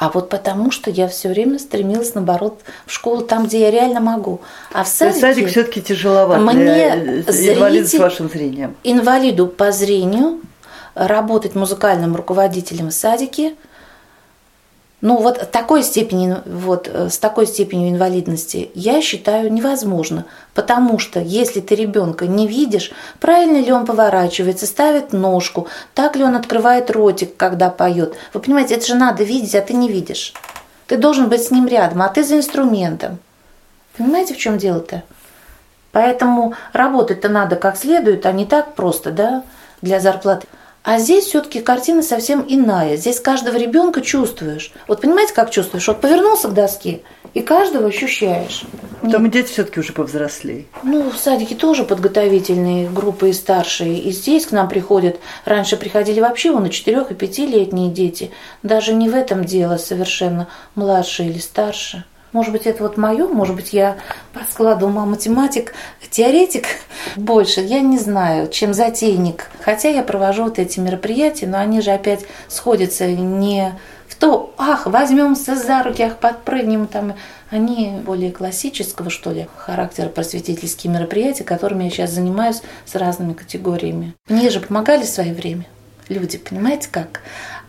А 0.00 0.08
вот 0.08 0.30
потому, 0.30 0.70
что 0.70 0.90
я 0.90 1.08
все 1.08 1.28
время 1.28 1.58
стремилась, 1.58 2.14
наоборот, 2.14 2.62
в 2.86 2.92
школу 2.92 3.20
там, 3.20 3.44
где 3.44 3.60
я 3.60 3.70
реально 3.70 4.00
могу. 4.00 4.40
А 4.72 4.82
в 4.84 4.88
садике... 4.88 5.20
садик 5.20 5.48
все-таки 5.48 5.82
тяжеловато 5.82 6.40
мне 6.40 7.22
для 7.28 7.54
инвалида 7.54 7.86
с 7.86 7.94
вашим 7.98 8.30
зрением. 8.30 8.76
Инвалиду 8.82 9.46
по 9.46 9.72
зрению 9.72 10.40
работать 10.94 11.54
музыкальным 11.54 12.16
руководителем 12.16 12.88
в 12.88 12.94
садике– 12.94 13.54
ну 15.00 15.16
вот 15.16 15.50
такой 15.50 15.82
степени, 15.82 16.36
вот 16.44 16.88
э, 16.92 17.08
с 17.08 17.18
такой 17.18 17.46
степенью 17.46 17.90
инвалидности 17.90 18.70
я 18.74 19.00
считаю 19.00 19.50
невозможно, 19.50 20.26
потому 20.52 20.98
что 20.98 21.20
если 21.20 21.60
ты 21.60 21.74
ребенка 21.74 22.26
не 22.26 22.46
видишь, 22.46 22.92
правильно 23.18 23.64
ли 23.64 23.72
он 23.72 23.86
поворачивается, 23.86 24.66
ставит 24.66 25.14
ножку, 25.14 25.68
так 25.94 26.16
ли 26.16 26.24
он 26.24 26.36
открывает 26.36 26.90
ротик, 26.90 27.36
когда 27.36 27.70
поет. 27.70 28.14
Вы 28.34 28.40
понимаете, 28.40 28.74
это 28.74 28.86
же 28.86 28.94
надо 28.94 29.24
видеть, 29.24 29.54
а 29.54 29.62
ты 29.62 29.72
не 29.72 29.88
видишь. 29.88 30.34
Ты 30.86 30.98
должен 30.98 31.30
быть 31.30 31.44
с 31.44 31.50
ним 31.50 31.66
рядом, 31.66 32.02
а 32.02 32.08
ты 32.08 32.22
за 32.22 32.36
инструментом. 32.36 33.18
Понимаете, 33.96 34.34
в 34.34 34.38
чем 34.38 34.58
дело-то? 34.58 35.02
Поэтому 35.92 36.54
работать-то 36.72 37.28
надо 37.28 37.56
как 37.56 37.76
следует, 37.76 38.26
а 38.26 38.32
не 38.32 38.44
так 38.44 38.74
просто, 38.74 39.10
да, 39.10 39.44
для 39.80 39.98
зарплаты. 39.98 40.46
А 40.82 40.98
здесь 40.98 41.24
все-таки 41.26 41.60
картина 41.60 42.02
совсем 42.02 42.44
иная. 42.48 42.96
Здесь 42.96 43.20
каждого 43.20 43.56
ребенка 43.56 44.00
чувствуешь. 44.00 44.72
Вот 44.88 45.02
понимаете, 45.02 45.34
как 45.34 45.50
чувствуешь? 45.50 45.86
Вот 45.86 46.00
повернулся 46.00 46.48
к 46.48 46.54
доске, 46.54 47.02
и 47.34 47.42
каждого 47.42 47.88
ощущаешь. 47.88 48.64
Там 49.10 49.26
и 49.26 49.30
дети 49.30 49.48
все-таки 49.48 49.80
уже 49.80 49.92
повзрослее. 49.92 50.64
Ну, 50.82 51.10
в 51.10 51.18
садике 51.18 51.54
тоже 51.54 51.84
подготовительные 51.84 52.88
группы 52.88 53.28
и 53.28 53.32
старшие. 53.34 53.98
И 53.98 54.10
здесь 54.10 54.46
к 54.46 54.52
нам 54.52 54.68
приходят, 54.68 55.20
раньше 55.44 55.76
приходили 55.76 56.20
вообще 56.20 56.50
вон 56.50 56.66
и 56.66 56.70
4 56.70 57.06
и 57.10 57.14
5-летние 57.14 57.90
дети. 57.90 58.30
Даже 58.62 58.94
не 58.94 59.08
в 59.08 59.14
этом 59.14 59.44
дело 59.44 59.76
совершенно, 59.76 60.48
младшие 60.74 61.28
или 61.28 61.38
старше. 61.38 62.04
Может 62.32 62.52
быть, 62.52 62.66
это 62.66 62.82
вот 62.82 62.96
мое, 62.96 63.26
может 63.26 63.56
быть, 63.56 63.72
я 63.72 63.96
по 64.32 64.40
складу 64.50 64.86
ума 64.86 65.04
математик, 65.04 65.74
теоретик 66.10 66.66
больше, 67.16 67.60
я 67.60 67.80
не 67.80 67.98
знаю, 67.98 68.48
чем 68.48 68.72
затейник. 68.72 69.50
Хотя 69.62 69.88
я 69.88 70.02
провожу 70.02 70.44
вот 70.44 70.58
эти 70.58 70.78
мероприятия, 70.78 71.46
но 71.46 71.58
они 71.58 71.80
же 71.80 71.90
опять 71.90 72.24
сходятся 72.48 73.06
не 73.06 73.72
в 74.08 74.14
то, 74.14 74.54
ах, 74.58 74.86
возьмемся 74.86 75.56
за 75.56 75.82
руки, 75.82 76.02
ах, 76.02 76.18
подпрыгнем 76.18 76.86
там. 76.86 77.14
Они 77.50 77.96
более 78.04 78.30
классического, 78.30 79.10
что 79.10 79.32
ли, 79.32 79.48
характера 79.56 80.08
просветительские 80.08 80.92
мероприятия, 80.92 81.42
которыми 81.42 81.84
я 81.84 81.90
сейчас 81.90 82.10
занимаюсь 82.10 82.62
с 82.84 82.94
разными 82.94 83.32
категориями. 83.32 84.14
Мне 84.28 84.50
же 84.50 84.60
помогали 84.60 85.02
в 85.02 85.08
свое 85.08 85.34
время 85.34 85.66
люди, 86.10 86.38
понимаете 86.38 86.88
как? 86.90 87.22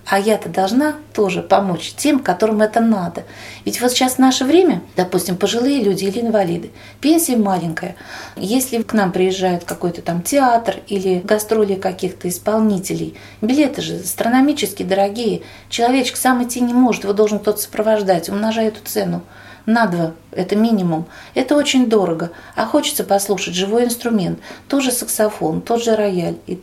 А 0.05 0.19
я-то 0.19 0.49
должна 0.49 0.95
тоже 1.13 1.41
помочь 1.41 1.93
тем, 1.95 2.19
которым 2.19 2.61
это 2.61 2.79
надо. 2.79 3.23
Ведь 3.65 3.79
вот 3.81 3.91
сейчас 3.91 4.13
в 4.13 4.19
наше 4.19 4.43
время, 4.45 4.81
допустим, 4.95 5.37
пожилые 5.37 5.83
люди 5.83 6.05
или 6.05 6.19
инвалиды, 6.19 6.71
пенсия 6.99 7.37
маленькая. 7.37 7.95
Если 8.35 8.81
к 8.81 8.93
нам 8.93 9.11
приезжает 9.11 9.63
какой-то 9.63 10.01
там 10.01 10.21
театр 10.21 10.77
или 10.87 11.21
гастроли 11.23 11.75
каких-то 11.75 12.27
исполнителей, 12.27 13.15
билеты 13.41 13.81
же 13.81 13.95
астрономически 13.97 14.83
дорогие. 14.83 15.43
Человечек 15.69 16.17
сам 16.17 16.43
идти 16.43 16.59
не 16.61 16.73
может, 16.73 17.03
его 17.03 17.13
должен 17.13 17.39
кто-то 17.39 17.61
сопровождать, 17.61 18.29
умножая 18.29 18.69
эту 18.69 18.81
цену 18.83 19.21
на 19.65 19.85
два, 19.85 20.13
это 20.31 20.55
минимум. 20.55 21.05
Это 21.33 21.55
очень 21.55 21.87
дорого. 21.87 22.31
А 22.55 22.65
хочется 22.65 23.03
послушать 23.03 23.53
живой 23.53 23.85
инструмент, 23.85 24.39
тоже 24.67 24.91
саксофон, 24.91 25.61
тот 25.61 25.83
же 25.83 25.95
рояль. 25.95 26.37
И 26.47 26.59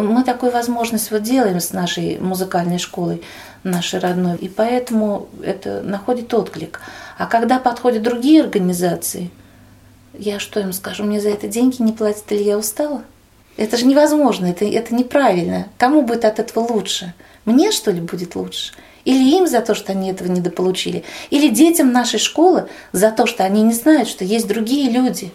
мы 0.00 0.24
такую 0.24 0.52
возможность 0.52 1.10
вот 1.10 1.22
делаем 1.22 1.60
с 1.60 1.72
нашей 1.72 2.18
музыкальной 2.18 2.78
школой, 2.78 3.22
нашей 3.64 4.00
родной, 4.00 4.36
и 4.36 4.48
поэтому 4.48 5.28
это 5.42 5.82
находит 5.82 6.32
отклик. 6.34 6.80
А 7.18 7.26
когда 7.26 7.58
подходят 7.58 8.02
другие 8.02 8.42
организации, 8.42 9.30
я 10.14 10.38
что 10.38 10.60
им 10.60 10.72
скажу, 10.72 11.04
мне 11.04 11.20
за 11.20 11.30
это 11.30 11.48
деньги 11.48 11.82
не 11.82 11.92
платят 11.92 12.30
или 12.30 12.42
я 12.42 12.58
устала? 12.58 13.02
Это 13.56 13.76
же 13.76 13.86
невозможно, 13.86 14.46
это, 14.46 14.64
это 14.64 14.94
неправильно. 14.94 15.68
Кому 15.78 16.02
будет 16.02 16.24
от 16.24 16.38
этого 16.38 16.72
лучше? 16.72 17.14
Мне, 17.44 17.70
что 17.70 17.90
ли, 17.90 18.00
будет 18.00 18.34
лучше? 18.34 18.72
Или 19.04 19.36
им 19.36 19.46
за 19.46 19.60
то, 19.60 19.74
что 19.74 19.92
они 19.92 20.10
этого 20.10 20.28
недополучили? 20.28 21.04
Или 21.30 21.48
детям 21.48 21.92
нашей 21.92 22.18
школы 22.18 22.68
за 22.92 23.10
то, 23.10 23.26
что 23.26 23.44
они 23.44 23.62
не 23.62 23.74
знают, 23.74 24.08
что 24.08 24.24
есть 24.24 24.46
другие 24.46 24.90
люди? 24.90 25.32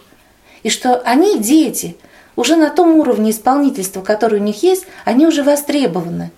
И 0.62 0.70
что 0.70 0.96
они 1.00 1.38
дети– 1.38 1.96
уже 2.38 2.54
на 2.54 2.70
том 2.70 3.00
уровне 3.00 3.32
исполнительства, 3.32 4.00
который 4.00 4.38
у 4.38 4.42
них 4.42 4.62
есть, 4.62 4.86
они 5.04 5.26
уже 5.26 5.42
востребованы. 5.42 6.30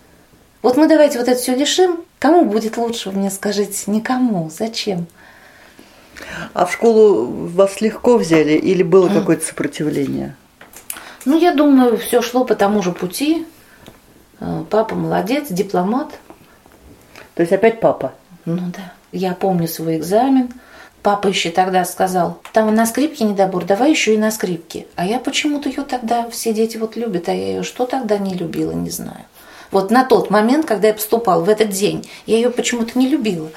Вот 0.62 0.78
мы 0.78 0.88
давайте 0.88 1.18
вот 1.18 1.28
это 1.28 1.38
все 1.38 1.54
лишим. 1.54 2.00
Кому 2.18 2.46
будет 2.46 2.78
лучше, 2.78 3.10
вы 3.10 3.18
мне 3.18 3.30
скажите? 3.30 3.90
Никому. 3.90 4.48
Зачем? 4.48 5.06
А 6.54 6.64
в 6.64 6.72
школу 6.72 7.26
вас 7.26 7.82
легко 7.82 8.16
взяли 8.16 8.52
или 8.52 8.82
было 8.82 9.10
какое-то 9.10 9.44
сопротивление? 9.44 10.36
Ну, 11.26 11.38
я 11.38 11.52
думаю, 11.52 11.98
все 11.98 12.22
шло 12.22 12.46
по 12.46 12.54
тому 12.54 12.82
же 12.82 12.92
пути. 12.92 13.46
Э, 14.40 14.64
папа 14.70 14.94
молодец, 14.94 15.48
дипломат. 15.50 16.08
То 17.34 17.42
есть 17.42 17.52
опять 17.52 17.78
папа? 17.78 18.14
Ну 18.46 18.72
да. 18.74 18.94
Я 19.12 19.34
помню 19.34 19.68
свой 19.68 19.98
экзамен– 19.98 20.48
Папа 21.02 21.28
еще 21.28 21.50
тогда 21.50 21.84
сказал, 21.86 22.40
там 22.52 22.74
на 22.74 22.84
скрипке 22.84 23.24
недобор, 23.24 23.64
давай 23.64 23.90
еще 23.90 24.14
и 24.14 24.18
на 24.18 24.30
скрипке. 24.30 24.86
А 24.96 25.06
я 25.06 25.18
почему-то 25.18 25.70
ее 25.70 25.82
тогда, 25.82 26.28
все 26.28 26.52
дети 26.52 26.76
вот 26.76 26.96
любят, 26.96 27.28
а 27.28 27.32
я 27.32 27.48
ее 27.48 27.62
что 27.62 27.86
тогда 27.86 28.18
не 28.18 28.34
любила, 28.34 28.72
не 28.72 28.90
знаю. 28.90 29.24
Вот 29.70 29.90
на 29.90 30.04
тот 30.04 30.30
момент, 30.30 30.66
когда 30.66 30.88
я 30.88 30.94
поступала, 30.94 31.42
в 31.42 31.48
этот 31.48 31.70
день, 31.70 32.06
я 32.26 32.36
ее 32.36 32.50
почему-то 32.50 32.98
не 32.98 33.08
любила. 33.08 33.48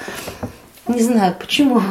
Не 0.86 1.02
знаю 1.02 1.34
почему. 1.38 1.82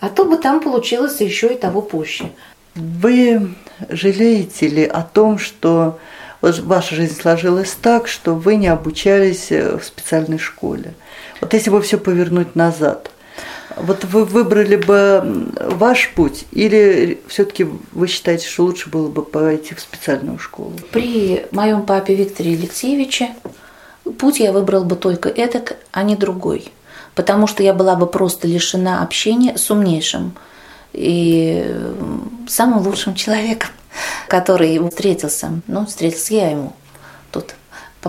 А 0.00 0.08
то 0.08 0.24
бы 0.24 0.36
там 0.38 0.60
получилось 0.60 1.20
еще 1.20 1.52
и 1.52 1.58
того 1.58 1.82
пуще. 1.82 2.32
Вы 2.74 3.54
жалеете 3.88 4.68
ли 4.68 4.84
о 4.84 5.02
том, 5.02 5.38
что 5.38 5.98
ваша 6.40 6.94
жизнь 6.94 7.20
сложилась 7.20 7.76
так, 7.80 8.08
что 8.08 8.34
вы 8.34 8.56
не 8.56 8.66
обучались 8.66 9.50
в 9.50 9.82
специальной 9.82 10.38
школе? 10.38 10.94
Вот 11.40 11.52
если 11.52 11.70
бы 11.70 11.80
все 11.82 11.98
повернуть 11.98 12.56
назад, 12.56 13.10
вот 13.76 14.04
вы 14.04 14.24
выбрали 14.24 14.76
бы 14.76 15.48
ваш 15.60 16.12
путь 16.14 16.44
или 16.52 17.20
все-таки 17.26 17.66
вы 17.92 18.06
считаете, 18.06 18.46
что 18.46 18.64
лучше 18.64 18.90
было 18.90 19.08
бы 19.08 19.22
пойти 19.24 19.74
в 19.74 19.80
специальную 19.80 20.38
школу? 20.38 20.72
При 20.92 21.46
моем 21.50 21.84
папе 21.84 22.14
Викторе 22.14 22.52
Алексеевиче 22.52 23.30
путь 24.18 24.40
я 24.40 24.52
выбрал 24.52 24.84
бы 24.84 24.96
только 24.96 25.28
этот, 25.28 25.76
а 25.92 26.02
не 26.02 26.16
другой. 26.16 26.72
Потому 27.14 27.46
что 27.46 27.62
я 27.62 27.74
была 27.74 27.94
бы 27.94 28.06
просто 28.06 28.48
лишена 28.48 29.02
общения 29.02 29.56
с 29.56 29.70
умнейшим 29.70 30.34
и 30.92 31.76
самым 32.48 32.86
лучшим 32.86 33.14
человеком, 33.14 33.70
который 34.28 34.78
встретился. 34.88 35.60
Ну, 35.66 35.86
встретился 35.86 36.34
я 36.34 36.50
ему 36.50 36.72
тут 37.30 37.54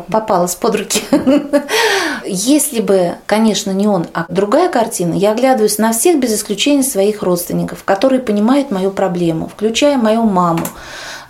попалась 0.01 0.55
под 0.55 0.75
руки. 0.75 1.01
Если 2.25 2.81
бы, 2.81 3.15
конечно, 3.25 3.71
не 3.71 3.87
он, 3.87 4.07
а 4.13 4.25
другая 4.29 4.69
картина, 4.69 5.13
я 5.13 5.31
оглядываюсь 5.31 5.77
на 5.77 5.93
всех 5.93 6.19
без 6.19 6.33
исключения 6.35 6.83
своих 6.83 7.23
родственников, 7.23 7.83
которые 7.83 8.21
понимают 8.21 8.71
мою 8.71 8.91
проблему, 8.91 9.47
включая 9.47 9.97
мою 9.97 10.23
маму. 10.23 10.65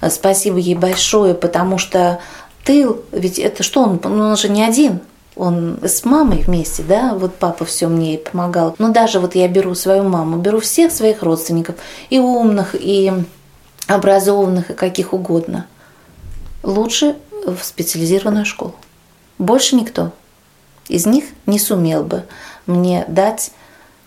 Спасибо 0.10 0.58
ей 0.58 0.76
большое, 0.76 1.34
потому 1.34 1.78
что 1.78 2.20
тыл, 2.64 3.02
ведь 3.12 3.40
это 3.40 3.64
что 3.64 3.84
он, 3.84 4.00
он 4.04 4.38
же 4.38 4.50
не 4.50 4.64
один, 4.64 5.02
он 5.36 5.80
с 5.84 6.06
мамой 6.06 6.44
вместе, 6.46 6.84
да, 6.84 7.14
вот 7.14 7.36
папа 7.36 7.66
все 7.66 7.88
мне 7.88 8.18
помогал. 8.18 8.76
Но 8.80 8.90
даже 8.90 9.20
вот 9.20 9.36
я 9.36 9.48
беру 9.48 9.76
свою 9.76 10.04
маму, 10.04 10.38
беру 10.38 10.60
всех 10.60 10.92
своих 10.92 11.24
родственников, 11.24 11.76
и 12.10 12.20
умных, 12.20 12.76
и 12.78 13.12
образованных, 13.88 14.72
и 14.72 14.74
каких 14.74 15.14
угодно. 15.14 15.68
Лучше 16.64 17.16
в 17.46 17.64
специализированную 17.64 18.46
школу. 18.46 18.76
Больше 19.38 19.76
никто 19.76 20.12
из 20.88 21.06
них 21.06 21.26
не 21.46 21.60
сумел 21.60 22.04
бы 22.04 22.24
мне 22.66 23.06
дать 23.08 23.52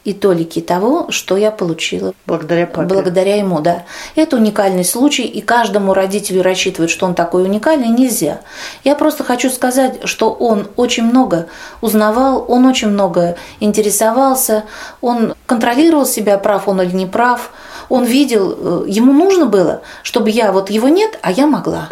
и 0.04 0.14
толики 0.14 0.60
того, 0.60 1.10
что 1.10 1.36
я 1.36 1.50
получила. 1.50 2.14
Благодаря 2.24 2.66
папе. 2.66 2.88
Благодаря 2.88 3.36
ему, 3.36 3.60
да. 3.60 3.84
Это 4.14 4.36
уникальный 4.36 4.84
случай, 4.84 5.24
и 5.24 5.42
каждому 5.42 5.92
родителю 5.92 6.42
рассчитывать, 6.42 6.90
что 6.90 7.04
он 7.04 7.14
такой 7.14 7.42
уникальный, 7.42 7.88
нельзя. 7.88 8.40
Я 8.84 8.94
просто 8.94 9.22
хочу 9.22 9.50
сказать, 9.50 10.00
что 10.04 10.32
он 10.32 10.68
очень 10.76 11.04
много 11.04 11.48
узнавал, 11.82 12.42
он 12.48 12.64
очень 12.64 12.88
много 12.88 13.36
интересовался, 13.60 14.64
он 15.02 15.34
контролировал 15.44 16.06
себя, 16.06 16.38
прав 16.38 16.68
он 16.68 16.80
или 16.80 16.94
не 16.96 17.06
прав. 17.06 17.50
Он 17.90 18.04
видел, 18.04 18.84
э, 18.84 18.88
ему 18.88 19.12
нужно 19.12 19.44
было, 19.44 19.82
чтобы 20.02 20.30
я, 20.30 20.52
вот 20.52 20.70
его 20.70 20.88
нет, 20.88 21.18
а 21.20 21.32
я 21.32 21.46
могла. 21.46 21.88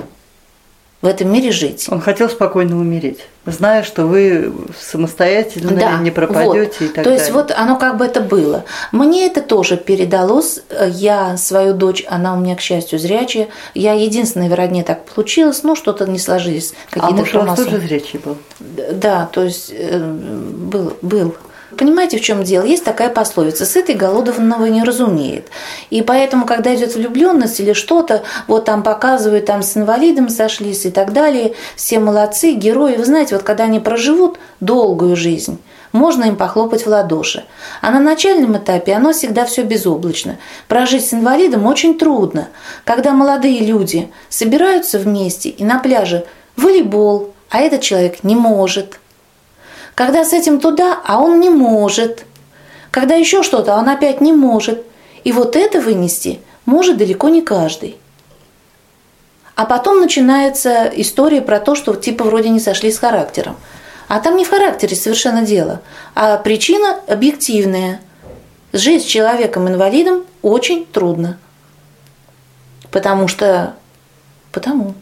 В 1.02 1.06
этом 1.06 1.30
мире 1.32 1.50
жить. 1.52 1.86
Он 1.90 2.00
хотел 2.00 2.28
спокойно 2.28 2.78
умереть, 2.78 3.20
зная, 3.44 3.82
что 3.82 4.06
вы 4.06 4.52
самостоятельно 4.78 5.72
Да, 5.72 5.98
не 5.98 6.10
пропадете 6.10 6.78
вот. 6.80 6.80
и 6.80 6.88
так 6.88 7.04
То 7.04 7.10
есть 7.10 7.26
далее. 7.26 7.42
вот 7.42 7.52
оно 7.56 7.76
как 7.76 7.98
бы 7.98 8.06
это 8.06 8.20
было. 8.20 8.64
Мне 8.92 9.26
это 9.26 9.42
тоже 9.42 9.76
передалось. 9.76 10.60
Я 10.88 11.36
свою 11.36 11.74
дочь, 11.74 12.04
она 12.08 12.34
у 12.34 12.40
меня, 12.40 12.56
к 12.56 12.60
счастью, 12.60 12.98
зрячая. 12.98 13.48
Я 13.74 13.92
единственная 13.92 14.48
в 14.48 14.54
родне 14.54 14.82
так 14.84 15.04
получилось, 15.04 15.62
ну 15.62 15.76
что-то 15.76 16.06
не 16.06 16.18
сложились 16.18 16.72
а 16.92 16.94
какие-то 16.94 17.16
муж 17.16 17.34
у 17.34 17.40
вас 17.40 17.58
тоже 17.58 17.78
зрячий 17.78 18.18
был? 18.18 18.38
Да, 18.58 19.28
то 19.30 19.44
есть 19.44 19.72
э, 19.76 19.98
был, 19.98 20.96
был. 21.02 21.34
Понимаете, 21.76 22.18
в 22.18 22.22
чем 22.22 22.42
дело? 22.42 22.64
Есть 22.64 22.84
такая 22.84 23.10
пословица: 23.10 23.66
сытый 23.66 23.94
голодованного 23.94 24.66
не 24.66 24.82
разумеет. 24.82 25.48
И 25.90 26.02
поэтому, 26.02 26.46
когда 26.46 26.74
идет 26.74 26.94
влюбленность 26.94 27.60
или 27.60 27.72
что-то, 27.72 28.22
вот 28.46 28.64
там 28.64 28.82
показывают, 28.82 29.46
там 29.46 29.62
с 29.62 29.76
инвалидом 29.76 30.28
сошлись 30.28 30.86
и 30.86 30.90
так 30.90 31.12
далее, 31.12 31.54
все 31.76 31.98
молодцы, 31.98 32.52
герои. 32.52 32.96
Вы 32.96 33.04
знаете, 33.04 33.34
вот 33.34 33.44
когда 33.44 33.64
они 33.64 33.80
проживут 33.80 34.38
долгую 34.60 35.16
жизнь, 35.16 35.58
можно 35.92 36.24
им 36.24 36.36
похлопать 36.36 36.86
в 36.86 36.88
ладоши. 36.88 37.44
А 37.82 37.90
на 37.90 38.00
начальном 38.00 38.56
этапе 38.56 38.94
оно 38.94 39.12
всегда 39.12 39.44
все 39.44 39.62
безоблачно. 39.62 40.38
Прожить 40.68 41.06
с 41.06 41.12
инвалидом 41.14 41.66
очень 41.66 41.98
трудно. 41.98 42.48
Когда 42.84 43.12
молодые 43.12 43.60
люди 43.60 44.10
собираются 44.28 44.98
вместе 44.98 45.50
и 45.50 45.64
на 45.64 45.78
пляже 45.78 46.24
волейбол, 46.56 47.32
а 47.50 47.60
этот 47.60 47.82
человек 47.82 48.24
не 48.24 48.34
может– 48.34 48.98
когда 49.96 50.26
с 50.26 50.34
этим 50.34 50.60
туда, 50.60 51.00
а 51.04 51.18
он 51.18 51.40
не 51.40 51.48
может. 51.48 52.26
Когда 52.90 53.14
еще 53.14 53.42
что-то, 53.42 53.74
а 53.74 53.78
он 53.78 53.88
опять 53.88 54.20
не 54.20 54.32
может. 54.32 54.84
И 55.24 55.32
вот 55.32 55.56
это 55.56 55.80
вынести 55.80 56.40
может 56.66 56.98
далеко 56.98 57.30
не 57.30 57.40
каждый. 57.40 57.96
А 59.54 59.64
потом 59.64 60.00
начинается 60.00 60.84
история 60.94 61.40
про 61.40 61.60
то, 61.60 61.74
что 61.74 61.94
типа 61.94 62.24
вроде 62.24 62.50
не 62.50 62.60
сошли 62.60 62.92
с 62.92 62.98
характером. 62.98 63.56
А 64.06 64.20
там 64.20 64.36
не 64.36 64.44
в 64.44 64.50
характере 64.50 64.94
совершенно 64.94 65.42
дело, 65.42 65.80
а 66.14 66.36
причина 66.36 67.00
объективная. 67.08 68.00
Жить 68.74 69.02
с 69.02 69.06
человеком-инвалидом 69.06 70.24
очень 70.42 70.84
трудно. 70.84 71.38
Потому 72.90 73.28
что... 73.28 73.74
Потому. 74.52 74.92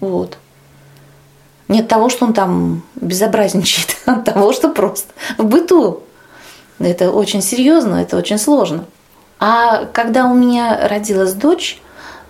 Вот. 0.00 0.36
Не 1.68 1.80
от 1.80 1.88
того, 1.88 2.08
что 2.08 2.26
он 2.26 2.34
там 2.34 2.82
безобразничает, 2.96 3.96
а 4.06 4.12
от 4.12 4.24
того, 4.24 4.52
что 4.52 4.68
просто 4.68 5.12
в 5.38 5.44
быту. 5.44 6.02
Это 6.78 7.10
очень 7.10 7.42
серьезно, 7.42 7.96
это 7.96 8.16
очень 8.16 8.38
сложно. 8.38 8.84
А 9.38 9.86
когда 9.86 10.26
у 10.26 10.34
меня 10.34 10.88
родилась 10.88 11.34
дочь, 11.34 11.80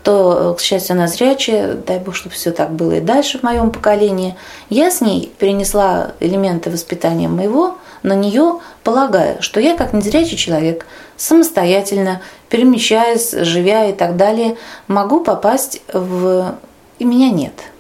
то, 0.02 0.54
к 0.58 0.60
счастью, 0.60 0.94
она 0.94 1.06
зрячая, 1.06 1.74
дай 1.74 1.98
бог, 1.98 2.14
чтобы 2.14 2.34
все 2.34 2.50
так 2.50 2.72
было 2.72 2.92
и 2.92 3.00
дальше 3.00 3.38
в 3.38 3.42
моем 3.42 3.70
поколении, 3.70 4.36
я 4.68 4.90
с 4.90 5.00
ней 5.00 5.32
перенесла 5.38 6.12
элементы 6.20 6.70
воспитания 6.70 7.26
моего 7.26 7.78
на 8.02 8.14
нее, 8.14 8.60
полагая, 8.82 9.40
что 9.40 9.60
я, 9.60 9.76
как 9.76 9.94
незрячий 9.94 10.36
человек, 10.36 10.84
самостоятельно, 11.16 12.20
перемещаясь, 12.50 13.32
живя 13.32 13.86
и 13.86 13.94
так 13.94 14.16
далее, 14.16 14.56
могу 14.88 15.20
попасть 15.20 15.80
в... 15.92 16.54
И 16.98 17.04
меня 17.04 17.30
нет– 17.30 17.54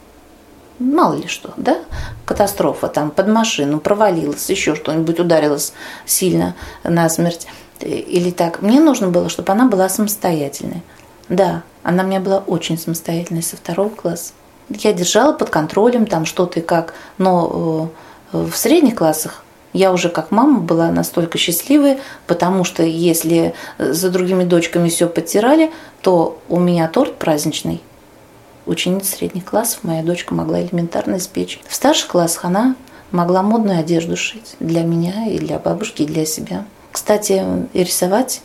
мало 0.78 1.14
ли 1.14 1.28
что, 1.28 1.52
да, 1.56 1.78
катастрофа 2.24 2.88
там 2.88 3.10
под 3.10 3.28
машину, 3.28 3.80
провалилась, 3.80 4.48
еще 4.50 4.74
что-нибудь 4.74 5.20
ударилась 5.20 5.72
сильно 6.06 6.54
на 6.82 7.08
смерть 7.08 7.46
или 7.80 8.30
так. 8.30 8.62
Мне 8.62 8.80
нужно 8.80 9.08
было, 9.08 9.28
чтобы 9.28 9.52
она 9.52 9.66
была 9.66 9.88
самостоятельной. 9.88 10.82
Да, 11.28 11.62
она 11.82 12.04
у 12.04 12.06
меня 12.06 12.20
была 12.20 12.38
очень 12.38 12.78
самостоятельной 12.78 13.42
со 13.42 13.56
второго 13.56 13.88
класса. 13.88 14.32
Я 14.68 14.92
держала 14.92 15.32
под 15.32 15.50
контролем 15.50 16.06
там 16.06 16.24
что-то 16.24 16.60
и 16.60 16.62
как, 16.62 16.94
но 17.18 17.90
в 18.32 18.52
средних 18.54 18.96
классах 18.96 19.44
я 19.72 19.92
уже 19.92 20.08
как 20.08 20.30
мама 20.30 20.60
была 20.60 20.90
настолько 20.90 21.36
счастливой, 21.36 21.98
потому 22.26 22.64
что 22.64 22.82
если 22.82 23.54
за 23.78 24.10
другими 24.10 24.44
дочками 24.44 24.88
все 24.88 25.08
подтирали, 25.08 25.72
то 26.00 26.38
у 26.48 26.58
меня 26.60 26.88
торт 26.88 27.16
праздничный 27.16 27.82
учениц 28.66 29.08
средних 29.08 29.44
классов 29.44 29.80
моя 29.82 30.02
дочка 30.02 30.34
могла 30.34 30.62
элементарно 30.62 31.16
испечь. 31.16 31.60
В 31.68 31.74
старших 31.74 32.08
классах 32.08 32.44
она 32.44 32.76
могла 33.10 33.42
модную 33.42 33.78
одежду 33.78 34.16
шить 34.16 34.56
для 34.60 34.82
меня 34.82 35.26
и 35.28 35.38
для 35.38 35.58
бабушки, 35.58 36.02
и 36.02 36.06
для 36.06 36.26
себя. 36.26 36.64
Кстати, 36.92 37.44
и 37.72 37.84
рисовать 37.84 38.42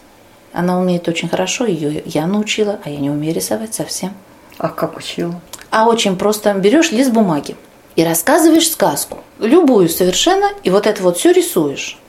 она 0.52 0.80
умеет 0.80 1.08
очень 1.08 1.30
хорошо, 1.30 1.66
ее 1.66 2.02
я 2.06 2.26
научила, 2.26 2.80
а 2.84 2.90
я 2.90 2.98
не 2.98 3.10
умею 3.10 3.36
рисовать 3.36 3.74
совсем. 3.74 4.14
А 4.58 4.70
как 4.70 4.98
учила? 4.98 5.40
А 5.72 5.88
очень 5.88 6.18
просто 6.18 6.54
берешь 6.54 6.92
лист 6.92 7.12
бумаги 7.12 7.56
и 7.96 8.04
рассказываешь 8.04 8.72
сказку, 8.72 9.20
любую 9.40 9.90
совершенно, 9.90 10.50
и 10.64 10.70
вот 10.70 10.88
это 10.88 11.04
вот 11.04 11.18
все 11.18 11.32
рисуешь. 11.32 12.00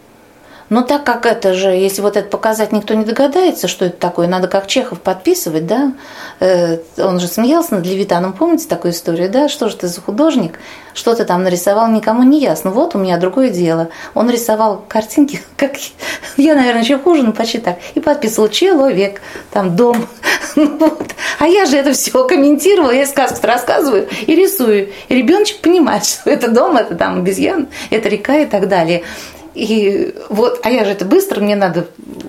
Но 0.70 0.82
так 0.82 1.02
как 1.02 1.26
это 1.26 1.52
же, 1.52 1.70
если 1.70 2.00
вот 2.00 2.16
это 2.16 2.28
показать, 2.28 2.70
никто 2.70 2.94
не 2.94 3.04
догадается, 3.04 3.66
что 3.66 3.86
это 3.86 3.96
такое, 3.96 4.28
надо 4.28 4.46
как 4.46 4.68
Чехов 4.68 5.00
подписывать, 5.00 5.66
да? 5.66 5.94
Э, 6.38 6.78
он 6.96 7.18
же 7.18 7.26
смеялся 7.26 7.74
над 7.74 7.84
Левитаном, 7.84 8.32
помните 8.32 8.68
такую 8.68 8.92
историю, 8.92 9.28
да? 9.28 9.48
Что 9.48 9.68
же 9.68 9.76
ты 9.76 9.88
за 9.88 10.00
художник? 10.00 10.60
Что 10.94 11.14
ты 11.16 11.24
там 11.24 11.42
нарисовал, 11.42 11.88
никому 11.88 12.22
не 12.22 12.40
ясно. 12.40 12.70
Вот 12.70 12.94
у 12.94 12.98
меня 12.98 13.18
другое 13.18 13.50
дело. 13.50 13.88
Он 14.14 14.30
рисовал 14.30 14.84
картинки, 14.86 15.40
как 15.56 15.72
я, 16.36 16.54
наверное, 16.54 16.82
еще 16.82 16.98
хуже, 16.98 17.24
но 17.24 17.32
почти 17.32 17.58
так. 17.58 17.78
И 17.96 18.00
подписывал 18.00 18.48
человек, 18.48 19.20
там 19.50 19.76
дом. 19.76 20.06
Ну. 20.56 20.98
А 21.38 21.46
я 21.46 21.64
же 21.64 21.76
это 21.76 21.92
все 21.92 22.26
комментировала, 22.26 22.90
я 22.90 23.06
сказку 23.06 23.46
рассказываю 23.46 24.08
и 24.26 24.34
рисую. 24.34 24.90
И 25.08 25.14
ребеночек 25.14 25.60
понимает, 25.60 26.04
что 26.06 26.28
это 26.28 26.50
дом, 26.50 26.76
это 26.76 26.96
там 26.96 27.18
обезьян, 27.18 27.68
это 27.90 28.08
река 28.08 28.36
и 28.36 28.46
так 28.46 28.68
далее. 28.68 29.04
И 29.60 30.14
вот, 30.30 30.60
а 30.62 30.70
я 30.70 30.86
же 30.86 30.92
это 30.92 31.04
быстро, 31.04 31.42
мне 31.42 31.54
надо 31.54 31.86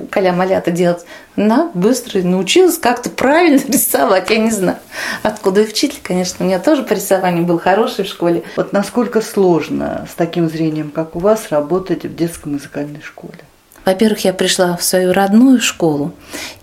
каля-малята 0.09 0.69
делать. 0.69 1.05
На, 1.37 1.71
быстро 1.73 2.21
научилась 2.23 2.77
как-то 2.77 3.09
правильно 3.09 3.61
рисовать, 3.69 4.29
я 4.29 4.37
не 4.37 4.51
знаю. 4.51 4.79
Откуда 5.23 5.61
и 5.61 5.69
учитель, 5.69 6.01
конечно, 6.03 6.43
у 6.43 6.47
меня 6.49 6.59
тоже 6.59 6.83
по 6.83 6.91
рисованию 6.91 7.45
был 7.45 7.57
хороший 7.57 8.03
в 8.03 8.09
школе. 8.09 8.43
Вот 8.57 8.73
насколько 8.73 9.21
сложно 9.21 10.05
с 10.11 10.15
таким 10.15 10.49
зрением, 10.49 10.91
как 10.91 11.15
у 11.15 11.19
вас, 11.19 11.47
работать 11.51 12.03
в 12.03 12.13
детской 12.13 12.49
музыкальной 12.49 13.01
школе? 13.01 13.39
Во-первых, 13.85 14.25
я 14.25 14.33
пришла 14.33 14.77
в 14.77 14.83
свою 14.83 15.11
родную 15.11 15.59
школу, 15.59 16.13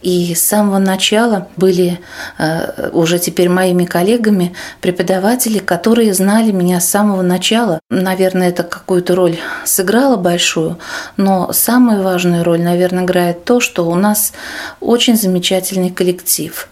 и 0.03 0.35
с 0.35 0.47
самого 0.47 0.79
начала 0.79 1.49
были 1.57 2.01
э, 2.39 2.91
уже 2.93 3.19
теперь 3.19 3.49
моими 3.49 3.85
коллегами 3.85 4.55
преподаватели, 4.81 5.59
которые 5.59 6.15
знали 6.15 6.53
меня 6.53 6.81
с 6.81 6.89
самого 6.89 7.23
начала. 7.23 7.81
Наверное, 7.91 8.51
это 8.51 8.63
какую-то 8.63 9.17
роль 9.17 9.37
сыграло 9.65 10.17
большую, 10.17 10.79
но 11.17 11.53
самую 11.53 12.03
важную 12.03 12.45
роль, 12.45 12.61
наверное, 12.61 13.05
играет 13.05 13.45
то, 13.45 13.59
что 13.59 13.89
у 13.89 13.97
нас 13.97 14.33
очень 14.81 15.17
замечательный 15.17 15.91
коллектив. 15.91 16.69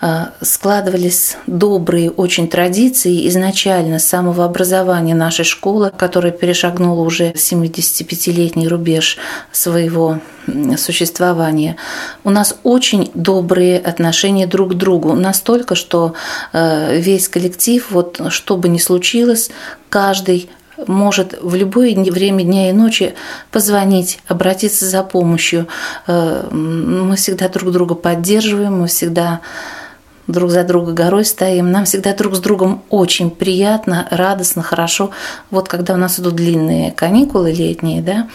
Э, 0.00 0.28
складывались 0.40 1.36
добрые 1.46 2.10
очень 2.10 2.48
традиции 2.48 3.28
изначально 3.28 3.98
с 3.98 4.08
самого 4.08 4.46
образования 4.46 5.14
нашей 5.14 5.44
школы, 5.44 5.92
которая 5.94 6.32
перешагнула 6.32 7.02
уже 7.02 7.32
75-летний 7.32 8.66
рубеж 8.66 9.18
своего 9.52 9.89
своего 9.90 10.18
существования. 10.76 11.76
У 12.24 12.30
нас 12.30 12.56
очень 12.62 13.10
добрые 13.14 13.78
отношения 13.78 14.46
друг 14.46 14.72
к 14.72 14.74
другу, 14.74 15.14
настолько, 15.14 15.74
что 15.74 16.14
э, 16.52 16.98
весь 16.98 17.28
коллектив, 17.28 17.86
вот 17.90 18.20
что 18.30 18.56
бы 18.56 18.68
ни 18.68 18.78
случилось, 18.78 19.50
каждый 19.88 20.50
может 20.86 21.38
в 21.42 21.54
любое 21.54 21.94
время 21.94 22.42
дня 22.42 22.70
и 22.70 22.72
ночи 22.72 23.14
позвонить, 23.50 24.20
обратиться 24.28 24.86
за 24.86 25.02
помощью. 25.02 25.66
Э, 26.06 26.48
мы 26.50 27.16
всегда 27.16 27.48
друг 27.48 27.72
друга 27.72 27.94
поддерживаем, 27.94 28.80
мы 28.80 28.86
всегда 28.86 29.40
друг 30.32 30.50
за 30.50 30.64
друга 30.64 30.92
горой 30.92 31.24
стоим. 31.24 31.70
Нам 31.70 31.84
всегда 31.84 32.14
друг 32.14 32.34
с 32.34 32.40
другом 32.40 32.82
очень 32.90 33.30
приятно, 33.30 34.06
радостно, 34.10 34.62
хорошо. 34.62 35.10
Вот 35.50 35.68
когда 35.68 35.94
у 35.94 35.96
нас 35.96 36.18
идут 36.18 36.34
длинные 36.34 36.92
каникулы 36.92 37.52
летние, 37.52 38.02
да, 38.02 38.28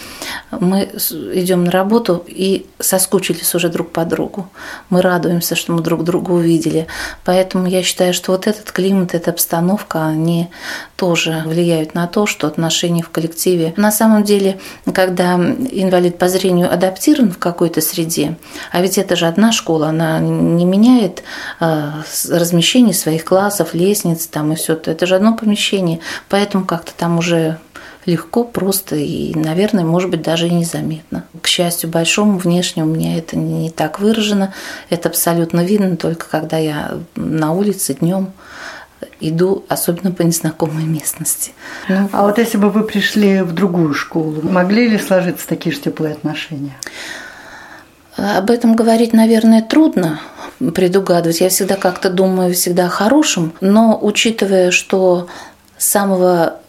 мы 0.52 0.90
идем 1.34 1.66
на 1.66 1.72
работу 1.72 2.24
и 2.28 2.66
соскучились 2.80 3.54
уже 3.56 3.70
друг 3.70 3.92
по 3.92 4.06
другу. 4.06 4.50
Мы 4.90 5.02
радуемся, 5.02 5.56
что 5.56 5.74
мы 5.74 5.82
друг 5.82 6.04
друга 6.04 6.32
увидели. 6.32 6.88
Поэтому 7.24 7.68
я 7.68 7.84
считаю, 7.84 8.14
что 8.14 8.32
вот 8.32 8.48
этот 8.48 8.72
климат, 8.72 9.14
эта 9.14 9.32
обстановка, 9.32 10.06
они 10.06 10.50
тоже 10.96 11.44
влияют 11.46 11.94
на 11.94 12.08
то, 12.08 12.26
что 12.26 12.48
отношения 12.48 13.04
в 13.04 13.10
коллективе. 13.10 13.74
На 13.78 13.92
самом 13.92 14.24
деле, 14.24 14.60
когда 14.94 15.36
инвалид 15.36 16.18
по 16.18 16.30
зрению 16.30 16.72
адаптирован 16.72 17.32
в 17.32 17.38
какой-то 17.38 17.82
среде, 17.82 18.38
а 18.72 18.82
ведь 18.82 18.98
это 18.98 19.16
же 19.16 19.28
одна 19.28 19.52
школа, 19.52 19.90
она 19.90 20.20
не 20.20 20.66
меняет 20.66 21.24
а, 21.60 21.85
размещение 22.30 22.94
своих 22.94 23.26
классов, 23.26 23.74
лестниц 23.74 24.28
там 24.28 24.54
и 24.54 24.56
все 24.56 24.74
это. 24.74 25.06
Же 25.06 25.16
одно 25.16 25.36
помещение, 25.36 26.00
поэтому 26.30 26.66
как-то 26.66 26.94
там 26.96 27.18
уже 27.18 27.60
легко, 28.06 28.44
просто 28.44 28.96
и, 28.96 29.34
наверное, 29.36 29.84
может 29.84 30.10
быть, 30.10 30.22
даже 30.22 30.48
и 30.48 30.54
незаметно. 30.54 31.26
К 31.42 31.48
счастью 31.48 31.90
большому, 31.90 32.38
внешне 32.38 32.84
у 32.84 32.88
меня 32.88 33.18
это 33.18 33.38
не 33.38 33.70
так 33.70 34.00
выражено. 34.00 34.54
Это 34.90 35.10
абсолютно 35.10 35.64
видно 35.66 35.98
только 35.98 36.28
когда 36.30 36.58
я 36.58 37.00
на 37.16 37.52
улице 37.52 37.96
днем 37.96 38.32
иду, 39.20 39.66
особенно 39.68 40.12
по 40.12 40.22
незнакомой 40.22 40.84
местности. 40.84 41.52
Ну, 41.88 42.10
а 42.12 42.24
вот 42.24 42.38
если 42.38 42.58
бы 42.58 42.70
вы 42.70 42.84
пришли 42.84 43.42
в 43.42 43.54
другую 43.54 43.94
школу, 43.94 44.42
могли 44.42 44.88
ли 44.88 44.98
сложиться 44.98 45.48
такие 45.48 45.74
же 45.74 45.82
теплые 45.82 46.14
отношения? 46.14 46.76
Об 48.18 48.50
этом 48.50 48.76
говорить, 48.76 49.14
наверное, 49.14 49.62
трудно 49.62 50.20
предугадывать. 50.74 51.42
Я 51.42 51.50
всегда 51.50 51.76
как-то 51.76 52.10
думаю 52.10 52.54
всегда 52.54 52.86
о 52.86 52.90
хорошем, 52.90 53.54
но 53.60 53.98
учитывая, 54.02 54.72
что 54.72 55.28
с 55.78 55.88
самого 55.88 56.60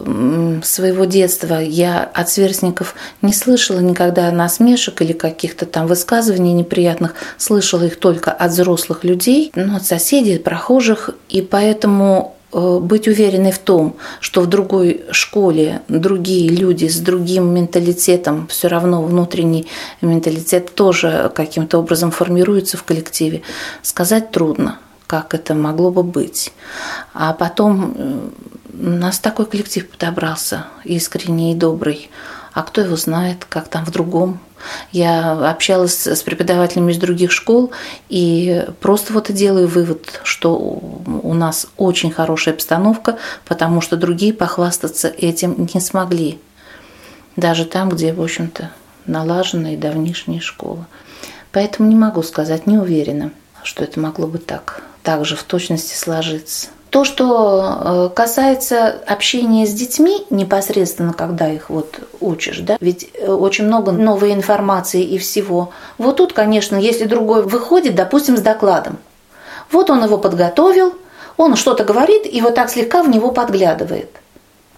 своего 0.63 1.05
детства 1.05 1.61
я 1.61 2.09
от 2.13 2.29
сверстников 2.29 2.95
не 3.21 3.31
слышала 3.31 3.79
никогда 3.79 4.29
насмешек 4.31 5.01
или 5.01 5.13
каких-то 5.13 5.65
там 5.65 5.87
высказываний 5.87 6.51
неприятных, 6.51 7.15
слышала 7.37 7.83
их 7.83 7.97
только 7.97 8.31
от 8.31 8.51
взрослых 8.51 9.05
людей, 9.05 9.51
ну, 9.55 9.77
от 9.77 9.85
соседей, 9.85 10.39
прохожих, 10.39 11.11
и 11.29 11.41
поэтому 11.41 12.36
быть 12.57 13.07
уверенной 13.07 13.51
в 13.51 13.59
том, 13.59 13.95
что 14.19 14.41
в 14.41 14.47
другой 14.47 15.03
школе 15.11 15.81
другие 15.87 16.49
люди 16.49 16.87
с 16.87 16.99
другим 16.99 17.53
менталитетом, 17.53 18.47
все 18.47 18.67
равно 18.67 19.03
внутренний 19.03 19.67
менталитет 20.01 20.73
тоже 20.73 21.31
каким-то 21.35 21.79
образом 21.79 22.11
формируется 22.11 22.77
в 22.77 22.83
коллективе, 22.83 23.41
сказать 23.81 24.31
трудно 24.31 24.79
как 25.07 25.33
это 25.33 25.55
могло 25.55 25.89
бы 25.89 26.03
быть. 26.03 26.51
А 27.13 27.33
потом 27.33 27.95
э, 27.97 28.29
у 28.73 28.89
нас 28.89 29.19
такой 29.19 29.45
коллектив 29.45 29.89
подобрался, 29.89 30.65
искренний 30.83 31.53
и 31.53 31.55
добрый. 31.55 32.09
А 32.53 32.63
кто 32.63 32.81
его 32.81 32.95
знает, 32.97 33.45
как 33.45 33.69
там 33.69 33.85
в 33.85 33.91
другом. 33.91 34.39
Я 34.91 35.49
общалась 35.49 36.07
с 36.07 36.23
преподавателями 36.23 36.91
из 36.91 36.97
других 36.97 37.31
школ 37.31 37.71
и 38.09 38.65
просто 38.79 39.13
вот 39.13 39.31
делаю 39.31 39.67
вывод, 39.67 40.21
что 40.23 40.55
у 40.55 41.33
нас 41.33 41.67
очень 41.77 42.11
хорошая 42.11 42.53
обстановка, 42.53 43.17
потому 43.45 43.81
что 43.81 43.97
другие 43.97 44.33
похвастаться 44.33 45.07
этим 45.07 45.69
не 45.73 45.79
смогли. 45.79 46.39
Даже 47.35 47.65
там, 47.65 47.89
где, 47.89 48.13
в 48.13 48.21
общем-то, 48.21 48.71
налажена 49.05 49.73
и 49.73 49.77
давнишняя 49.77 50.39
школа. 50.39 50.87
Поэтому 51.51 51.89
не 51.89 51.95
могу 51.95 52.23
сказать, 52.23 52.67
не 52.67 52.77
уверена, 52.77 53.31
что 53.63 53.83
это 53.83 53.99
могло 53.99 54.27
бы 54.27 54.37
так, 54.37 54.83
так 55.03 55.25
же 55.25 55.35
в 55.35 55.43
точности 55.43 55.95
сложиться. 55.95 56.67
То, 56.89 57.03
что 57.03 58.09
э, 58.09 58.09
касается 58.15 58.89
общения 59.05 59.65
с 59.65 59.73
детьми 59.73 60.25
непосредственно, 60.29 61.13
когда 61.13 61.49
их 61.49 61.69
вот 61.69 61.99
учишь, 62.21 62.59
да, 62.59 62.77
ведь 62.79 63.09
э, 63.13 63.29
очень 63.29 63.65
много 63.65 63.91
новой 63.91 64.33
информации 64.33 65.03
и 65.03 65.17
всего. 65.17 65.71
Вот 65.97 66.17
тут, 66.17 66.31
конечно, 66.33 66.77
если 66.77 67.05
другой 67.05 67.43
выходит, 67.43 67.95
допустим, 67.95 68.37
с 68.37 68.41
докладом, 68.41 68.97
вот 69.69 69.89
он 69.89 70.03
его 70.03 70.17
подготовил, 70.17 70.93
он 71.35 71.55
что-то 71.55 71.83
говорит 71.83 72.25
и 72.25 72.41
вот 72.41 72.55
так 72.55 72.69
слегка 72.69 73.03
в 73.03 73.09
него 73.09 73.31
подглядывает. 73.31 74.09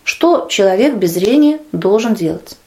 Что 0.03 0.47
человек 0.49 0.95
без 0.95 1.13
зрения 1.13 1.59
должен 1.71 2.15
делать? 2.15 2.57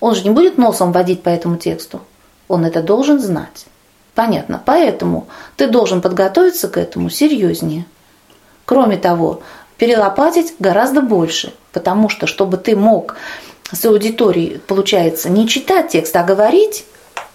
Он 0.00 0.14
же 0.14 0.22
не 0.24 0.30
будет 0.30 0.58
носом 0.58 0.92
водить 0.92 1.22
по 1.22 1.30
этому 1.30 1.56
тексту. 1.56 2.02
Он 2.48 2.66
это 2.66 2.82
должен 2.82 3.18
знать. 3.18 3.66
Понятно. 4.14 4.62
Поэтому 4.64 5.26
ты 5.56 5.66
должен 5.66 6.02
подготовиться 6.02 6.68
к 6.68 6.76
этому 6.76 7.08
серьезнее. 7.08 7.86
Кроме 8.66 8.98
того, 8.98 9.40
перелопатить 9.78 10.54
гораздо 10.58 11.00
больше, 11.00 11.54
потому 11.72 12.08
что, 12.10 12.26
чтобы 12.26 12.58
ты 12.58 12.76
мог 12.76 13.16
с 13.72 13.84
аудиторией, 13.84 14.58
получается, 14.58 15.30
не 15.30 15.48
читать 15.48 15.88
текст, 15.88 16.14
а 16.16 16.24
говорить 16.24 16.84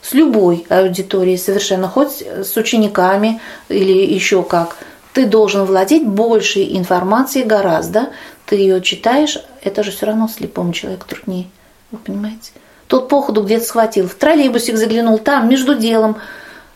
с 0.02 0.14
любой 0.14 0.66
аудиторией 0.70 1.38
совершенно, 1.38 1.88
хоть 1.88 2.22
с 2.22 2.56
учениками 2.58 3.40
или 3.70 4.14
еще 4.14 4.44
как, 4.44 4.76
ты 5.14 5.26
должен 5.26 5.66
владеть 5.66 6.06
большей 6.06 6.78
информацией 6.78 7.46
гораздо. 7.46 8.10
Ты 8.46 8.56
ее 8.56 8.82
читаешь, 8.82 9.38
это 9.64 9.84
же 9.84 9.92
все 9.92 10.08
равно 10.08 10.28
слепому 10.28 10.74
человеку 10.74 11.06
труднее. 11.08 11.48
Вы 11.92 11.98
понимаете? 12.00 12.52
Тот 12.88 13.08
походу 13.08 13.44
где-то 13.44 13.66
схватил, 13.66 14.08
в 14.08 14.16
троллейбусик 14.16 14.76
заглянул, 14.76 15.18
там, 15.18 15.48
между 15.48 15.76
делом, 15.76 16.18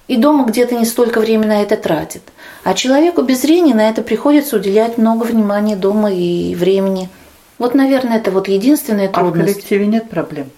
и 0.08 0.18
дома 0.18 0.46
где-то 0.46 0.76
не 0.76 0.86
столько 0.86 1.20
времени 1.20 1.48
на 1.48 1.62
это 1.62 1.78
тратит. 1.78 2.22
А 2.64 2.74
человеку 2.74 3.22
без 3.22 3.42
зрения 3.42 3.74
на 3.74 3.90
это 3.90 4.02
приходится 4.02 4.58
уделять 4.58 4.98
много 4.98 5.24
внимания 5.24 5.76
дома 5.76 6.12
и 6.12 6.56
времени. 6.56 7.10
Вот, 7.58 7.74
наверное, 7.74 8.18
это 8.18 8.32
вот 8.32 8.48
единственная 8.48 9.08
трудность. 9.08 9.38
А 9.38 9.52
в 9.52 9.54
коллективе 9.54 9.88
нет 9.88 10.10
проблем? 10.10 10.50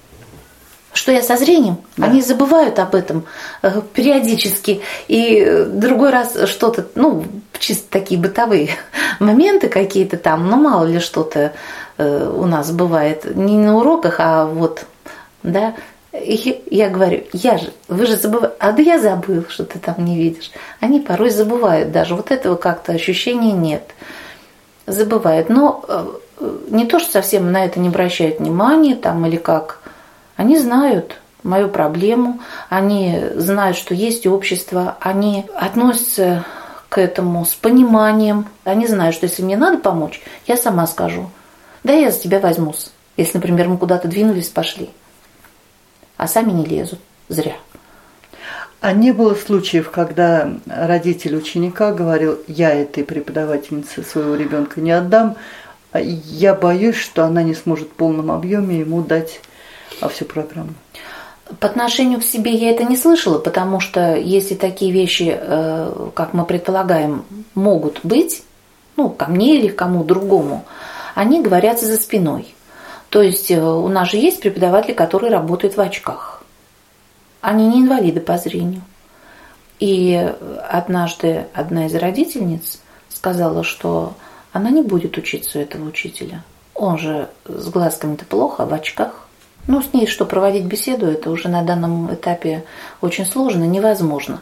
Что 0.93 1.11
я 1.11 1.21
со 1.21 1.37
зрением? 1.37 1.77
Да. 1.95 2.07
Они 2.07 2.21
забывают 2.21 2.79
об 2.79 2.95
этом 2.95 3.25
э, 3.61 3.81
периодически. 3.93 4.81
И 5.07 5.43
э, 5.45 5.65
другой 5.65 6.09
раз 6.09 6.35
что-то, 6.47 6.87
ну, 6.95 7.23
чисто 7.59 7.85
такие 7.91 8.19
бытовые 8.19 8.69
моменты 9.19 9.69
какие-то 9.69 10.17
там, 10.17 10.49
ну, 10.49 10.55
мало 10.55 10.85
ли 10.85 10.99
что-то 10.99 11.53
э, 11.97 12.31
у 12.35 12.45
нас 12.45 12.71
бывает. 12.71 13.35
Не 13.35 13.57
на 13.57 13.77
уроках, 13.77 14.15
а 14.19 14.45
вот, 14.45 14.85
да, 15.43 15.75
я 16.13 16.89
говорю, 16.89 17.23
я 17.33 17.57
же, 17.57 17.73
вы 17.87 18.05
же 18.05 18.15
забываете, 18.15 18.55
а 18.59 18.71
да 18.71 18.81
я 18.81 18.99
забыл, 18.99 19.45
что 19.49 19.65
ты 19.65 19.79
там 19.79 19.95
не 20.03 20.17
видишь. 20.17 20.51
Они 20.79 20.99
порой 20.99 21.29
забывают 21.29 21.91
даже, 21.91 22.15
вот 22.15 22.31
этого 22.31 22.55
как-то 22.55 22.93
ощущения 22.93 23.51
нет. 23.51 23.83
Забывают. 24.85 25.49
Но 25.49 25.83
э, 25.87 26.05
не 26.69 26.85
то, 26.85 26.99
что 26.99 27.11
совсем 27.11 27.51
на 27.51 27.65
это 27.65 27.79
не 27.79 27.89
обращают 27.89 28.39
внимания 28.39 28.95
там 28.95 29.25
или 29.25 29.35
как. 29.35 29.81
Они 30.37 30.57
знают 30.57 31.19
мою 31.43 31.67
проблему, 31.67 32.39
они 32.69 33.21
знают, 33.35 33.75
что 33.75 33.93
есть 33.93 34.25
общество, 34.27 34.97
они 35.01 35.45
относятся 35.55 36.45
к 36.89 36.99
этому 36.99 37.45
с 37.45 37.53
пониманием. 37.53 38.47
Они 38.63 38.87
знают, 38.87 39.13
что 39.13 39.25
если 39.25 39.43
мне 39.43 39.57
надо 39.57 39.77
помочь, 39.79 40.21
я 40.45 40.55
сама 40.55 40.87
скажу. 40.87 41.29
Да 41.83 41.91
я 41.93 42.11
за 42.11 42.19
тебя 42.19 42.39
возьмусь. 42.39 42.91
Если, 43.17 43.37
например, 43.37 43.67
мы 43.67 43.77
куда-то 43.77 44.07
двинулись, 44.07 44.47
пошли 44.47 44.89
а 46.17 46.27
сами 46.27 46.51
не 46.51 46.65
лезут. 46.65 46.99
Зря. 47.29 47.55
А 48.79 48.93
не 48.93 49.11
было 49.11 49.33
случаев, 49.33 49.89
когда 49.89 50.51
родитель 50.67 51.35
ученика 51.35 51.91
говорил, 51.91 52.39
я 52.47 52.73
этой 52.73 53.03
преподавательнице 53.03 54.03
своего 54.03 54.35
ребенка 54.35 54.81
не 54.81 54.91
отдам, 54.91 55.35
а 55.91 55.99
я 55.99 56.53
боюсь, 56.53 56.95
что 56.95 57.25
она 57.25 57.41
не 57.41 57.55
сможет 57.55 57.87
в 57.87 57.93
полном 57.93 58.31
объеме 58.31 58.79
ему 58.79 59.01
дать 59.01 59.41
а, 59.99 60.09
всю 60.09 60.25
программу. 60.25 60.73
По 61.59 61.67
отношению 61.67 62.19
к 62.19 62.23
себе 62.23 62.51
я 62.51 62.71
это 62.71 62.83
не 62.83 62.97
слышала, 62.97 63.39
потому 63.39 63.79
что 63.79 64.15
если 64.15 64.53
такие 64.53 64.91
вещи, 64.91 65.35
э, 65.35 66.09
как 66.13 66.33
мы 66.33 66.45
предполагаем, 66.45 67.23
могут 67.55 68.01
быть, 68.03 68.43
ну, 68.97 69.09
ко 69.09 69.27
мне 69.27 69.57
или 69.57 69.69
к 69.69 69.75
кому 69.75 70.03
другому, 70.03 70.65
они 71.15 71.41
говорятся 71.41 71.85
за 71.85 71.95
спиной. 71.97 72.53
То 73.09 73.21
есть 73.21 73.51
э, 73.51 73.61
у 73.61 73.87
нас 73.87 74.11
же 74.11 74.17
есть 74.17 74.41
преподаватели, 74.41 74.93
которые 74.93 75.31
работают 75.31 75.77
в 75.77 75.81
очках. 75.81 76.43
Они 77.41 77.67
не 77.67 77.81
инвалиды 77.81 78.19
по 78.19 78.37
зрению. 78.37 78.81
И 79.79 80.33
однажды 80.69 81.47
одна 81.53 81.85
из 81.85 81.95
родительниц 81.95 82.81
сказала, 83.09 83.63
что 83.63 84.13
она 84.51 84.69
не 84.71 84.81
будет 84.81 85.17
учиться 85.17 85.59
у 85.59 85.61
этого 85.61 85.87
учителя. 85.87 86.43
Он 86.73 86.97
же 86.97 87.29
с 87.45 87.69
глазками-то 87.69 88.25
плохо, 88.25 88.65
в 88.65 88.73
очках. 88.73 89.27
Ну, 89.67 89.81
с 89.81 89.93
ней 89.93 90.07
что, 90.07 90.25
проводить 90.25 90.65
беседу, 90.65 91.07
это 91.07 91.29
уже 91.29 91.49
на 91.49 91.61
данном 91.61 92.13
этапе 92.13 92.63
очень 93.01 93.25
сложно, 93.25 93.65
невозможно. 93.65 94.41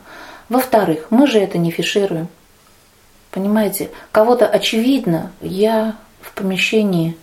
Во-вторых, 0.50 1.08
мы 1.10 1.28
же 1.28 1.40
это 1.40 1.58
не 1.58 1.72
фишируем. 1.72 2.28
Понимаете, 3.32 3.90
кого-то 4.12 4.46
очевидно, 4.46 5.32
я 5.42 5.96
в 6.22 6.34
помещении 6.34 7.18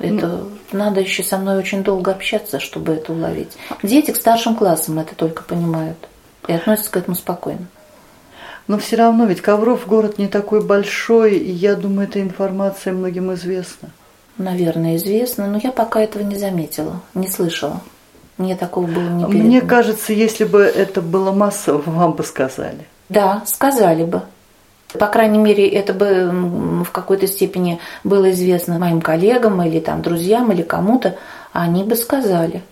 это 0.00 0.44
надо 0.72 1.00
еще 1.00 1.22
со 1.22 1.38
мной 1.38 1.58
очень 1.58 1.82
долго 1.82 2.10
общаться, 2.10 2.58
чтобы 2.58 2.94
это 2.94 3.12
уловить. 3.12 3.52
Дети 3.82 4.10
к 4.10 4.16
старшим 4.16 4.56
классам 4.56 4.98
это 4.98 5.14
только 5.14 5.42
понимают 5.42 5.96
и 6.48 6.52
относятся 6.52 6.90
к 6.90 6.96
этому 6.96 7.14
спокойно. 7.14 7.66
Но 8.66 8.78
все 8.78 8.96
равно 8.96 9.24
ведь 9.26 9.40
Ковров 9.40 9.86
город 9.86 10.18
не 10.18 10.28
такой 10.28 10.62
большой, 10.62 11.36
и 11.36 11.50
я 11.50 11.74
думаю, 11.74 12.08
эта 12.08 12.20
информация 12.20 12.92
многим 12.92 13.32
известна. 13.34 13.90
Наверное, 14.38 14.96
известно, 14.96 15.46
но 15.46 15.58
я 15.62 15.72
пока 15.72 16.00
этого 16.00 16.22
не 16.22 16.36
заметила, 16.36 17.00
не 17.14 17.28
слышала. 17.28 17.80
Мне 18.38 18.56
такого 18.56 18.86
было 18.86 19.08
не 19.08 19.24
передано. 19.24 19.44
Мне 19.44 19.60
кажется, 19.60 20.12
если 20.12 20.44
бы 20.44 20.62
это 20.62 21.02
было 21.02 21.30
массово, 21.32 21.82
вам 21.84 22.12
бы 22.12 22.24
сказали. 22.24 22.86
Да, 23.08 23.42
сказали 23.44 24.04
бы. 24.04 24.22
По 24.98 25.06
крайней 25.06 25.38
мере, 25.38 25.68
это 25.68 25.94
бы 25.94 26.84
в 26.84 26.90
какой-то 26.90 27.26
степени 27.26 27.78
было 28.02 28.30
известно 28.32 28.78
моим 28.78 29.00
коллегам 29.00 29.62
или 29.62 29.78
там 29.78 30.02
друзьям 30.02 30.50
или 30.50 30.62
кому-то, 30.62 31.16
они 31.52 31.84
бы 31.84 31.94
сказали. 31.94 32.62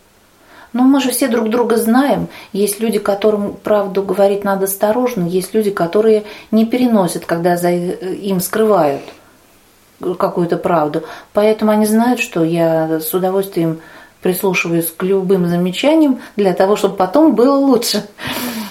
Но 0.72 0.82
мы 0.82 1.00
же 1.00 1.10
все 1.10 1.28
друг 1.28 1.48
друга 1.48 1.76
знаем. 1.76 2.28
Есть 2.52 2.80
люди, 2.80 2.98
которым 2.98 3.54
правду 3.54 4.02
говорить 4.02 4.44
надо 4.44 4.64
осторожно, 4.64 5.24
есть 5.24 5.54
люди, 5.54 5.70
которые 5.70 6.24
не 6.50 6.66
переносят, 6.66 7.24
когда 7.24 7.56
за 7.56 7.70
им 7.70 8.40
скрывают 8.40 9.02
какую-то 10.18 10.56
правду. 10.56 11.04
Поэтому 11.32 11.70
они 11.70 11.86
знают, 11.86 12.20
что 12.20 12.44
я 12.44 13.00
с 13.00 13.12
удовольствием 13.14 13.80
прислушиваюсь 14.22 14.92
к 14.94 15.02
любым 15.04 15.46
замечаниям 15.46 16.20
для 16.36 16.52
того, 16.52 16.76
чтобы 16.76 16.96
потом 16.96 17.34
было 17.34 17.56
лучше. 17.56 18.04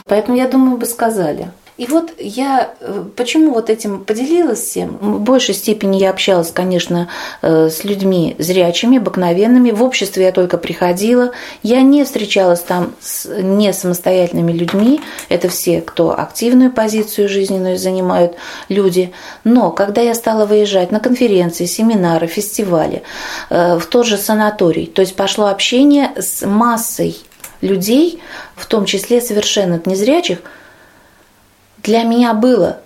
Поэтому 0.06 0.38
я 0.38 0.48
думаю, 0.48 0.78
бы 0.78 0.86
сказали. 0.86 1.52
И 1.78 1.86
вот 1.86 2.12
я 2.18 2.74
э, 2.80 3.04
почему 3.16 3.54
вот 3.54 3.70
этим 3.70 4.04
поделилась 4.04 4.64
всем? 4.64 4.98
В 5.00 5.20
большей 5.20 5.54
степени 5.54 5.98
я 5.98 6.10
общалась, 6.10 6.52
конечно, 6.52 7.08
э, 7.44 7.70
с 7.70 7.84
людьми 7.84 8.36
зрячими, 8.40 8.98
обыкновенными. 8.98 9.70
В 9.70 9.84
обществе 9.84 10.24
я 10.26 10.32
только 10.32 10.58
приходила. 10.58 11.34
Я 11.62 11.82
не 11.82 12.04
встречалась 12.04 12.62
там 12.62 12.96
с 13.00 13.26
не 13.26 13.72
самостоятельными 13.74 14.52
людьми. 14.52 15.02
Это 15.30 15.50
все, 15.50 15.82
кто 15.82 16.20
активную 16.20 16.72
позицию 16.72 17.30
жизненную 17.30 17.78
занимают 17.78 18.34
люди. 18.70 19.12
Но 19.44 19.70
когда 19.70 20.02
я 20.02 20.16
стала 20.16 20.48
выезжать 20.48 20.92
на 20.92 21.00
конференции, 21.00 21.66
семинары, 21.66 22.26
фестивали, 22.26 23.04
э, 23.52 23.78
в 23.78 23.86
тот 23.86 24.08
же 24.08 24.18
санаторий, 24.18 24.88
то 24.88 25.02
есть 25.02 25.16
пошло 25.16 25.46
общение 25.46 26.12
с 26.18 26.44
массой 26.44 27.18
людей, 27.62 28.20
в 28.56 28.66
том 28.66 28.86
числе 28.86 29.22
совершенно 29.22 29.80
незрячих, 29.86 30.40
для 31.84 32.04
меня 32.04 32.34
было 32.34 32.80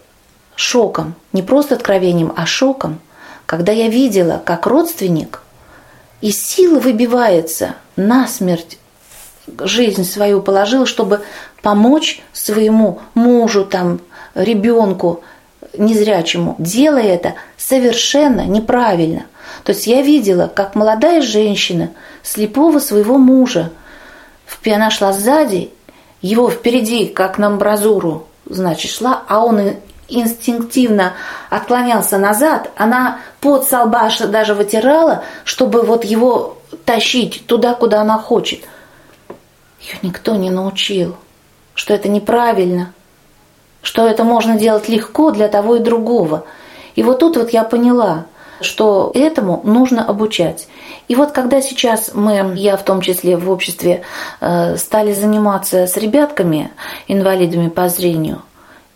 шоком, 0.56 1.16
не 1.34 1.42
просто 1.42 1.76
откровением, 1.76 2.34
а 2.36 2.46
шоком, 2.46 3.00
когда 3.46 3.72
я 3.72 3.90
видела, 3.90 4.42
как 4.44 4.68
родственник 4.68 5.42
из 6.22 6.42
силы 6.42 6.80
выбивается 6.80 7.76
насмерть 7.96 8.78
жизнь 9.60 10.04
свою 10.04 10.42
положил, 10.42 10.86
чтобы 10.86 11.22
помочь 11.62 12.22
своему 12.32 13.00
мужу, 13.14 13.66
там, 13.66 14.00
ребенку 14.36 15.24
незрячему, 15.78 16.56
делая 16.60 17.08
это 17.08 17.36
совершенно 17.58 18.46
неправильно. 18.46 19.26
То 19.64 19.72
есть 19.72 19.88
я 19.88 20.02
видела, 20.02 20.48
как 20.54 20.76
молодая 20.76 21.22
женщина 21.22 21.92
слепого 22.24 22.80
своего 22.80 23.18
мужа, 23.18 23.72
она 24.66 24.92
шла 24.92 25.12
сзади, 25.12 25.72
его 26.22 26.50
впереди, 26.52 27.08
как 27.08 27.40
на 27.40 27.48
амбразуру, 27.48 28.28
значит, 28.54 28.92
шла, 28.92 29.24
а 29.28 29.44
он 29.44 29.76
инстинктивно 30.08 31.14
отклонялся 31.50 32.18
назад, 32.18 32.72
она 32.76 33.20
под 33.40 33.66
солбаша 33.66 34.28
даже 34.28 34.54
вытирала, 34.54 35.24
чтобы 35.44 35.82
вот 35.82 36.04
его 36.04 36.58
тащить 36.86 37.46
туда, 37.48 37.74
куда 37.74 38.02
она 38.02 38.18
хочет. 38.18 38.62
Ее 39.80 39.98
никто 40.02 40.36
не 40.36 40.50
научил, 40.50 41.16
что 41.74 41.94
это 41.94 42.10
неправильно, 42.10 42.94
что 43.82 44.08
это 44.08 44.24
можно 44.24 44.58
делать 44.58 44.90
легко 44.90 45.32
для 45.32 45.48
того 45.48 45.78
и 45.78 45.80
другого. 45.80 46.46
И 46.96 47.04
вот 47.04 47.20
тут 47.20 47.38
вот 47.38 47.52
я 47.52 47.64
поняла, 47.64 48.26
что 48.64 49.12
этому 49.14 49.62
нужно 49.64 50.06
обучать. 50.06 50.68
И 51.08 51.16
вот 51.16 51.32
когда 51.32 51.62
сейчас 51.62 52.12
мы, 52.14 52.54
я 52.56 52.78
в 52.78 52.84
том 52.84 53.02
числе 53.02 53.38
в 53.38 53.50
обществе, 53.50 54.04
э, 54.40 54.78
стали 54.78 55.14
заниматься 55.14 55.88
с 55.88 55.98
ребятками, 55.98 56.72
инвалидами 57.08 57.70
по 57.70 57.90
зрению, 57.90 58.42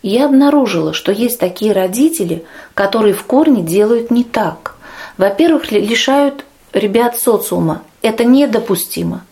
я 0.02 0.26
обнаружила, 0.26 0.92
что 0.92 1.10
есть 1.10 1.40
такие 1.40 1.72
родители, 1.72 2.44
которые 2.74 3.12
в 3.12 3.24
корне 3.24 3.62
делают 3.62 4.10
не 4.10 4.22
так. 4.22 4.76
Во-первых, 5.18 5.72
лишают 5.72 6.44
ребят 6.72 7.18
социума. 7.18 7.82
Это 8.02 8.24
недопустимо. 8.24 9.24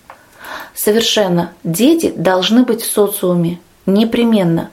Совершенно. 0.74 1.52
Дети 1.62 2.12
должны 2.16 2.64
быть 2.64 2.82
в 2.82 2.90
социуме. 2.90 3.60
Непременно. 3.86 4.70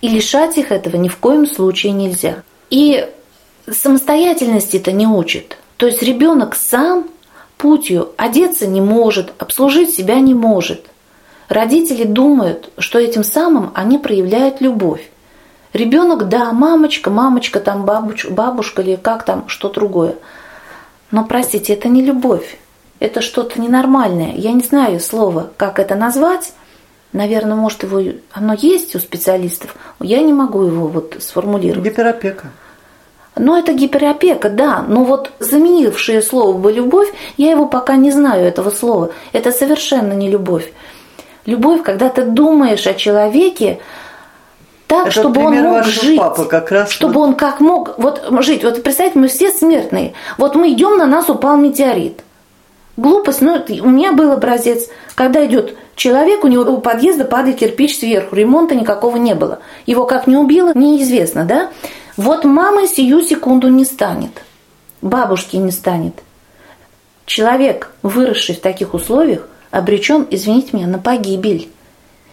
И 0.00 0.08
лишать 0.08 0.58
их 0.58 0.72
этого 0.72 0.96
ни 0.96 1.08
в 1.08 1.16
коем 1.16 1.46
случае 1.46 1.92
нельзя. 1.92 2.42
И 2.70 3.08
самостоятельности-то 3.72 4.92
не 4.92 5.06
учат. 5.06 5.58
То 5.76 5.86
есть 5.86 6.02
ребенок 6.02 6.54
сам 6.54 7.08
путью 7.56 8.10
одеться 8.16 8.66
не 8.66 8.80
может, 8.80 9.32
обслужить 9.38 9.94
себя 9.94 10.20
не 10.20 10.34
может. 10.34 10.86
Родители 11.48 12.04
думают, 12.04 12.70
что 12.78 12.98
этим 12.98 13.24
самым 13.24 13.70
они 13.74 13.98
проявляют 13.98 14.60
любовь. 14.60 15.10
Ребенок, 15.72 16.28
да, 16.28 16.52
мамочка, 16.52 17.10
мамочка, 17.10 17.60
там 17.60 17.84
бабушка, 17.84 18.30
бабушка 18.30 18.82
или 18.82 18.96
как 18.96 19.24
там, 19.24 19.48
что 19.48 19.68
другое. 19.68 20.16
Но, 21.10 21.24
простите, 21.24 21.72
это 21.72 21.88
не 21.88 22.02
любовь. 22.02 22.58
Это 23.00 23.20
что-то 23.20 23.60
ненормальное. 23.60 24.32
Я 24.34 24.52
не 24.52 24.62
знаю 24.62 25.00
слова, 25.00 25.50
как 25.56 25.78
это 25.78 25.94
назвать. 25.94 26.52
Наверное, 27.12 27.54
может, 27.54 27.84
его 27.84 28.02
оно 28.32 28.54
есть 28.54 28.94
у 28.94 28.98
специалистов. 28.98 29.74
Я 30.00 30.22
не 30.22 30.32
могу 30.32 30.62
его 30.62 30.88
вот 30.88 31.16
сформулировать. 31.20 31.84
Гиперопека. 31.84 32.50
Ну, 33.38 33.56
это 33.56 33.72
гиперопека, 33.72 34.48
да, 34.48 34.84
но 34.86 35.04
вот 35.04 35.32
заменившее 35.38 36.22
слово 36.22 36.56
бы 36.56 36.72
любовь, 36.72 37.12
я 37.36 37.50
его 37.50 37.66
пока 37.66 37.96
не 37.96 38.10
знаю, 38.10 38.44
этого 38.44 38.70
слова. 38.70 39.10
Это 39.32 39.52
совершенно 39.52 40.12
не 40.12 40.28
любовь. 40.28 40.72
Любовь, 41.46 41.82
когда 41.82 42.08
ты 42.08 42.24
думаешь 42.24 42.86
о 42.86 42.94
человеке, 42.94 43.80
так, 44.86 45.08
Это 45.08 45.20
чтобы 45.20 45.42
он 45.42 45.54
мог 45.54 45.84
жить, 45.84 46.18
папы 46.18 46.46
как 46.46 46.70
раз 46.70 46.90
чтобы 46.90 47.20
он 47.20 47.34
как 47.34 47.60
мог 47.60 47.98
вот 47.98 48.26
жить. 48.40 48.64
Вот 48.64 48.82
представьте, 48.82 49.18
мы 49.18 49.28
все 49.28 49.50
смертные. 49.50 50.14
Вот 50.38 50.54
мы 50.54 50.72
идем, 50.72 50.96
на 50.96 51.06
нас 51.06 51.28
упал 51.28 51.58
метеорит. 51.58 52.22
Глупость, 52.96 53.42
ну, 53.42 53.62
у 53.82 53.88
меня 53.88 54.12
был 54.12 54.32
образец, 54.32 54.88
когда 55.14 55.44
идет 55.44 55.76
человек, 55.94 56.42
у 56.42 56.48
него 56.48 56.64
у 56.64 56.80
подъезда 56.80 57.24
падает 57.24 57.58
кирпич 57.58 57.98
сверху, 57.98 58.34
ремонта 58.34 58.74
никакого 58.74 59.16
не 59.18 59.34
было. 59.34 59.58
Его 59.86 60.06
как 60.06 60.26
не 60.26 60.36
убило, 60.36 60.72
неизвестно, 60.74 61.44
да? 61.44 61.68
Вот 62.18 62.44
мамы 62.44 62.88
сию 62.88 63.22
секунду 63.22 63.68
не 63.68 63.84
станет, 63.84 64.42
бабушки 65.02 65.54
не 65.54 65.70
станет. 65.70 66.14
Человек, 67.26 67.92
выросший 68.02 68.56
в 68.56 68.60
таких 68.60 68.92
условиях, 68.92 69.46
обречен, 69.70 70.26
извините 70.28 70.70
меня, 70.72 70.88
на 70.88 70.98
погибель. 70.98 71.68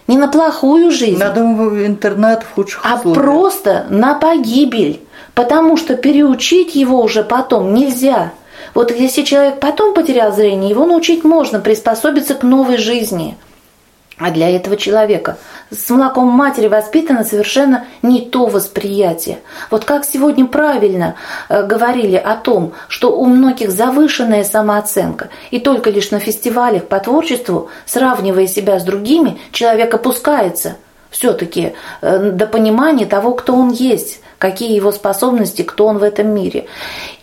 Не 0.07 0.17
на 0.17 0.27
плохую 0.27 0.89
жизнь. 0.89 1.19
На 1.19 1.29
дом 1.29 1.85
интернат 1.85 2.43
в 2.43 2.55
худших 2.55 2.81
А 2.83 2.95
условиях. 2.95 3.23
просто 3.23 3.85
на 3.89 4.15
погибель. 4.15 5.01
Потому 5.35 5.77
что 5.77 5.95
переучить 5.95 6.73
его 6.73 6.99
уже 7.03 7.23
потом 7.23 7.75
нельзя. 7.75 8.31
Вот 8.73 8.89
если 8.89 9.21
человек 9.21 9.59
потом 9.59 9.93
потерял 9.93 10.33
зрение, 10.33 10.71
его 10.71 10.87
научить 10.87 11.23
можно 11.23 11.59
приспособиться 11.59 12.33
к 12.33 12.41
новой 12.41 12.77
жизни. 12.77 13.37
А 14.17 14.31
для 14.31 14.49
этого 14.49 14.77
человека 14.77 15.37
с 15.71 15.89
молоком 15.89 16.27
матери 16.27 16.67
воспитано 16.67 17.25
совершенно 17.25 17.85
не 18.01 18.21
то 18.21 18.45
восприятие. 18.45 19.39
Вот 19.69 19.83
как 19.83 20.05
сегодня 20.05 20.45
правильно 20.45 21.15
э, 21.49 21.65
говорили 21.65 22.15
о 22.15 22.35
том, 22.35 22.71
что 22.87 23.17
у 23.17 23.25
многих 23.25 23.71
завышенная 23.71 24.45
самооценка, 24.45 25.29
и 25.51 25.59
только 25.59 25.89
лишь 25.89 26.11
на 26.11 26.19
фестивалях 26.19 26.85
по 26.85 26.97
творчеству, 26.99 27.69
сравнивая 27.85 28.47
себя 28.47 28.79
с 28.79 28.83
другими, 28.83 29.37
человек 29.51 29.93
опускается 29.93 30.77
все-таки 31.09 31.73
э, 32.01 32.31
до 32.31 32.47
понимания 32.47 33.05
того, 33.05 33.33
кто 33.33 33.53
он 33.53 33.71
есть, 33.71 34.21
какие 34.37 34.73
его 34.73 34.93
способности, 34.93 35.61
кто 35.63 35.87
он 35.87 35.97
в 35.97 36.03
этом 36.03 36.29
мире. 36.29 36.67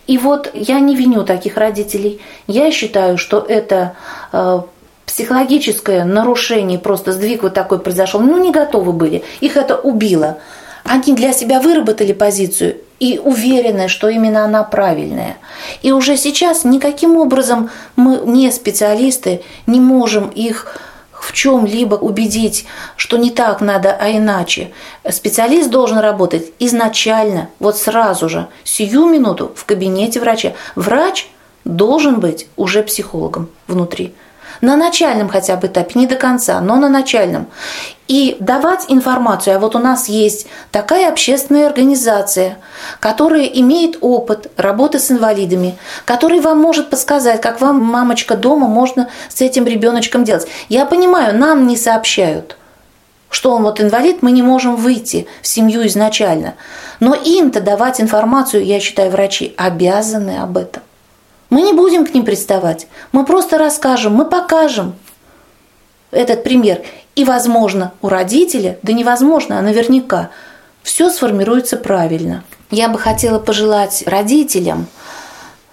И 0.05 0.19
вот 0.19 0.51
я 0.53 0.79
не 0.79 0.95
виню 0.95 1.23
таких 1.23 1.57
родителей. 1.57 2.21
Я 2.45 2.71
считаю, 2.71 3.17
что 3.17 3.39
это 3.39 3.95
э, 4.31 4.61
психологическое 5.05 6.03
нарушение, 6.03 6.79
просто 6.79 7.11
сдвиг 7.11 7.43
вот 7.43 7.53
такой 7.53 7.79
произошел, 7.79 8.19
ну 8.19 8.37
не 8.41 8.51
готовы 8.51 8.93
были, 8.93 9.23
их 9.41 9.57
это 9.57 9.77
убило. 9.77 10.37
Они 10.83 11.13
для 11.13 11.31
себя 11.31 11.61
выработали 11.61 12.11
позицию 12.11 12.77
и 12.99 13.17
уверены, 13.23 13.87
что 13.87 14.09
именно 14.09 14.43
она 14.43 14.63
правильная. 14.63 15.37
И 15.81 15.91
уже 15.91 16.17
сейчас 16.17 16.65
никаким 16.65 17.17
образом 17.17 17.69
мы, 17.95 18.21
не 18.25 18.51
специалисты, 18.51 19.41
не 19.65 19.79
можем 19.79 20.27
их 20.29 20.77
в 21.11 21.31
чем-либо 21.31 21.95
убедить, 21.95 22.65
что 22.97 23.17
не 23.17 23.31
так 23.31 23.61
надо, 23.61 23.95
а 23.97 24.11
иначе. 24.11 24.71
Специалист 25.09 25.69
должен 25.69 25.99
работать 25.99 26.51
изначально, 26.59 27.49
вот 27.59 27.77
сразу 27.77 28.27
же, 28.27 28.47
сию 28.65 29.05
минуту 29.05 29.53
в 29.55 29.63
кабинете 29.63 30.19
врача. 30.19 30.51
Врач 30.75 31.29
должен 31.63 32.19
быть 32.19 32.47
уже 32.57 32.83
психологом 32.83 33.49
внутри 33.67 34.13
на 34.63 34.77
начальном 34.77 35.27
хотя 35.27 35.57
бы 35.57 35.67
этапе, 35.67 35.99
не 35.99 36.07
до 36.07 36.15
конца, 36.15 36.61
но 36.61 36.77
на 36.77 36.87
начальном. 36.87 37.47
И 38.07 38.37
давать 38.39 38.85
информацию, 38.87 39.57
а 39.57 39.59
вот 39.59 39.75
у 39.75 39.79
нас 39.79 40.07
есть 40.07 40.47
такая 40.71 41.09
общественная 41.09 41.67
организация, 41.67 42.57
которая 43.01 43.43
имеет 43.43 43.97
опыт 43.99 44.51
работы 44.55 44.99
с 44.99 45.11
инвалидами, 45.11 45.77
который 46.05 46.39
вам 46.39 46.59
может 46.59 46.89
подсказать, 46.89 47.41
как 47.41 47.59
вам, 47.59 47.83
мамочка, 47.83 48.37
дома 48.37 48.67
можно 48.67 49.09
с 49.27 49.41
этим 49.41 49.65
ребеночком 49.65 50.23
делать. 50.23 50.47
Я 50.69 50.85
понимаю, 50.85 51.37
нам 51.37 51.67
не 51.67 51.77
сообщают– 51.77 52.55
что 53.33 53.55
он 53.55 53.63
вот 53.63 53.81
инвалид, 53.81 54.21
мы 54.21 54.31
не 54.31 54.43
можем 54.43 54.75
выйти 54.75 55.25
в 55.41 55.47
семью 55.47 55.87
изначально. 55.87 56.53
Но 56.99 57.15
им-то 57.15 57.61
давать 57.61 57.99
информацию, 57.99 58.63
я 58.63 58.79
считаю, 58.79 59.09
врачи 59.09 59.55
обязаны 59.57 60.37
об 60.37 60.55
этом. 60.55 60.83
Мы 61.49 61.61
не 61.61 61.73
будем 61.73 62.05
к 62.05 62.13
ним 62.13 62.25
приставать. 62.25 62.87
Мы 63.11 63.25
просто 63.25 63.57
расскажем, 63.57 64.13
мы 64.13 64.25
покажем 64.25 64.95
этот 66.11 66.43
пример. 66.43 66.81
И, 67.15 67.25
возможно, 67.25 67.93
у 68.01 68.09
родителя, 68.09 68.79
да 68.81 68.93
невозможно, 68.93 69.59
а 69.59 69.61
наверняка, 69.61 70.31
все 70.81 71.09
сформируется 71.09 71.77
правильно. 71.77 72.43
Я 72.71 72.89
бы 72.89 72.97
хотела 72.97 73.39
пожелать 73.39 74.03
родителям, 74.07 74.87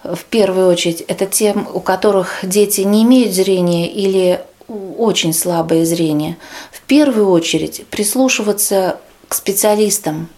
в 0.03 0.25
первую 0.25 0.69
очередь, 0.69 1.03
это 1.03 1.27
тем, 1.27 1.69
у 1.73 1.81
которых 1.81 2.39
дети 2.43 2.83
не 2.83 3.03
имеют 3.03 3.35
зрения 3.35 3.91
или 3.91 4.41
очень 4.69 5.33
слабое 5.33 5.85
зрение, 5.85 6.37
в 6.71 6.81
первую 6.83 7.29
очередь 7.29 7.87
прислушиваться 7.91 8.99
к 9.29 9.35
специалистам, 9.35 10.29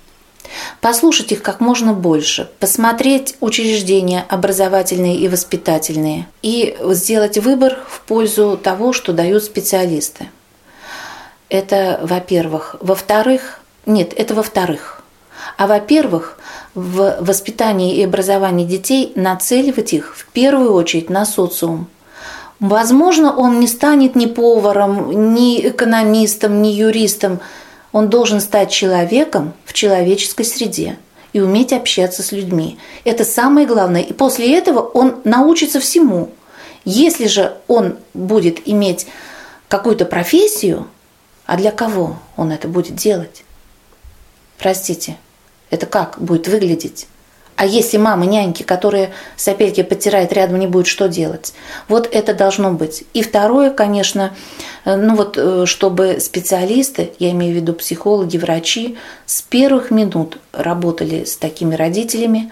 послушать 0.80 1.32
их 1.32 1.43
как 1.43 1.61
можно 1.61 1.93
больше, 1.93 2.51
посмотреть 2.59 3.36
учреждения 3.40 4.24
образовательные 4.28 5.16
и 5.16 5.28
воспитательные 5.28 6.28
и 6.43 6.76
сделать 6.90 7.38
выбор 7.38 7.78
в 7.88 8.01
пользу 8.03 8.57
того, 8.57 8.93
что 8.93 9.12
дают 9.12 9.45
специалисты. 9.45 10.28
Это 11.49 12.01
во-первых. 12.03 12.76
Во-вторых, 12.80 13.61
нет, 13.86 14.12
это 14.16 14.34
во-вторых. 14.34 15.03
А 15.59 15.66
во-первых, 15.66 16.38
в 16.74 17.18
воспитании 17.20 17.97
и 17.97 18.05
образовании 18.05 18.64
детей 18.64 19.12
нацеливать 19.14 19.93
их 19.93 20.16
в 20.16 20.26
первую 20.32 20.72
очередь 20.72 21.11
на 21.11 21.26
социум. 21.26 21.88
Возможно, 22.61 23.36
он 23.36 23.59
не 23.61 23.66
станет 23.66 24.14
ни 24.14 24.26
поваром, 24.26 25.34
ни 25.34 25.68
экономистом, 25.68 26.62
ни 26.62 26.68
юристом. 26.68 27.40
Он 27.93 28.09
должен 28.09 28.40
стать 28.40 28.70
человеком 28.70 29.53
в 29.64 29.72
человеческой 29.72 30.45
среде 30.45 30.99
и 31.32 31.40
уметь 31.40 31.72
общаться 31.72 32.22
с 32.22 32.32
людьми. 32.32 32.78
Это 33.05 33.24
самое 33.24 33.66
главное. 33.66 34.03
И 34.03 34.12
после 34.12 34.57
этого 34.57 34.80
он 34.80 35.20
научится 35.24 35.78
всему. 35.78 36.30
Если 36.84 37.26
же 37.26 37.57
он 37.68 37.99
будет 38.12 38.66
иметь 38.66 39.07
какую-то 39.68 40.05
профессию, 40.05 40.88
а 41.47 41.57
для 41.57 41.70
кого 41.70 42.18
он 42.36 42.51
это 42.51 42.66
будет 42.68 42.97
делать? 42.97 43.45
Простите, 44.59 45.16
это 45.70 45.86
как 45.86 46.20
будет 46.20 46.49
выглядеть? 46.49 47.07
А 47.57 47.66
если 47.66 47.96
мама 47.96 48.26
няньки, 48.26 48.62
которые 48.62 49.12
сопельки 49.36 49.82
подтирает 49.82 50.32
рядом, 50.32 50.59
не 50.59 50.66
будет, 50.66 50.86
что 50.86 51.09
делать? 51.09 51.53
Вот 51.88 52.09
это 52.11 52.34
должно 52.34 52.72
быть. 52.72 53.05
И 53.14 53.22
второе, 53.22 53.70
конечно, 53.70 54.34
э, 54.84 54.96
ну 54.96 55.14
вот, 55.14 55.36
э, 55.36 55.66
чтобы 55.66 56.18
специалисты, 56.20 57.12
я 57.18 57.30
имею 57.30 57.53
в 57.53 57.57
виду 57.57 57.74
психологи, 57.74 58.36
врачи, 58.36 58.96
с 59.26 59.42
первых 59.42 59.90
минут 59.90 60.38
работали 60.53 61.24
с 61.24 61.36
такими 61.36 61.74
родителями, 61.74 62.50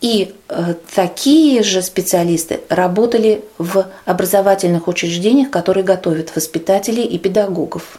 и 0.00 0.34
э, 0.48 0.74
такие 0.94 1.62
же 1.62 1.82
специалисты 1.82 2.60
работали 2.68 3.44
в 3.56 3.86
образовательных 4.04 4.86
учреждениях, 4.86 5.50
которые 5.50 5.82
готовят 5.84 6.36
воспитателей 6.36 7.04
и 7.04 7.18
педагогов. 7.18 7.98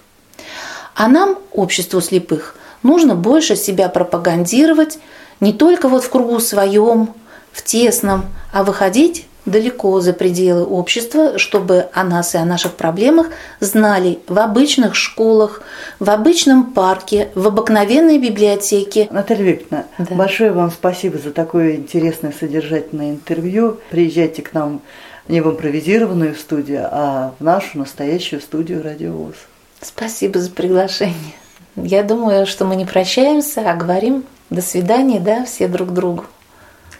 А 0.96 1.08
нам, 1.08 1.38
обществу 1.52 2.00
слепых, 2.00 2.56
нужно 2.84 3.16
больше 3.16 3.56
себя 3.56 3.90
пропагандировать 3.90 5.00
не 5.40 5.54
только 5.54 5.88
вот 5.88 6.04
в 6.04 6.10
кругу 6.10 6.40
своем, 6.40 7.14
в 7.52 7.64
тесном, 7.64 8.26
а 8.52 8.64
выходить 8.64 9.26
далеко 9.46 10.00
за 10.02 10.14
пределы 10.14 10.64
общества, 10.64 11.38
чтобы 11.38 11.88
о 11.94 12.04
нас 12.04 12.36
и 12.36 12.38
о 12.38 12.46
наших 12.46 12.74
проблемах 12.74 13.28
знали 13.60 14.20
в 14.28 14.38
обычных 14.38 14.96
школах, 14.96 15.62
в 16.00 16.10
обычном 16.10 16.72
парке, 16.72 17.30
в 17.36 17.48
обыкновенной 17.48 18.20
библиотеке. 18.20 19.08
Наталья 19.12 19.44
Викторовна, 19.44 19.88
да. 19.98 20.16
большое 20.16 20.52
вам 20.52 20.72
спасибо 20.72 21.18
за 21.18 21.32
такое 21.32 21.76
интересное 21.76 22.34
содержательное 22.38 23.12
интервью. 23.12 23.80
Приезжайте 23.90 24.42
к 24.42 24.54
нам 24.54 24.82
не 25.28 25.42
в 25.42 25.50
импровизированную 25.50 26.36
студию, 26.36 26.88
а 26.92 27.34
в 27.40 27.44
нашу 27.44 27.80
настоящую 27.80 28.42
студию 28.42 28.84
«Радиовоз». 28.84 29.36
Спасибо 29.82 30.40
за 30.40 30.50
приглашение. 30.50 31.34
Я 31.76 32.04
думаю, 32.04 32.46
что 32.46 32.66
мы 32.66 32.76
не 32.76 32.86
прощаемся, 32.86 33.62
а 33.70 33.76
говорим 33.76 34.26
до 34.50 34.62
свидания, 34.62 35.20
да, 35.20 35.46
все 35.46 35.68
друг 35.68 35.94
другу. 35.94 36.26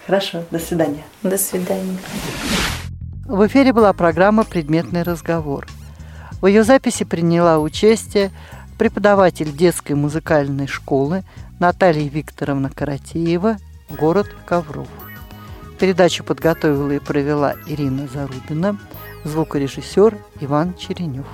Хорошо, 0.06 0.44
до 0.52 0.60
свидания. 0.60 1.04
До 1.24 1.38
свидания. 1.38 1.98
В 3.26 3.46
эфире 3.48 3.74
была 3.74 3.94
программа 3.94 4.44
«Предметный 4.44 5.04
разговор». 5.04 5.68
В 6.42 6.48
ее 6.48 6.64
записи 6.64 7.04
приняла 7.04 7.60
участие 7.60 8.32
преподаватель 8.78 9.52
детской 9.52 9.94
музыкальной 9.94 10.68
школы 10.68 11.24
Наталья 11.60 12.08
Викторовна 12.08 12.70
Каратеева, 12.70 13.58
город 14.00 14.34
Ковров. 14.46 14.88
Передачу 15.80 16.24
подготовила 16.24 16.92
и 16.92 17.00
провела 17.00 17.56
Ирина 17.68 18.08
Зарубина, 18.08 18.80
звукорежиссер 19.26 20.18
Иван 20.42 20.74
Черенев. 20.76 21.28